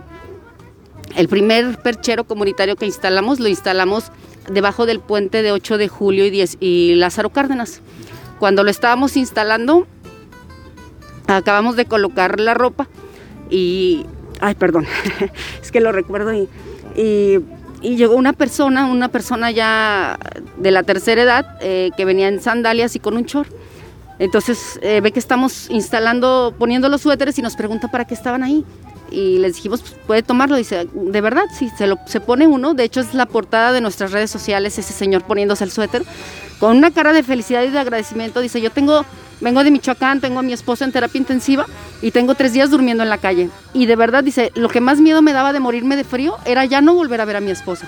el 1.16 1.28
primer 1.28 1.78
perchero 1.78 2.24
comunitario 2.24 2.76
que 2.76 2.84
instalamos, 2.84 3.40
lo 3.40 3.48
instalamos 3.48 4.12
debajo 4.52 4.84
del 4.84 5.00
puente 5.00 5.42
de 5.42 5.52
8 5.52 5.78
de 5.78 5.88
julio 5.88 6.26
y, 6.26 6.30
10 6.30 6.58
y 6.60 6.94
Lázaro 6.96 7.30
Cárdenas. 7.30 7.80
Cuando 8.38 8.64
lo 8.64 8.70
estábamos 8.70 9.16
instalando, 9.16 9.86
acabamos 11.26 11.76
de 11.76 11.86
colocar 11.86 12.38
la 12.38 12.54
ropa 12.54 12.88
y, 13.48 14.04
ay, 14.40 14.54
perdón, 14.54 14.86
es 15.62 15.70
que 15.70 15.80
lo 15.80 15.92
recuerdo 15.92 16.32
y, 16.32 16.48
y, 16.96 17.38
y 17.82 17.96
llegó 17.96 18.14
una 18.14 18.32
persona, 18.32 18.86
una 18.86 19.08
persona 19.08 19.50
ya 19.50 20.18
de 20.56 20.70
la 20.70 20.82
tercera 20.82 21.22
edad, 21.22 21.58
eh, 21.60 21.90
que 21.96 22.04
venía 22.04 22.28
en 22.28 22.40
sandalias 22.40 22.94
y 22.96 23.00
con 23.00 23.16
un 23.16 23.24
chor. 23.24 23.46
Entonces 24.18 24.78
eh, 24.82 25.00
ve 25.00 25.12
que 25.12 25.18
estamos 25.18 25.70
instalando, 25.70 26.54
poniendo 26.58 26.90
los 26.90 27.00
suéteres 27.00 27.38
y 27.38 27.42
nos 27.42 27.56
pregunta 27.56 27.88
para 27.88 28.04
qué 28.04 28.14
estaban 28.14 28.42
ahí. 28.42 28.66
Y 29.10 29.38
les 29.38 29.56
dijimos, 29.56 29.80
pues, 29.80 29.94
puede 30.06 30.22
tomarlo. 30.22 30.56
Dice, 30.56 30.86
de 30.92 31.20
verdad, 31.20 31.44
sí, 31.58 31.70
se, 31.76 31.86
lo, 31.86 31.98
se 32.06 32.20
pone 32.20 32.46
uno. 32.46 32.74
De 32.74 32.84
hecho, 32.84 33.00
es 33.00 33.14
la 33.14 33.26
portada 33.26 33.72
de 33.72 33.80
nuestras 33.80 34.12
redes 34.12 34.30
sociales, 34.30 34.78
ese 34.78 34.92
señor 34.92 35.22
poniéndose 35.24 35.64
el 35.64 35.70
suéter, 35.70 36.04
con 36.60 36.76
una 36.76 36.90
cara 36.90 37.12
de 37.12 37.22
felicidad 37.22 37.62
y 37.62 37.68
de 37.68 37.78
agradecimiento. 37.78 38.40
Dice, 38.40 38.60
yo 38.60 38.70
tengo, 38.70 39.04
vengo 39.40 39.64
de 39.64 39.70
Michoacán, 39.70 40.20
tengo 40.20 40.38
a 40.38 40.42
mi 40.42 40.52
esposo 40.52 40.84
en 40.84 40.92
terapia 40.92 41.18
intensiva 41.18 41.66
y 42.02 42.10
tengo 42.10 42.34
tres 42.34 42.52
días 42.52 42.70
durmiendo 42.70 43.02
en 43.02 43.08
la 43.08 43.18
calle. 43.18 43.48
Y 43.72 43.86
de 43.86 43.96
verdad, 43.96 44.22
dice, 44.22 44.52
lo 44.54 44.68
que 44.68 44.82
más 44.82 45.00
miedo 45.00 45.22
me 45.22 45.32
daba 45.32 45.54
de 45.54 45.58
morirme 45.58 45.96
de 45.96 46.04
frío 46.04 46.36
era 46.44 46.66
ya 46.66 46.82
no 46.82 46.94
volver 46.94 47.20
a 47.22 47.24
ver 47.24 47.36
a 47.36 47.40
mi 47.40 47.50
esposo. 47.50 47.86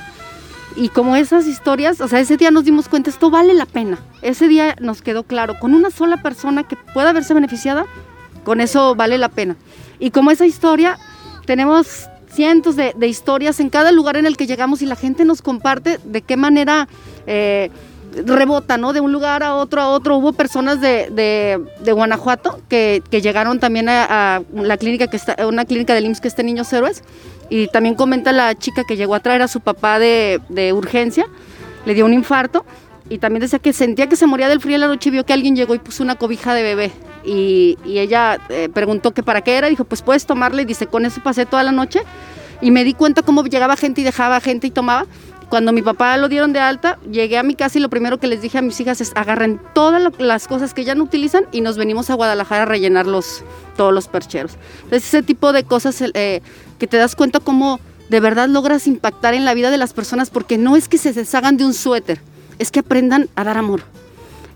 Y 0.74 0.88
como 0.88 1.16
esas 1.16 1.46
historias, 1.46 2.00
o 2.00 2.08
sea, 2.08 2.18
ese 2.18 2.38
día 2.38 2.50
nos 2.50 2.64
dimos 2.64 2.88
cuenta, 2.88 3.10
esto 3.10 3.28
vale 3.28 3.52
la 3.52 3.66
pena. 3.66 3.98
Ese 4.22 4.48
día 4.48 4.74
nos 4.80 5.02
quedó 5.02 5.22
claro, 5.24 5.58
con 5.60 5.74
una 5.74 5.90
sola 5.90 6.22
persona 6.22 6.66
que 6.66 6.76
pueda 6.94 7.12
verse 7.12 7.34
beneficiada, 7.34 7.84
con 8.42 8.62
eso 8.62 8.94
vale 8.94 9.18
la 9.18 9.28
pena. 9.28 9.56
Y 9.98 10.12
como 10.12 10.30
esa 10.30 10.46
historia, 10.46 10.98
tenemos 11.44 12.08
cientos 12.30 12.76
de, 12.76 12.94
de 12.96 13.06
historias 13.06 13.60
en 13.60 13.68
cada 13.68 13.92
lugar 13.92 14.16
en 14.16 14.24
el 14.24 14.38
que 14.38 14.46
llegamos 14.46 14.80
y 14.80 14.86
la 14.86 14.96
gente 14.96 15.26
nos 15.26 15.42
comparte 15.42 16.00
de 16.02 16.22
qué 16.22 16.38
manera 16.38 16.88
eh, 17.26 17.70
rebota, 18.12 18.76
¿no? 18.78 18.92
De 18.92 19.00
un 19.00 19.12
lugar 19.12 19.42
a 19.42 19.54
otro, 19.54 19.80
a 19.80 19.88
otro. 19.88 20.16
Hubo 20.16 20.32
personas 20.32 20.80
de, 20.80 21.08
de- 21.10 21.60
de 21.80 21.92
Guanajuato 21.92 22.60
que, 22.68 23.02
que 23.10 23.20
llegaron 23.20 23.58
también 23.60 23.88
a, 23.88 24.42
la 24.54 24.76
clínica 24.76 25.06
que 25.06 25.16
está, 25.16 25.46
una 25.46 25.64
clínica 25.64 25.94
del 25.94 26.04
IMSS 26.06 26.20
que 26.20 26.28
está 26.28 26.42
Niños 26.42 26.72
Héroes. 26.72 27.02
Y 27.48 27.66
también 27.68 27.94
comenta 27.94 28.32
la 28.32 28.54
chica 28.54 28.84
que 28.84 28.96
llegó 28.96 29.14
a 29.14 29.20
traer 29.20 29.42
a 29.42 29.48
su 29.48 29.60
papá 29.60 29.98
de, 29.98 30.40
de 30.48 30.72
urgencia, 30.72 31.26
le 31.84 31.94
dio 31.94 32.04
un 32.06 32.14
infarto. 32.14 32.64
Y 33.08 33.18
también 33.18 33.40
decía 33.42 33.58
que 33.58 33.72
sentía 33.74 34.06
que 34.08 34.16
se 34.16 34.26
moría 34.26 34.48
del 34.48 34.60
frío 34.60 34.76
en 34.76 34.80
la 34.80 34.86
noche 34.86 35.08
y 35.10 35.12
vio 35.12 35.26
que 35.26 35.32
alguien 35.34 35.54
llegó 35.54 35.74
y 35.74 35.78
puso 35.78 36.02
una 36.02 36.14
cobija 36.14 36.54
de 36.54 36.62
bebé. 36.62 36.92
Y, 37.24 37.76
y 37.84 37.98
ella 37.98 38.38
eh, 38.48 38.68
preguntó 38.72 39.12
que 39.12 39.22
para 39.22 39.42
qué 39.42 39.56
era. 39.56 39.68
Dijo, 39.68 39.84
pues 39.84 40.00
puedes 40.00 40.24
tomarle. 40.24 40.62
Y 40.62 40.64
dice, 40.64 40.86
con 40.86 41.04
eso 41.04 41.20
pasé 41.22 41.44
toda 41.44 41.62
la 41.62 41.72
noche. 41.72 42.00
Y 42.62 42.70
me 42.70 42.84
di 42.84 42.94
cuenta 42.94 43.22
cómo 43.22 43.44
llegaba 43.44 43.76
gente 43.76 44.00
y 44.00 44.04
dejaba 44.04 44.40
gente 44.40 44.68
y 44.68 44.70
tomaba. 44.70 45.04
Cuando 45.52 45.74
mi 45.74 45.82
papá 45.82 46.16
lo 46.16 46.30
dieron 46.30 46.54
de 46.54 46.60
alta, 46.60 46.98
llegué 47.10 47.36
a 47.36 47.42
mi 47.42 47.54
casa 47.54 47.76
y 47.76 47.82
lo 47.82 47.90
primero 47.90 48.18
que 48.18 48.26
les 48.26 48.40
dije 48.40 48.56
a 48.56 48.62
mis 48.62 48.80
hijas 48.80 49.02
es 49.02 49.12
agarren 49.14 49.60
todas 49.74 50.10
las 50.18 50.48
cosas 50.48 50.72
que 50.72 50.82
ya 50.82 50.94
no 50.94 51.04
utilizan 51.04 51.44
y 51.52 51.60
nos 51.60 51.76
venimos 51.76 52.08
a 52.08 52.14
Guadalajara 52.14 52.62
a 52.62 52.64
rellenar 52.64 53.06
los, 53.06 53.44
todos 53.76 53.92
los 53.92 54.08
percheros. 54.08 54.52
Entonces 54.84 55.06
ese 55.08 55.22
tipo 55.22 55.52
de 55.52 55.64
cosas 55.64 56.02
eh, 56.14 56.40
que 56.78 56.86
te 56.86 56.96
das 56.96 57.14
cuenta 57.14 57.38
cómo 57.38 57.80
de 58.08 58.18
verdad 58.18 58.48
logras 58.48 58.86
impactar 58.86 59.34
en 59.34 59.44
la 59.44 59.52
vida 59.52 59.70
de 59.70 59.76
las 59.76 59.92
personas 59.92 60.30
porque 60.30 60.56
no 60.56 60.74
es 60.74 60.88
que 60.88 60.96
se 60.96 61.12
deshagan 61.12 61.58
de 61.58 61.66
un 61.66 61.74
suéter, 61.74 62.22
es 62.58 62.70
que 62.70 62.80
aprendan 62.80 63.28
a 63.36 63.44
dar 63.44 63.58
amor 63.58 63.82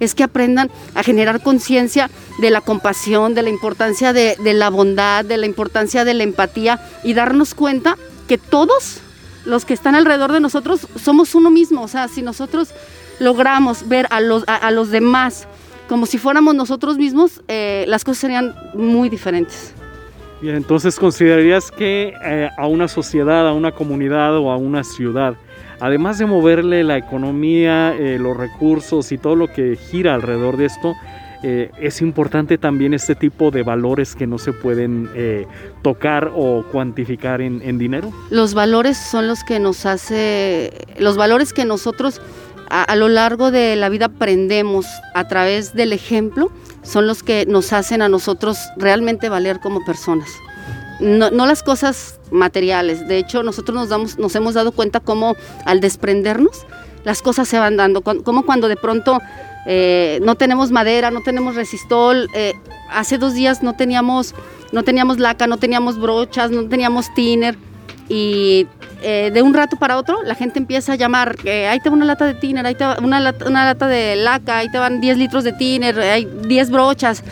es 0.00 0.14
que 0.14 0.22
aprendan 0.22 0.70
a 0.94 1.02
generar 1.02 1.42
conciencia 1.42 2.10
de 2.38 2.50
la 2.50 2.62
compasión, 2.62 3.34
de 3.34 3.42
la 3.42 3.50
importancia 3.50 4.14
de 4.14 4.36
la 4.54 4.70
bondad, 4.70 5.26
de 5.26 5.36
la 5.36 5.44
importancia 5.44 6.06
de 6.06 6.14
la 6.14 6.22
empatía 6.22 6.80
y 7.04 7.12
darnos 7.12 7.54
cuenta 7.54 7.98
que 8.28 8.38
todos 8.38 9.02
los 9.46 9.64
que 9.64 9.74
están 9.74 9.94
alrededor 9.94 10.32
de 10.32 10.40
nosotros 10.40 10.86
somos 10.96 11.34
uno 11.34 11.50
mismo. 11.50 11.82
O 11.82 11.88
sea, 11.88 12.08
si 12.08 12.22
nosotros 12.22 12.70
logramos 13.18 13.88
ver 13.88 14.06
a 14.10 14.20
los, 14.20 14.44
a, 14.46 14.70
los 14.70 14.90
demás 14.90 15.48
como 15.88 16.04
si 16.06 16.18
fuéramos 16.18 16.54
nosotros 16.54 16.98
mismos, 16.98 17.42
eh, 17.48 17.84
las 17.86 18.04
cosas 18.04 18.18
serían 18.18 18.54
muy 18.74 19.08
diferentes. 19.08 19.72
Bien, 20.42 20.56
entonces 20.56 20.98
considerarías 20.98 21.70
que 21.70 22.12
eh, 22.24 22.50
a 22.58 22.66
una 22.66 22.88
sociedad, 22.88 23.48
a 23.48 23.52
una 23.52 23.72
comunidad 23.72 24.36
o 24.36 24.50
a 24.50 24.56
una 24.56 24.84
ciudad, 24.84 25.34
además 25.80 26.18
de 26.18 26.26
moverle 26.26 26.84
la 26.84 26.98
economía, 26.98 27.94
eh, 27.96 28.18
los 28.18 28.36
recursos 28.36 29.12
y 29.12 29.18
todo 29.18 29.36
lo 29.36 29.52
que 29.52 29.76
gira 29.76 30.14
alrededor 30.14 30.56
de 30.56 30.66
esto, 30.66 30.94
eh, 31.42 31.70
es 31.80 32.00
importante 32.00 32.58
también 32.58 32.94
este 32.94 33.14
tipo 33.14 33.50
de 33.50 33.62
valores 33.62 34.14
que 34.14 34.26
no 34.26 34.38
se 34.38 34.52
pueden 34.52 35.10
eh, 35.14 35.46
tocar 35.82 36.32
o 36.34 36.64
cuantificar 36.72 37.40
en, 37.40 37.78
dinero. 37.78 38.12
Los 38.30 38.54
valores 38.54 38.96
son 38.96 39.28
los 39.28 39.44
que 39.44 39.58
nos 39.58 39.86
hace, 39.86 40.72
los 40.98 41.16
valores 41.16 41.52
que 41.52 41.64
nosotros 41.64 42.20
a, 42.68 42.96
lo 42.96 43.08
largo 43.08 43.50
de 43.50 43.76
la 43.76 43.88
vida 43.88 44.06
aprendemos 44.06 44.86
a 45.14 45.28
través 45.28 45.74
del 45.74 45.92
ejemplo, 45.92 46.50
son 46.82 47.06
los 47.06 47.22
que 47.22 47.46
nos 47.46 47.72
hacen 47.72 48.02
a 48.02 48.08
nosotros 48.08 48.58
realmente 48.76 49.28
valer 49.28 49.60
como 49.60 49.84
personas. 49.84 50.28
No, 50.98 51.30
las 51.30 51.62
cosas 51.62 52.18
materiales, 52.30 53.06
de 53.06 53.18
hecho 53.18 53.42
nosotros 53.42 53.88
nos 54.18 54.34
hemos 54.34 54.54
dado 54.54 54.72
cuenta 54.72 55.00
cómo 55.00 55.36
al 55.64 55.80
desprendernos 55.80 56.66
las 57.06 57.22
cosas 57.22 57.46
se 57.46 57.56
van 57.56 57.76
dando, 57.76 58.02
como 58.02 58.44
cuando 58.44 58.66
de 58.66 58.74
pronto 58.74 59.20
eh, 59.64 60.18
no 60.24 60.34
tenemos 60.34 60.72
madera, 60.72 61.12
no 61.12 61.20
tenemos 61.20 61.54
resistol, 61.54 62.28
eh, 62.34 62.52
hace 62.90 63.16
dos 63.16 63.32
días 63.32 63.62
no 63.62 63.74
teníamos, 63.74 64.34
no 64.72 64.82
teníamos 64.82 65.20
laca, 65.20 65.46
no 65.46 65.56
teníamos 65.56 66.00
brochas, 66.00 66.50
no 66.50 66.68
teníamos 66.68 67.14
tiner 67.14 67.56
y 68.08 68.66
eh, 69.02 69.30
de 69.32 69.40
un 69.40 69.54
rato 69.54 69.76
para 69.76 69.98
otro 69.98 70.24
la 70.24 70.34
gente 70.34 70.58
empieza 70.58 70.94
a 70.94 70.96
llamar, 70.96 71.36
ahí 71.46 71.78
te 71.78 71.90
va 71.90 71.94
una 71.94 72.06
lata 72.06 72.26
de 72.26 72.34
tiner, 72.34 72.66
ahí 72.66 72.74
te 72.74 72.84
va 72.84 72.98
una 73.00 73.20
lata, 73.20 73.46
una 73.46 73.64
lata 73.64 73.86
de 73.86 74.16
laca, 74.16 74.58
ahí 74.58 74.68
te 74.68 74.78
van 74.78 75.00
10 75.00 75.16
litros 75.16 75.44
de 75.44 75.52
tiner, 75.52 76.00
hay 76.00 76.24
10 76.24 76.70
brochas. 76.70 77.22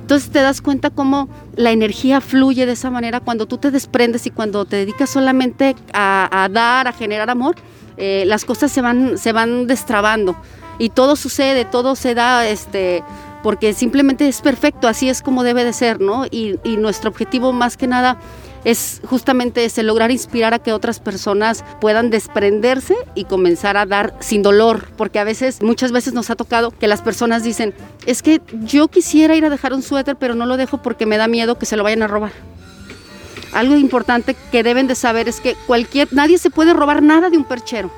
Entonces 0.00 0.30
te 0.30 0.40
das 0.40 0.60
cuenta 0.60 0.90
cómo 0.90 1.28
la 1.54 1.70
energía 1.70 2.20
fluye 2.20 2.66
de 2.66 2.72
esa 2.72 2.90
manera 2.90 3.20
cuando 3.20 3.46
tú 3.46 3.58
te 3.58 3.70
desprendes 3.70 4.26
y 4.26 4.30
cuando 4.30 4.64
te 4.64 4.74
dedicas 4.74 5.08
solamente 5.08 5.76
a 5.92 6.48
dar, 6.50 6.88
a 6.88 6.92
generar 6.92 7.30
amor, 7.30 7.54
eh, 7.96 8.24
las 8.26 8.44
cosas 8.44 8.70
se 8.72 8.80
van, 8.80 9.18
se 9.18 9.32
van 9.32 9.66
destrabando 9.66 10.36
y 10.78 10.88
todo 10.88 11.16
sucede, 11.16 11.64
todo 11.64 11.94
se 11.94 12.14
da, 12.14 12.48
este, 12.48 13.04
porque 13.42 13.74
simplemente 13.74 14.26
es 14.26 14.40
perfecto, 14.40 14.88
así 14.88 15.08
es 15.08 15.22
como 15.22 15.42
debe 15.44 15.64
de 15.64 15.72
ser, 15.72 16.00
¿no? 16.00 16.24
Y, 16.26 16.58
y 16.64 16.76
nuestro 16.76 17.10
objetivo 17.10 17.52
más 17.52 17.76
que 17.76 17.86
nada 17.86 18.18
es 18.64 19.00
justamente 19.06 19.64
ese, 19.64 19.82
lograr 19.82 20.10
inspirar 20.10 20.54
a 20.54 20.58
que 20.58 20.72
otras 20.72 21.00
personas 21.00 21.64
puedan 21.80 22.10
desprenderse 22.10 22.94
y 23.14 23.24
comenzar 23.24 23.76
a 23.76 23.86
dar 23.86 24.14
sin 24.20 24.42
dolor, 24.42 24.88
porque 24.96 25.18
a 25.18 25.24
veces, 25.24 25.62
muchas 25.62 25.92
veces 25.92 26.12
nos 26.12 26.30
ha 26.30 26.36
tocado 26.36 26.70
que 26.70 26.88
las 26.88 27.02
personas 27.02 27.42
dicen, 27.42 27.74
es 28.06 28.22
que 28.22 28.40
yo 28.62 28.88
quisiera 28.88 29.34
ir 29.34 29.44
a 29.44 29.50
dejar 29.50 29.72
un 29.72 29.82
suéter, 29.82 30.16
pero 30.16 30.34
no 30.34 30.46
lo 30.46 30.56
dejo 30.56 30.82
porque 30.82 31.06
me 31.06 31.16
da 31.16 31.28
miedo 31.28 31.58
que 31.58 31.66
se 31.66 31.76
lo 31.76 31.84
vayan 31.84 32.02
a 32.02 32.06
robar. 32.06 32.32
Algo 33.52 33.76
importante 33.76 34.36
que 34.52 34.62
deben 34.62 34.86
de 34.86 34.94
saber 34.94 35.28
es 35.28 35.40
que 35.40 35.56
cualquier, 35.66 36.12
nadie 36.12 36.38
se 36.38 36.50
puede 36.50 36.72
robar 36.72 37.02
nada 37.02 37.30
de 37.30 37.36
un 37.36 37.44
perchero. 37.44 37.90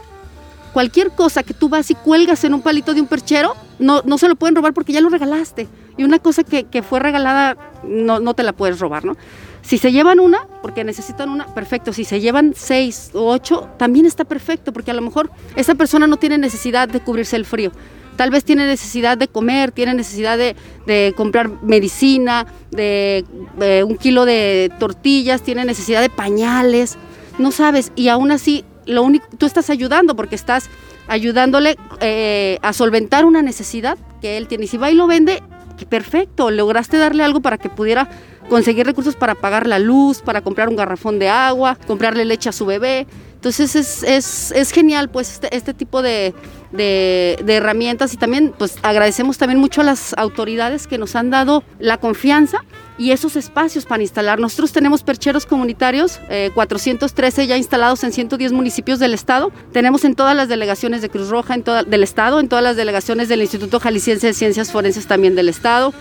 Cualquier 0.72 1.10
cosa 1.10 1.42
que 1.42 1.52
tú 1.52 1.68
vas 1.68 1.90
y 1.90 1.94
cuelgas 1.94 2.44
en 2.44 2.54
un 2.54 2.62
palito 2.62 2.94
de 2.94 3.02
un 3.02 3.06
perchero, 3.06 3.54
no, 3.78 4.02
no 4.06 4.16
se 4.16 4.28
lo 4.28 4.36
pueden 4.36 4.54
robar 4.54 4.72
porque 4.72 4.92
ya 4.92 5.02
lo 5.02 5.10
regalaste. 5.10 5.68
Y 5.98 6.04
una 6.04 6.18
cosa 6.18 6.44
que, 6.44 6.64
que 6.64 6.82
fue 6.82 7.00
regalada, 7.00 7.56
no, 7.84 8.20
no 8.20 8.32
te 8.32 8.42
la 8.42 8.54
puedes 8.54 8.78
robar, 8.78 9.04
¿no? 9.04 9.16
Si 9.60 9.78
se 9.78 9.92
llevan 9.92 10.18
una, 10.18 10.46
porque 10.62 10.82
necesitan 10.82 11.28
una, 11.28 11.46
perfecto. 11.46 11.92
Si 11.92 12.04
se 12.04 12.20
llevan 12.20 12.54
seis 12.56 13.10
o 13.12 13.30
ocho, 13.30 13.68
también 13.78 14.06
está 14.06 14.24
perfecto, 14.24 14.72
porque 14.72 14.90
a 14.90 14.94
lo 14.94 15.02
mejor 15.02 15.30
esa 15.54 15.74
persona 15.74 16.06
no 16.06 16.16
tiene 16.16 16.38
necesidad 16.38 16.88
de 16.88 17.00
cubrirse 17.00 17.36
el 17.36 17.44
frío. 17.44 17.70
Tal 18.16 18.30
vez 18.30 18.44
tiene 18.44 18.66
necesidad 18.66 19.16
de 19.18 19.28
comer, 19.28 19.72
tiene 19.72 19.94
necesidad 19.94 20.38
de, 20.38 20.56
de 20.86 21.12
comprar 21.16 21.50
medicina, 21.62 22.46
de, 22.70 23.24
de 23.58 23.84
un 23.84 23.96
kilo 23.96 24.24
de 24.24 24.70
tortillas, 24.78 25.42
tiene 25.42 25.64
necesidad 25.64 26.00
de 26.00 26.10
pañales, 26.10 26.98
no 27.38 27.50
sabes. 27.52 27.92
Y 27.96 28.08
aún 28.08 28.30
así, 28.30 28.64
lo 28.86 29.02
único, 29.02 29.26
tú 29.38 29.46
estás 29.46 29.70
ayudando 29.70 30.14
porque 30.14 30.34
estás 30.34 30.68
ayudándole 31.08 31.76
eh, 32.00 32.58
a 32.62 32.72
solventar 32.72 33.24
una 33.24 33.42
necesidad 33.42 33.98
que 34.20 34.36
él 34.36 34.48
tiene. 34.48 34.64
Y 34.64 34.68
si 34.68 34.76
va 34.76 34.90
y 34.90 34.94
lo 34.94 35.06
vende, 35.06 35.42
perfecto, 35.88 36.50
lograste 36.50 36.96
darle 36.96 37.22
algo 37.22 37.40
para 37.40 37.58
que 37.58 37.68
pudiera 37.68 38.08
conseguir 38.48 38.86
recursos 38.86 39.16
para 39.16 39.34
pagar 39.34 39.66
la 39.66 39.78
luz, 39.78 40.20
para 40.20 40.40
comprar 40.40 40.68
un 40.68 40.76
garrafón 40.76 41.18
de 41.18 41.28
agua, 41.28 41.76
comprarle 41.86 42.24
leche 42.24 42.48
a 42.48 42.52
su 42.52 42.66
bebé. 42.66 43.06
Entonces 43.42 43.74
es, 43.74 44.04
es, 44.04 44.52
es 44.52 44.70
genial 44.70 45.10
pues 45.10 45.32
este, 45.32 45.56
este 45.56 45.74
tipo 45.74 46.00
de, 46.00 46.32
de, 46.70 47.42
herramientas 47.48 48.14
y 48.14 48.16
también 48.16 48.54
pues 48.56 48.76
agradecemos 48.82 49.36
también 49.36 49.58
mucho 49.58 49.80
a 49.80 49.84
las 49.84 50.14
autoridades 50.16 50.86
que 50.86 50.96
nos 50.96 51.16
han 51.16 51.30
dado 51.30 51.64
la 51.80 51.98
confianza 51.98 52.58
y 52.98 53.10
esos 53.10 53.34
espacios 53.34 53.84
para 53.84 54.00
instalar. 54.00 54.38
Nosotros 54.38 54.70
tenemos 54.70 55.02
percheros 55.02 55.44
comunitarios, 55.44 56.20
eh, 56.30 56.52
413 56.54 57.48
ya 57.48 57.56
instalados 57.56 58.04
en 58.04 58.12
110 58.12 58.52
municipios 58.52 59.00
del 59.00 59.12
estado. 59.12 59.50
Tenemos 59.72 60.04
en 60.04 60.14
todas 60.14 60.36
las 60.36 60.48
delegaciones 60.48 61.02
de 61.02 61.08
Cruz 61.08 61.28
Roja 61.28 61.54
en 61.54 61.64
toda, 61.64 61.82
del 61.82 62.04
estado, 62.04 62.38
en 62.38 62.48
todas 62.48 62.62
las 62.62 62.76
delegaciones 62.76 63.28
del 63.28 63.42
Instituto 63.42 63.80
Jalisciense 63.80 64.28
de 64.28 64.34
Ciencias 64.34 64.70
Forenses 64.70 65.08
también 65.08 65.34
del 65.34 65.48
estado. 65.48 65.92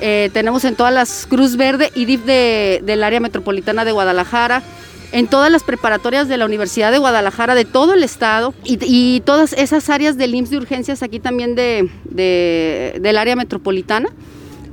Eh, 0.00 0.30
tenemos 0.32 0.64
en 0.64 0.76
todas 0.76 0.94
las 0.94 1.26
Cruz 1.28 1.56
Verde 1.56 1.90
y 1.96 2.04
DIF 2.04 2.24
de, 2.24 2.82
del 2.84 3.02
área 3.02 3.18
metropolitana 3.18 3.84
de 3.84 3.90
Guadalajara 3.90 4.62
en 5.14 5.28
todas 5.28 5.48
las 5.48 5.62
preparatorias 5.62 6.26
de 6.26 6.36
la 6.36 6.44
Universidad 6.44 6.90
de 6.90 6.98
Guadalajara, 6.98 7.54
de 7.54 7.64
todo 7.64 7.94
el 7.94 8.02
estado, 8.02 8.52
y, 8.64 8.78
y 8.82 9.20
todas 9.20 9.52
esas 9.52 9.88
áreas 9.88 10.18
del 10.18 10.34
IMSS 10.34 10.50
de 10.50 10.56
urgencias 10.56 11.02
aquí 11.04 11.20
también 11.20 11.54
de, 11.54 11.88
de, 12.02 12.98
del 13.00 13.16
área 13.16 13.36
metropolitana. 13.36 14.08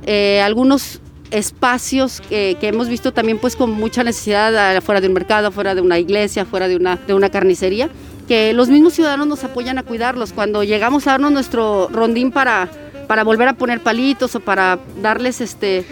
Eh, 0.04 0.40
algunos 0.42 1.00
espacios 1.30 2.20
que, 2.28 2.56
que, 2.60 2.66
hemos 2.66 2.88
visto 2.88 3.12
también 3.12 3.38
pues 3.38 3.54
con 3.54 3.70
mucha 3.70 4.02
necesidad 4.02 4.76
afuera 4.76 5.00
de 5.00 5.06
un 5.06 5.12
mercado, 5.14 5.46
afuera 5.46 5.76
de 5.76 5.80
una 5.80 6.00
iglesia, 6.00 6.42
afuera 6.42 6.66
de 6.66 6.74
una, 6.74 6.96
de 6.96 7.14
una 7.14 7.30
carnicería, 7.30 7.88
que 8.26 8.52
los 8.52 8.68
mismos 8.68 8.94
ciudadanos 8.94 9.28
nos 9.28 9.44
apoyan 9.44 9.78
a 9.78 9.84
cuidarlos. 9.84 10.32
Cuando 10.32 10.64
llegamos 10.64 11.06
a 11.06 11.12
darnos 11.12 11.30
nuestro 11.30 11.88
rondín 11.92 12.32
para, 12.32 12.68
para 13.06 13.22
volver 13.22 13.46
a 13.46 13.52
poner 13.52 13.78
palitos 13.78 14.34
o 14.34 14.40
para 14.40 14.80
darles 15.02 15.40
este, 15.40 15.84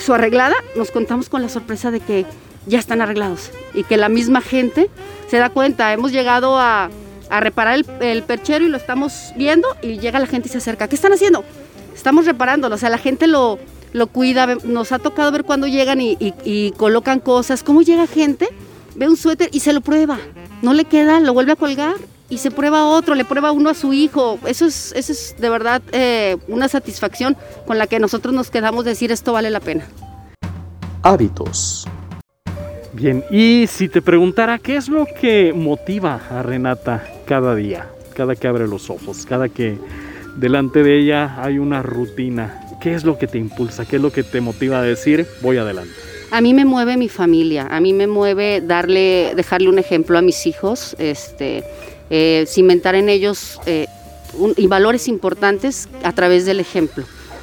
su 0.00 0.14
arreglada, 0.14 0.54
nos 0.74 0.90
contamos 0.90 1.28
con 1.28 1.42
la 1.42 1.50
sorpresa 1.50 1.90
de 1.90 2.00
que 2.00 2.24
ya 2.66 2.78
están 2.78 3.00
arreglados 3.00 3.50
y 3.72 3.84
que 3.84 3.96
la 3.96 4.08
misma 4.08 4.40
gente 4.40 4.90
se 5.28 5.38
da 5.38 5.50
cuenta. 5.50 5.92
Hemos 5.92 6.12
llegado 6.12 6.58
a, 6.58 6.90
reparar 7.30 7.74
el, 7.74 7.86
el, 8.00 8.22
perchero 8.22 8.64
y 8.64 8.68
lo 8.68 8.76
estamos 8.76 9.32
viendo 9.36 9.66
y 9.82 9.98
llega 9.98 10.18
la 10.18 10.26
gente 10.26 10.48
y 10.48 10.52
se 10.52 10.58
acerca. 10.58 10.88
¿Qué 10.88 10.94
están 10.94 11.12
haciendo? 11.12 11.44
Estamos 11.94 12.26
reparándolo, 12.26 12.74
o 12.74 12.78
sea, 12.78 12.90
la 12.90 12.98
gente 12.98 13.26
lo, 13.26 13.58
lo 13.94 14.08
cuida. 14.08 14.46
Nos 14.64 14.92
ha 14.92 14.98
tocado 14.98 15.32
ver 15.32 15.44
cuando 15.44 15.66
llegan 15.66 16.00
y, 16.02 16.72
colocan 16.76 17.20
cosas. 17.20 17.62
¿Cómo 17.62 17.80
llega 17.80 18.06
gente? 18.06 18.48
Ve 18.96 19.08
un 19.08 19.16
suéter 19.16 19.48
y 19.52 19.60
se 19.60 19.72
lo 19.72 19.80
prueba. 19.80 20.18
No 20.60 20.74
le 20.74 20.84
queda, 20.84 21.20
lo 21.20 21.32
vuelve 21.32 21.52
a 21.52 21.56
colgar 21.56 21.94
y 22.28 22.38
se 22.38 22.50
prueba 22.50 22.86
otro, 22.86 23.14
le 23.14 23.24
prueba 23.24 23.52
uno 23.52 23.70
a 23.70 23.74
su 23.74 23.92
hijo. 23.92 24.38
Eso 24.46 24.66
es, 24.66 24.92
eso 24.94 25.12
es 25.12 25.36
de 25.38 25.48
verdad 25.48 25.80
eh, 25.92 26.36
una 26.48 26.68
satisfacción 26.68 27.36
con 27.66 27.78
la 27.78 27.86
que 27.86 27.98
nosotros 27.98 28.34
nos 28.34 28.50
quedamos 28.50 28.84
de 28.84 28.90
decir 28.90 29.12
esto 29.12 29.32
vale 29.32 29.50
la 29.50 29.60
pena. 29.60 29.86
Hábitos. 31.02 31.86
Bien, 32.94 33.24
y 33.28 33.66
si 33.66 33.88
te 33.88 34.00
preguntara 34.00 34.60
qué 34.60 34.76
es 34.76 34.88
lo 34.88 35.04
que 35.20 35.52
motiva 35.52 36.20
a 36.30 36.44
Renata 36.44 37.04
cada 37.26 37.56
día, 37.56 37.88
cada 38.14 38.36
que 38.36 38.46
abre 38.46 38.68
los 38.68 38.88
ojos, 38.88 39.26
cada 39.28 39.48
que 39.48 39.78
delante 40.36 40.84
de 40.84 41.00
ella 41.00 41.42
hay 41.42 41.58
una 41.58 41.82
rutina, 41.82 42.68
¿qué 42.80 42.94
es 42.94 43.02
lo 43.02 43.18
que 43.18 43.26
te 43.26 43.36
impulsa? 43.36 43.84
¿Qué 43.84 43.96
es 43.96 44.02
lo 44.02 44.12
que 44.12 44.22
te 44.22 44.40
motiva 44.40 44.78
a 44.78 44.82
decir 44.82 45.26
voy 45.42 45.56
adelante? 45.56 45.92
A 46.30 46.40
mí 46.40 46.54
me 46.54 46.64
mueve 46.64 46.96
mi 46.96 47.08
familia, 47.08 47.66
a 47.68 47.80
mí 47.80 47.92
me 47.92 48.06
mueve 48.06 48.60
darle, 48.60 49.32
dejarle 49.34 49.68
un 49.70 49.80
ejemplo 49.80 50.16
a 50.16 50.22
mis 50.22 50.46
hijos, 50.46 50.94
este, 51.00 51.64
eh, 52.10 52.44
cimentar 52.46 52.94
en 52.94 53.08
ellos 53.08 53.60
eh, 53.66 53.86
y 54.56 54.68
valores 54.68 55.08
importantes 55.08 55.88
a 56.04 56.12
través 56.12 56.46
del 56.46 56.60
ejemplo. 56.60 57.02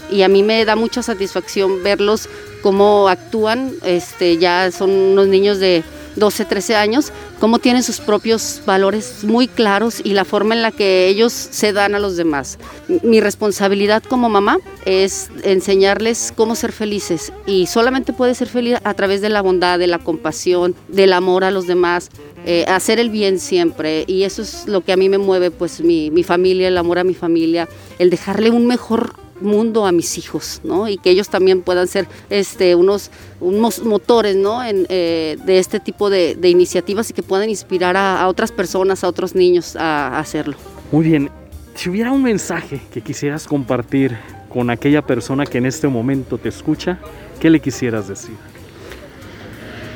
Y 0.10 0.22
a 0.22 0.30
mí 0.30 0.44
me 0.44 0.64
da 0.64 0.78
mucha 0.78 1.04
satisfacción 1.04 1.84
verlos 1.84 2.30
cómo 2.62 3.10
actúan, 3.10 3.74
este, 3.84 4.38
ya 4.38 4.72
son 4.72 4.92
unos 4.92 5.28
niños 5.28 5.60
de 5.60 5.84
12, 6.16 6.46
13 6.46 6.76
años, 6.76 7.12
cómo 7.40 7.60
tienen 7.60 7.84
sus 7.84 8.00
propios 8.00 8.62
valores 8.66 9.24
muy 9.24 9.48
claros 9.48 10.02
y 10.04 10.14
la 10.14 10.26
forma 10.26 10.54
en 10.56 10.62
la 10.62 10.72
que 10.72 11.08
ellos 11.08 11.32
se 11.32 11.74
dan 11.74 11.96
a 11.96 12.00
los 12.00 12.18
demás. 12.18 12.58
Mi 13.04 13.22
responsabilidad 13.22 14.04
como 14.04 14.30
mamá 14.30 14.58
es 14.86 15.30
enseñarles 15.44 16.34
cómo 16.36 16.56
ser 16.56 16.72
felices 16.72 17.32
y 17.46 17.68
solamente 17.68 18.14
puede 18.14 18.36
ser 18.36 18.48
feliz 18.48 18.78
a 18.84 18.94
través 18.94 19.22
de 19.22 19.30
la 19.30 19.42
bondad, 19.42 19.80
de 19.80 19.88
la 19.88 20.00
compasión, 20.00 20.76
del 20.88 21.14
amor 21.14 21.44
a 21.44 21.52
los 21.52 21.68
demás. 21.68 22.10
Eh, 22.44 22.66
hacer 22.68 23.00
el 23.00 23.12
bien 23.12 23.40
siempre 23.40 24.04
y 24.08 24.24
eso 24.24 24.42
es 24.42 24.68
lo 24.68 24.82
que 24.82 24.92
a 24.92 24.98
mí 24.98 25.10
me 25.10 25.20
mueve, 25.20 25.52
pues 25.52 25.82
mi, 25.82 26.10
mi 26.10 26.24
familia, 26.24 26.70
el 26.70 26.78
amor 26.78 26.98
a 26.98 27.04
mi 27.04 27.14
familia, 27.14 27.70
el 28.00 28.10
dejarle 28.10 28.50
un 28.50 28.66
mejor 28.66 29.14
mundo 29.42 29.86
a 29.86 29.92
mis 29.92 30.18
hijos, 30.18 30.62
¿no? 30.64 30.88
Y 30.88 30.98
que 30.98 31.10
ellos 31.10 31.30
también 31.30 31.62
puedan 31.62 31.88
ser 31.88 32.08
este, 32.30 32.76
unos, 32.76 33.12
unos 33.40 33.84
motores, 33.84 34.36
¿no? 34.36 34.64
En, 34.64 34.86
eh, 34.90 35.38
de 35.46 35.60
este 35.60 35.80
tipo 35.80 36.10
de, 36.10 36.36
de, 36.36 36.50
iniciativas 36.50 37.10
y 37.10 37.14
que 37.14 37.24
puedan 37.24 37.50
inspirar 37.50 37.98
a, 37.98 38.22
a 38.22 38.28
otras 38.28 38.52
personas, 38.52 39.04
a 39.04 39.08
otros 39.08 39.36
niños 39.36 39.76
a, 39.76 40.08
a, 40.08 40.20
hacerlo. 40.20 40.56
Muy 40.92 41.06
bien, 41.06 41.30
si 41.76 41.90
hubiera 41.90 42.12
un 42.12 42.24
mensaje 42.24 42.82
que 42.94 43.02
quisieras 43.02 43.48
compartir 43.48 44.18
con 44.50 44.70
aquella 44.70 45.02
persona 45.02 45.46
que 45.46 45.58
en 45.58 45.66
este 45.66 45.88
momento 45.88 46.38
te 46.38 46.50
escucha, 46.50 47.00
¿qué 47.40 47.50
le 47.50 47.60
quisieras 47.60 48.08
decir? 48.08 48.36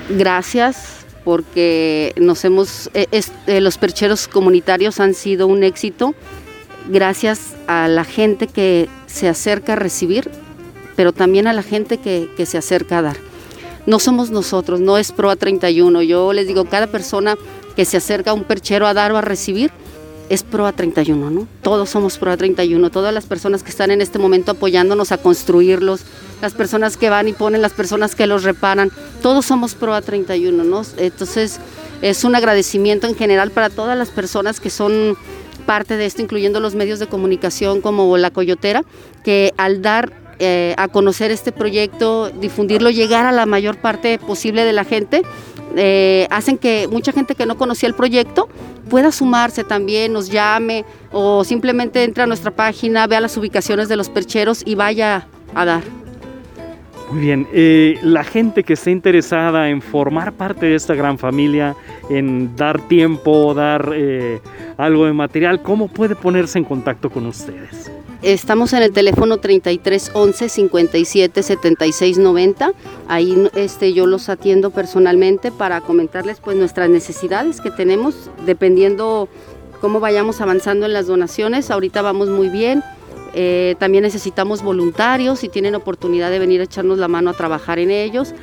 Gracias 0.10 1.06
porque 1.24 2.14
nos 2.18 2.46
hemos, 2.46 2.90
es, 2.94 3.32
eh, 3.48 3.60
los 3.60 3.78
percheros 3.78 4.28
comunitarios 4.28 5.00
han 5.00 5.16
sido 5.16 5.48
un 5.48 5.64
éxito 5.64 6.14
gracias 6.90 7.56
a 7.68 7.88
la 7.88 8.04
gente 8.04 8.48
que 8.48 8.90
se 9.08 9.28
acerca 9.28 9.74
a 9.74 9.76
recibir, 9.76 10.30
pero 10.96 11.14
también 11.14 11.48
a 11.48 11.54
la 11.54 11.64
gente 11.64 11.98
que, 11.98 12.30
que 12.38 12.46
se 12.46 12.58
acerca 12.58 13.00
a 13.00 13.02
dar. 13.02 13.18
No 13.86 14.00
somos 14.00 14.32
nosotros, 14.32 14.80
no 14.80 14.98
es 14.98 15.12
PROA 15.12 15.36
31. 15.36 16.02
Yo 16.02 16.34
les 16.34 16.48
digo, 16.48 16.66
cada 16.66 16.88
persona 16.88 17.36
que 17.76 17.86
se 17.86 17.98
acerca 17.98 18.32
a 18.32 18.34
un 18.34 18.44
perchero 18.44 18.88
a 18.88 18.94
dar 18.94 19.12
o 19.12 19.18
a 19.18 19.22
recibir 19.22 19.72
es 20.30 20.44
PROA 20.44 20.72
31, 20.72 21.30
¿no? 21.30 21.48
Todos 21.62 21.90
somos 21.90 22.18
PROA 22.18 22.36
31, 22.38 22.90
todas 22.90 23.14
las 23.14 23.26
personas 23.26 23.62
que 23.62 23.70
están 23.70 23.92
en 23.92 24.02
este 24.02 24.18
momento 24.18 24.52
apoyándonos 24.52 25.12
a 25.12 25.18
construirlos, 25.18 26.02
las 26.42 26.54
personas 26.54 26.98
que 26.98 27.10
van 27.10 27.28
y 27.28 27.34
ponen, 27.34 27.62
las 27.62 27.74
personas 27.74 28.16
que 28.16 28.26
los 28.26 28.44
reparan, 28.44 28.92
todos 29.22 29.46
somos 29.46 29.76
PROA 29.76 30.02
31, 30.02 30.64
¿no? 30.64 30.82
Entonces 30.98 31.60
es 32.02 32.24
un 32.24 32.36
agradecimiento 32.36 33.08
en 33.08 33.16
general 33.16 33.52
para 33.52 33.70
todas 33.70 33.98
las 33.98 34.10
personas 34.10 34.60
que 34.60 34.70
son 34.70 35.16
parte 35.66 35.98
de 35.98 36.06
esto, 36.06 36.22
incluyendo 36.22 36.60
los 36.60 36.76
medios 36.76 37.00
de 37.00 37.08
comunicación 37.08 37.82
como 37.82 38.18
La 38.18 38.32
Coyotera, 38.32 38.84
que 39.24 39.54
al 39.58 39.82
dar 39.82 40.14
eh, 40.40 40.76
a 40.78 40.88
conocer 40.90 41.32
este 41.32 41.52
proyecto, 41.52 42.30
difundirlo, 42.30 42.90
llegar 42.90 43.26
a 43.26 43.32
la 43.32 43.46
mayor 43.46 43.78
parte 43.78 44.20
posible 44.20 44.66
de 44.66 44.74
la 44.74 44.84
gente, 44.84 45.22
eh, 45.78 46.28
hacen 46.30 46.58
que 46.58 46.88
mucha 46.90 47.12
gente 47.12 47.36
que 47.36 47.46
no 47.46 47.58
conocía 47.58 47.88
el 47.88 47.96
proyecto 47.96 48.48
pueda 48.90 49.12
sumarse 49.12 49.64
también, 49.64 50.14
nos 50.14 50.30
llame 50.30 50.86
o 51.12 51.44
simplemente 51.44 52.04
entre 52.04 52.24
a 52.24 52.28
nuestra 52.28 52.52
página, 52.52 53.08
vea 53.08 53.22
las 53.22 53.36
ubicaciones 53.38 53.90
de 53.90 53.96
los 53.96 54.10
percheros 54.10 54.62
y 54.66 54.76
vaya 54.76 55.28
a 55.54 55.66
dar. 55.66 56.05
Muy 57.12 57.20
bien, 57.20 57.48
eh, 57.54 58.00
la 58.02 58.24
gente 58.24 58.64
que 58.64 58.74
esté 58.74 58.90
interesada 58.92 59.70
en 59.70 59.82
formar 59.82 60.34
parte 60.34 60.66
de 60.66 60.76
esta 60.76 60.96
gran 60.96 61.20
familia, 61.20 61.76
en 62.10 62.56
dar 62.56 62.82
tiempo, 62.88 63.54
dar 63.54 63.92
eh, 63.94 64.40
algo 64.78 65.06
de 65.06 65.14
material, 65.14 65.62
¿cómo 65.62 65.88
puede 65.88 66.16
ponerse 66.16 66.58
en 66.58 66.66
contacto 66.66 67.12
con 67.12 67.28
ustedes? 67.28 67.92
Estamos 68.24 68.74
en 68.74 68.82
el 68.82 68.92
teléfono 68.92 69.38
33 69.38 70.12
11 70.16 70.50
57 70.50 71.44
76 71.44 72.18
90. 72.18 72.72
Ahí 73.08 73.50
este, 73.54 73.94
yo 73.94 74.08
los 74.08 74.30
atiendo 74.30 74.72
personalmente 74.72 75.52
para 75.52 75.82
comentarles 75.82 76.40
pues, 76.40 76.58
nuestras 76.58 76.90
necesidades 76.90 77.62
que 77.62 77.70
tenemos, 77.70 78.32
dependiendo 78.48 79.30
cómo 79.80 80.00
vayamos 80.00 80.42
avanzando 80.42 80.88
en 80.88 80.94
las 80.94 81.06
donaciones. 81.06 81.70
Ahorita 81.70 82.02
vamos 82.02 82.30
muy 82.30 82.50
bien. 82.50 82.82
Eh, 83.38 83.76
también 83.80 84.04
necesitamos 84.04 84.64
voluntarios 84.64 85.40
si 85.40 85.50
tienen 85.50 85.76
oportunidad 85.76 86.32
de 86.32 86.40
venir 86.40 86.62
a 86.62 86.64
echarnos 86.64 86.98
la 86.98 87.10
mano 87.10 87.30
a 87.30 87.34
trabajar 87.34 87.80
en 87.80 87.92
ellos. 87.92 88.34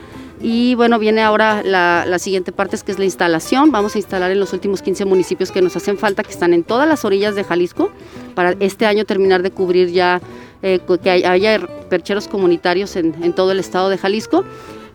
Y 0.42 0.74
bueno, 0.74 0.98
viene 0.98 1.22
ahora 1.22 1.62
la, 1.62 2.18
siguiente 2.18 2.52
parte, 2.52 2.76
es 2.76 2.82
que 2.82 2.92
es 2.92 2.98
la 2.98 3.06
instalación. 3.06 3.70
Vamos 3.70 3.94
a 3.94 3.98
instalar 3.98 4.30
en 4.30 4.38
los 4.38 4.52
últimos 4.52 4.82
15 4.82 5.06
municipios 5.06 5.50
que 5.50 5.62
nos 5.62 5.76
hacen 5.76 5.96
falta, 5.96 6.22
que 6.22 6.32
están 6.32 6.52
en 6.52 6.62
todas 6.62 6.86
las 6.86 7.06
orillas 7.06 7.34
de 7.34 7.44
Jalisco, 7.44 7.90
para 8.34 8.54
este 8.60 8.84
año 8.84 9.06
terminar 9.06 9.42
de 9.42 9.50
cubrir 9.50 9.90
ya, 9.92 10.20
eh, 10.62 10.80
que 11.02 11.10
haya 11.10 11.66
percheros 11.88 12.28
comunitarios 12.28 12.94
en, 12.96 13.32
todo 13.32 13.52
el 13.52 13.60
estado 13.60 13.88
de 13.88 13.96
Jalisco. 13.96 14.44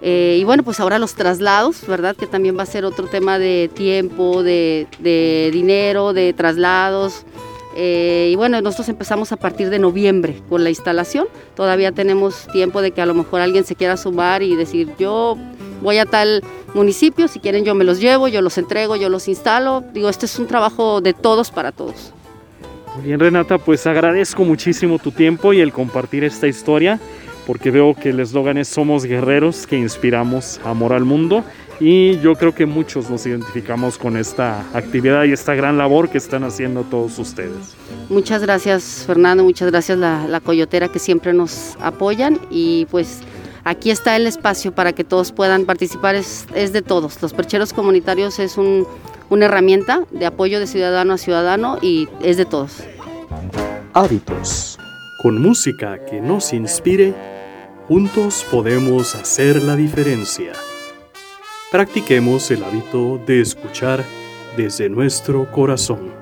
Eh, 0.01 0.37
y 0.39 0.43
bueno, 0.43 0.61
pues 0.61 0.79
ahora 0.79 0.99
los 0.99 1.15
traslados, 1.15 1.87
¿verdad? 1.87 2.15
Que 2.15 2.27
también 2.27 2.55
va 2.55 2.63
a 2.63 2.67
ser 2.67 2.85
otro 2.85 3.07
tema 3.07 3.39
de 3.39 3.71
tiempo, 3.73 4.43
de 4.43 4.85
dinero, 5.51 6.13
de 6.13 6.33
traslados. 6.33 7.25
Eh, 7.79 8.29
y 8.31 8.35
bueno, 8.35 8.59
nosotros 8.59 8.89
empezamos 8.89 9.31
a 9.31 9.37
partir 9.37 9.69
de 9.69 9.77
noviembre 9.77 10.41
con 10.49 10.63
la 10.63 10.71
instalación. 10.71 11.27
Todavía 11.55 11.91
tenemos 11.91 12.47
tiempo 12.51 12.81
de 12.81 12.89
que 12.89 13.01
a 13.01 13.05
lo 13.05 13.13
mejor 13.13 13.39
alguien 13.39 13.65
se 13.65 13.75
quiera 13.75 13.97
sumar 13.97 14.41
y 14.41 14.55
decir, 14.55 14.89
yo 14.97 15.37
voy 15.83 15.99
a 15.99 16.07
tal 16.07 16.41
municipio, 16.73 17.27
si 17.27 17.39
quieren 17.39 17.65
yo 17.65 17.75
me 17.75 17.83
los 17.83 17.99
llevo, 17.99 18.27
yo 18.27 18.41
los 18.41 18.57
entrego, 18.57 18.95
yo 18.95 19.09
los 19.09 19.27
instalo. 19.27 19.83
Digo, 19.93 20.09
este 20.09 20.25
es 20.25 20.39
un 20.39 20.47
trabajo 20.47 21.01
de 21.01 21.13
todos 21.13 21.51
para 21.51 21.71
todos. 21.71 22.13
Bien, 23.03 23.19
Renata, 23.19 23.59
pues 23.59 23.85
agradezco 23.85 24.43
muchísimo 24.43 24.97
tu 24.97 25.11
tiempo 25.11 25.53
y 25.53 25.59
el 25.59 25.71
compartir 25.71 26.23
esta 26.23 26.47
historia, 26.47 26.99
porque 27.45 27.69
veo 27.69 27.93
que 27.93 28.09
el 28.09 28.19
eslogan 28.19 28.57
es 28.57 28.69
Somos 28.69 29.05
guerreros 29.05 29.67
que 29.67 29.77
inspiramos 29.77 30.59
amor 30.65 30.93
al 30.93 31.05
mundo. 31.05 31.43
Y 31.79 32.19
yo 32.19 32.35
creo 32.35 32.55
que 32.55 32.65
muchos 32.65 33.09
nos 33.09 33.25
identificamos 33.25 33.97
con 33.97 34.17
esta 34.17 34.65
actividad 34.73 35.25
y 35.25 35.31
esta 35.31 35.53
gran 35.53 35.77
labor 35.77 36.09
que 36.09 36.17
están 36.17 36.43
haciendo 36.43 36.81
todos 36.83 37.19
ustedes. 37.19 37.75
Muchas 38.09 38.41
gracias 38.41 39.03
Fernando, 39.05 39.43
muchas 39.43 39.69
gracias 39.69 39.97
la, 39.97 40.27
la 40.27 40.39
Coyotera 40.39 40.87
que 40.87 40.99
siempre 40.99 41.33
nos 41.33 41.75
apoyan 41.79 42.39
y 42.49 42.85
pues 42.85 43.19
aquí 43.63 43.91
está 43.91 44.15
el 44.15 44.25
espacio 44.25 44.71
para 44.73 44.93
que 44.93 45.03
todos 45.03 45.31
puedan 45.31 45.65
participar, 45.65 46.15
es, 46.15 46.47
es 46.55 46.73
de 46.73 46.81
todos. 46.81 47.21
Los 47.21 47.33
percheros 47.33 47.73
comunitarios 47.73 48.39
es 48.39 48.57
un, 48.57 48.87
una 49.29 49.45
herramienta 49.45 50.03
de 50.11 50.25
apoyo 50.25 50.59
de 50.59 50.67
ciudadano 50.67 51.13
a 51.13 51.17
ciudadano 51.17 51.77
y 51.81 52.07
es 52.21 52.37
de 52.37 52.45
todos. 52.45 52.83
Hábitos. 53.93 54.77
Con 55.21 55.41
música 55.41 56.05
que 56.05 56.21
nos 56.21 56.53
inspire, 56.53 57.13
juntos 57.87 58.45
podemos 58.49 59.15
hacer 59.15 59.63
la 59.63 59.75
diferencia. 59.75 60.53
Practiquemos 61.69 62.49
el 62.49 62.63
hábito 62.63 63.19
de 63.27 63.41
escuchar 63.41 64.05
desde 64.55 64.87
nuestro 64.87 65.51
corazón. 65.51 66.16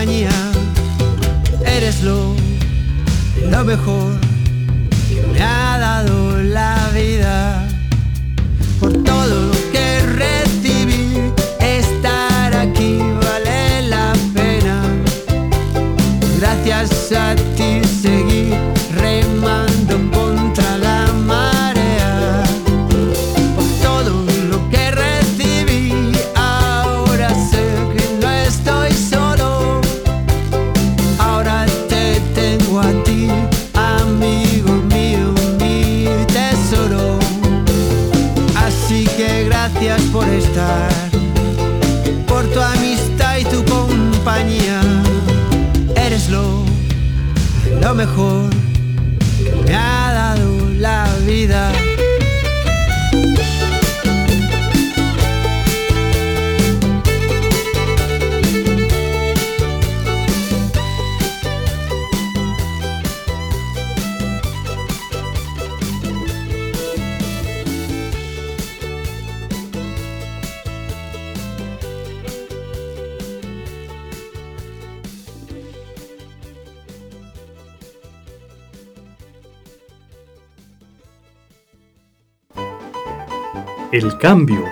Compañía. 0.00 0.30
Eres 1.66 2.02
lo, 2.02 2.34
lo 3.50 3.64
mejor 3.66 4.29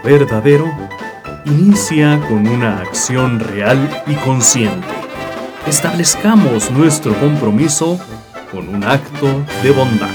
verdadero 0.09 0.74
inicia 1.44 2.18
con 2.28 2.48
una 2.48 2.80
acción 2.80 3.38
real 3.38 3.78
y 4.06 4.14
consciente. 4.14 4.86
Establezcamos 5.66 6.70
nuestro 6.70 7.12
compromiso 7.20 8.00
con 8.50 8.70
un 8.70 8.84
acto 8.84 9.44
de 9.62 9.70
bondad. 9.70 10.09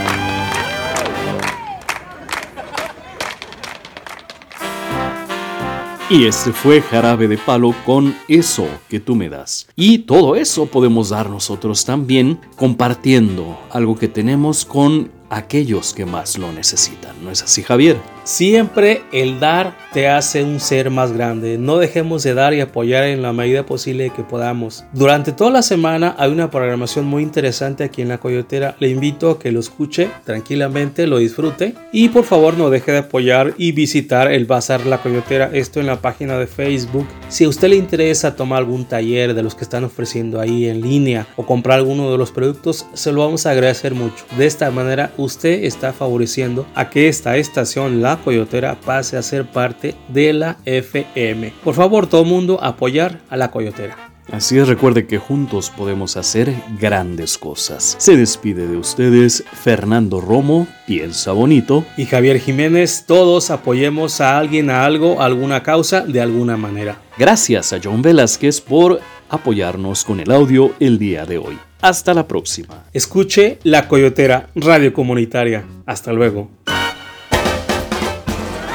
Y 6.10 6.26
este 6.26 6.52
fue 6.52 6.82
Jarabe 6.82 7.28
de 7.28 7.38
Palo 7.38 7.76
con 7.86 8.16
eso 8.28 8.68
que 8.90 9.00
tú 9.00 9.14
me 9.14 9.30
das. 9.30 9.68
Y 9.76 10.00
todo 10.00 10.36
eso 10.36 10.66
podemos 10.66 11.10
dar 11.10 11.30
nosotros 11.30 11.86
también 11.86 12.40
compartiendo 12.56 13.60
algo 13.70 13.96
que 13.96 14.08
tenemos 14.08 14.66
con 14.66 15.12
aquellos 15.30 15.94
que 15.94 16.06
más 16.06 16.38
lo 16.38 16.52
necesitan. 16.52 17.16
¿No 17.24 17.32
es 17.32 17.42
así, 17.44 17.64
Javier? 17.64 17.98
Siempre 18.26 19.02
el 19.12 19.42
dar 19.42 19.76
te 19.92 20.08
hace 20.08 20.44
un 20.44 20.62
ser 20.62 20.90
más 20.90 21.12
grande. 21.12 21.58
No 21.58 21.78
dejemos 21.78 22.24
de 22.24 22.34
dar 22.34 22.54
y 22.54 22.62
apoyar 22.62 23.04
en 23.04 23.22
la 23.22 23.34
medida 23.34 23.66
posible 23.66 24.12
que 24.16 24.24
podamos. 24.24 24.86
Durante 24.94 25.34
toda 25.34 25.52
la 25.52 25.62
semana 25.62 26.16
hay 26.18 26.32
una 26.32 26.50
programación 26.50 27.06
muy 27.06 27.22
interesante 27.22 27.84
aquí 27.84 28.02
en 28.02 28.08
la 28.08 28.20
Coyotera. 28.20 28.78
Le 28.80 28.90
invito 28.90 29.30
a 29.30 29.40
que 29.40 29.52
lo 29.52 29.60
escuche 29.60 30.10
tranquilamente, 30.24 31.06
lo 31.06 31.18
disfrute 31.18 31.76
y 31.92 32.10
por 32.10 32.24
favor 32.24 32.58
no 32.58 32.70
deje 32.70 32.94
de 32.94 33.00
apoyar 33.00 33.56
y 33.58 33.74
visitar 33.74 34.32
el 34.32 34.46
Bazar 34.46 34.86
La 34.86 35.00
Coyotera. 35.00 35.50
Esto 35.52 35.82
en 35.82 35.88
la 35.88 36.00
página 36.00 36.40
de 36.40 36.48
Facebook. 36.48 37.06
Si 37.28 37.44
a 37.44 37.50
usted 37.50 37.68
le 37.70 37.76
interesa 37.76 38.38
tomar 38.38 38.60
algún 38.60 38.86
taller 38.86 39.34
de 39.34 39.44
los 39.44 39.54
que 39.54 39.66
están 39.66 39.84
ofreciendo 39.84 40.40
ahí 40.40 40.68
en 40.68 40.82
línea 40.82 41.28
o 41.36 41.46
comprar 41.46 41.80
alguno 41.80 42.10
de 42.10 42.18
los 42.18 42.32
productos, 42.32 42.86
se 42.94 43.12
lo 43.12 43.20
vamos 43.20 43.46
a 43.46 43.52
agradecer 43.52 43.94
mucho. 43.94 44.24
De 44.38 44.46
esta 44.46 44.72
manera 44.72 45.12
usted 45.18 45.66
está 45.66 45.92
favoreciendo 45.92 46.66
a 46.74 46.90
que 46.90 47.10
esta 47.10 47.36
estación, 47.36 48.02
La 48.02 48.13
Coyotera, 48.18 48.76
pase 48.80 49.18
a 49.18 49.22
ser 49.22 49.46
parte 49.46 49.96
de 50.08 50.34
la 50.34 50.58
FM. 50.66 51.54
Por 51.64 51.76
favor, 51.76 52.08
todo 52.08 52.26
mundo 52.26 52.60
apoyar 52.62 53.22
a 53.30 53.38
La 53.38 53.52
Coyotera. 53.52 54.14
Así 54.32 54.58
es, 54.58 54.68
recuerde 54.68 55.06
que 55.06 55.18
juntos 55.18 55.70
podemos 55.70 56.16
hacer 56.16 56.54
grandes 56.80 57.38
cosas. 57.38 57.96
Se 58.00 58.16
despide 58.16 58.68
de 58.68 58.78
ustedes 58.78 59.44
Fernando 59.52 60.22
Romo, 60.22 60.68
piensa 60.88 61.34
bonito. 61.34 61.84
Y 61.98 62.06
Javier 62.06 62.40
Jiménez, 62.40 63.04
todos 63.06 63.52
apoyemos 63.52 64.22
a 64.22 64.38
alguien, 64.38 64.70
a 64.70 64.86
algo, 64.86 65.22
a 65.22 65.26
alguna 65.26 65.62
causa, 65.62 66.02
de 66.02 66.22
alguna 66.22 66.56
manera. 66.56 67.02
Gracias 67.18 67.74
a 67.74 67.80
John 67.84 68.02
Velázquez 68.02 68.62
por 68.62 69.02
apoyarnos 69.30 70.06
con 70.06 70.20
el 70.20 70.32
audio 70.32 70.74
el 70.80 70.98
día 70.98 71.26
de 71.26 71.38
hoy. 71.38 71.58
Hasta 71.82 72.14
la 72.14 72.28
próxima. 72.28 72.86
Escuche 72.94 73.60
La 73.64 73.90
Coyotera, 73.90 74.50
Radio 74.56 74.94
Comunitaria. 74.94 75.66
Hasta 75.86 76.14
luego. 76.14 76.50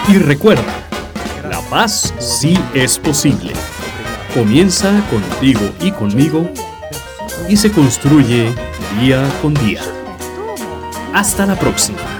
Y 0.09 0.17
recuerda, 0.17 0.63
la 1.51 1.61
paz 1.69 2.15
sí 2.19 2.59
es 2.73 2.99
posible. 2.99 3.53
Comienza 4.33 4.91
contigo 5.11 5.61
y 5.81 5.93
conmigo 5.93 6.51
y 7.47 7.59
se 7.59 7.71
construye 7.71 8.55
día 8.99 9.29
con 9.43 9.53
día. 9.53 9.83
Hasta 11.13 11.45
la 11.45 11.57
próxima. 11.57 12.18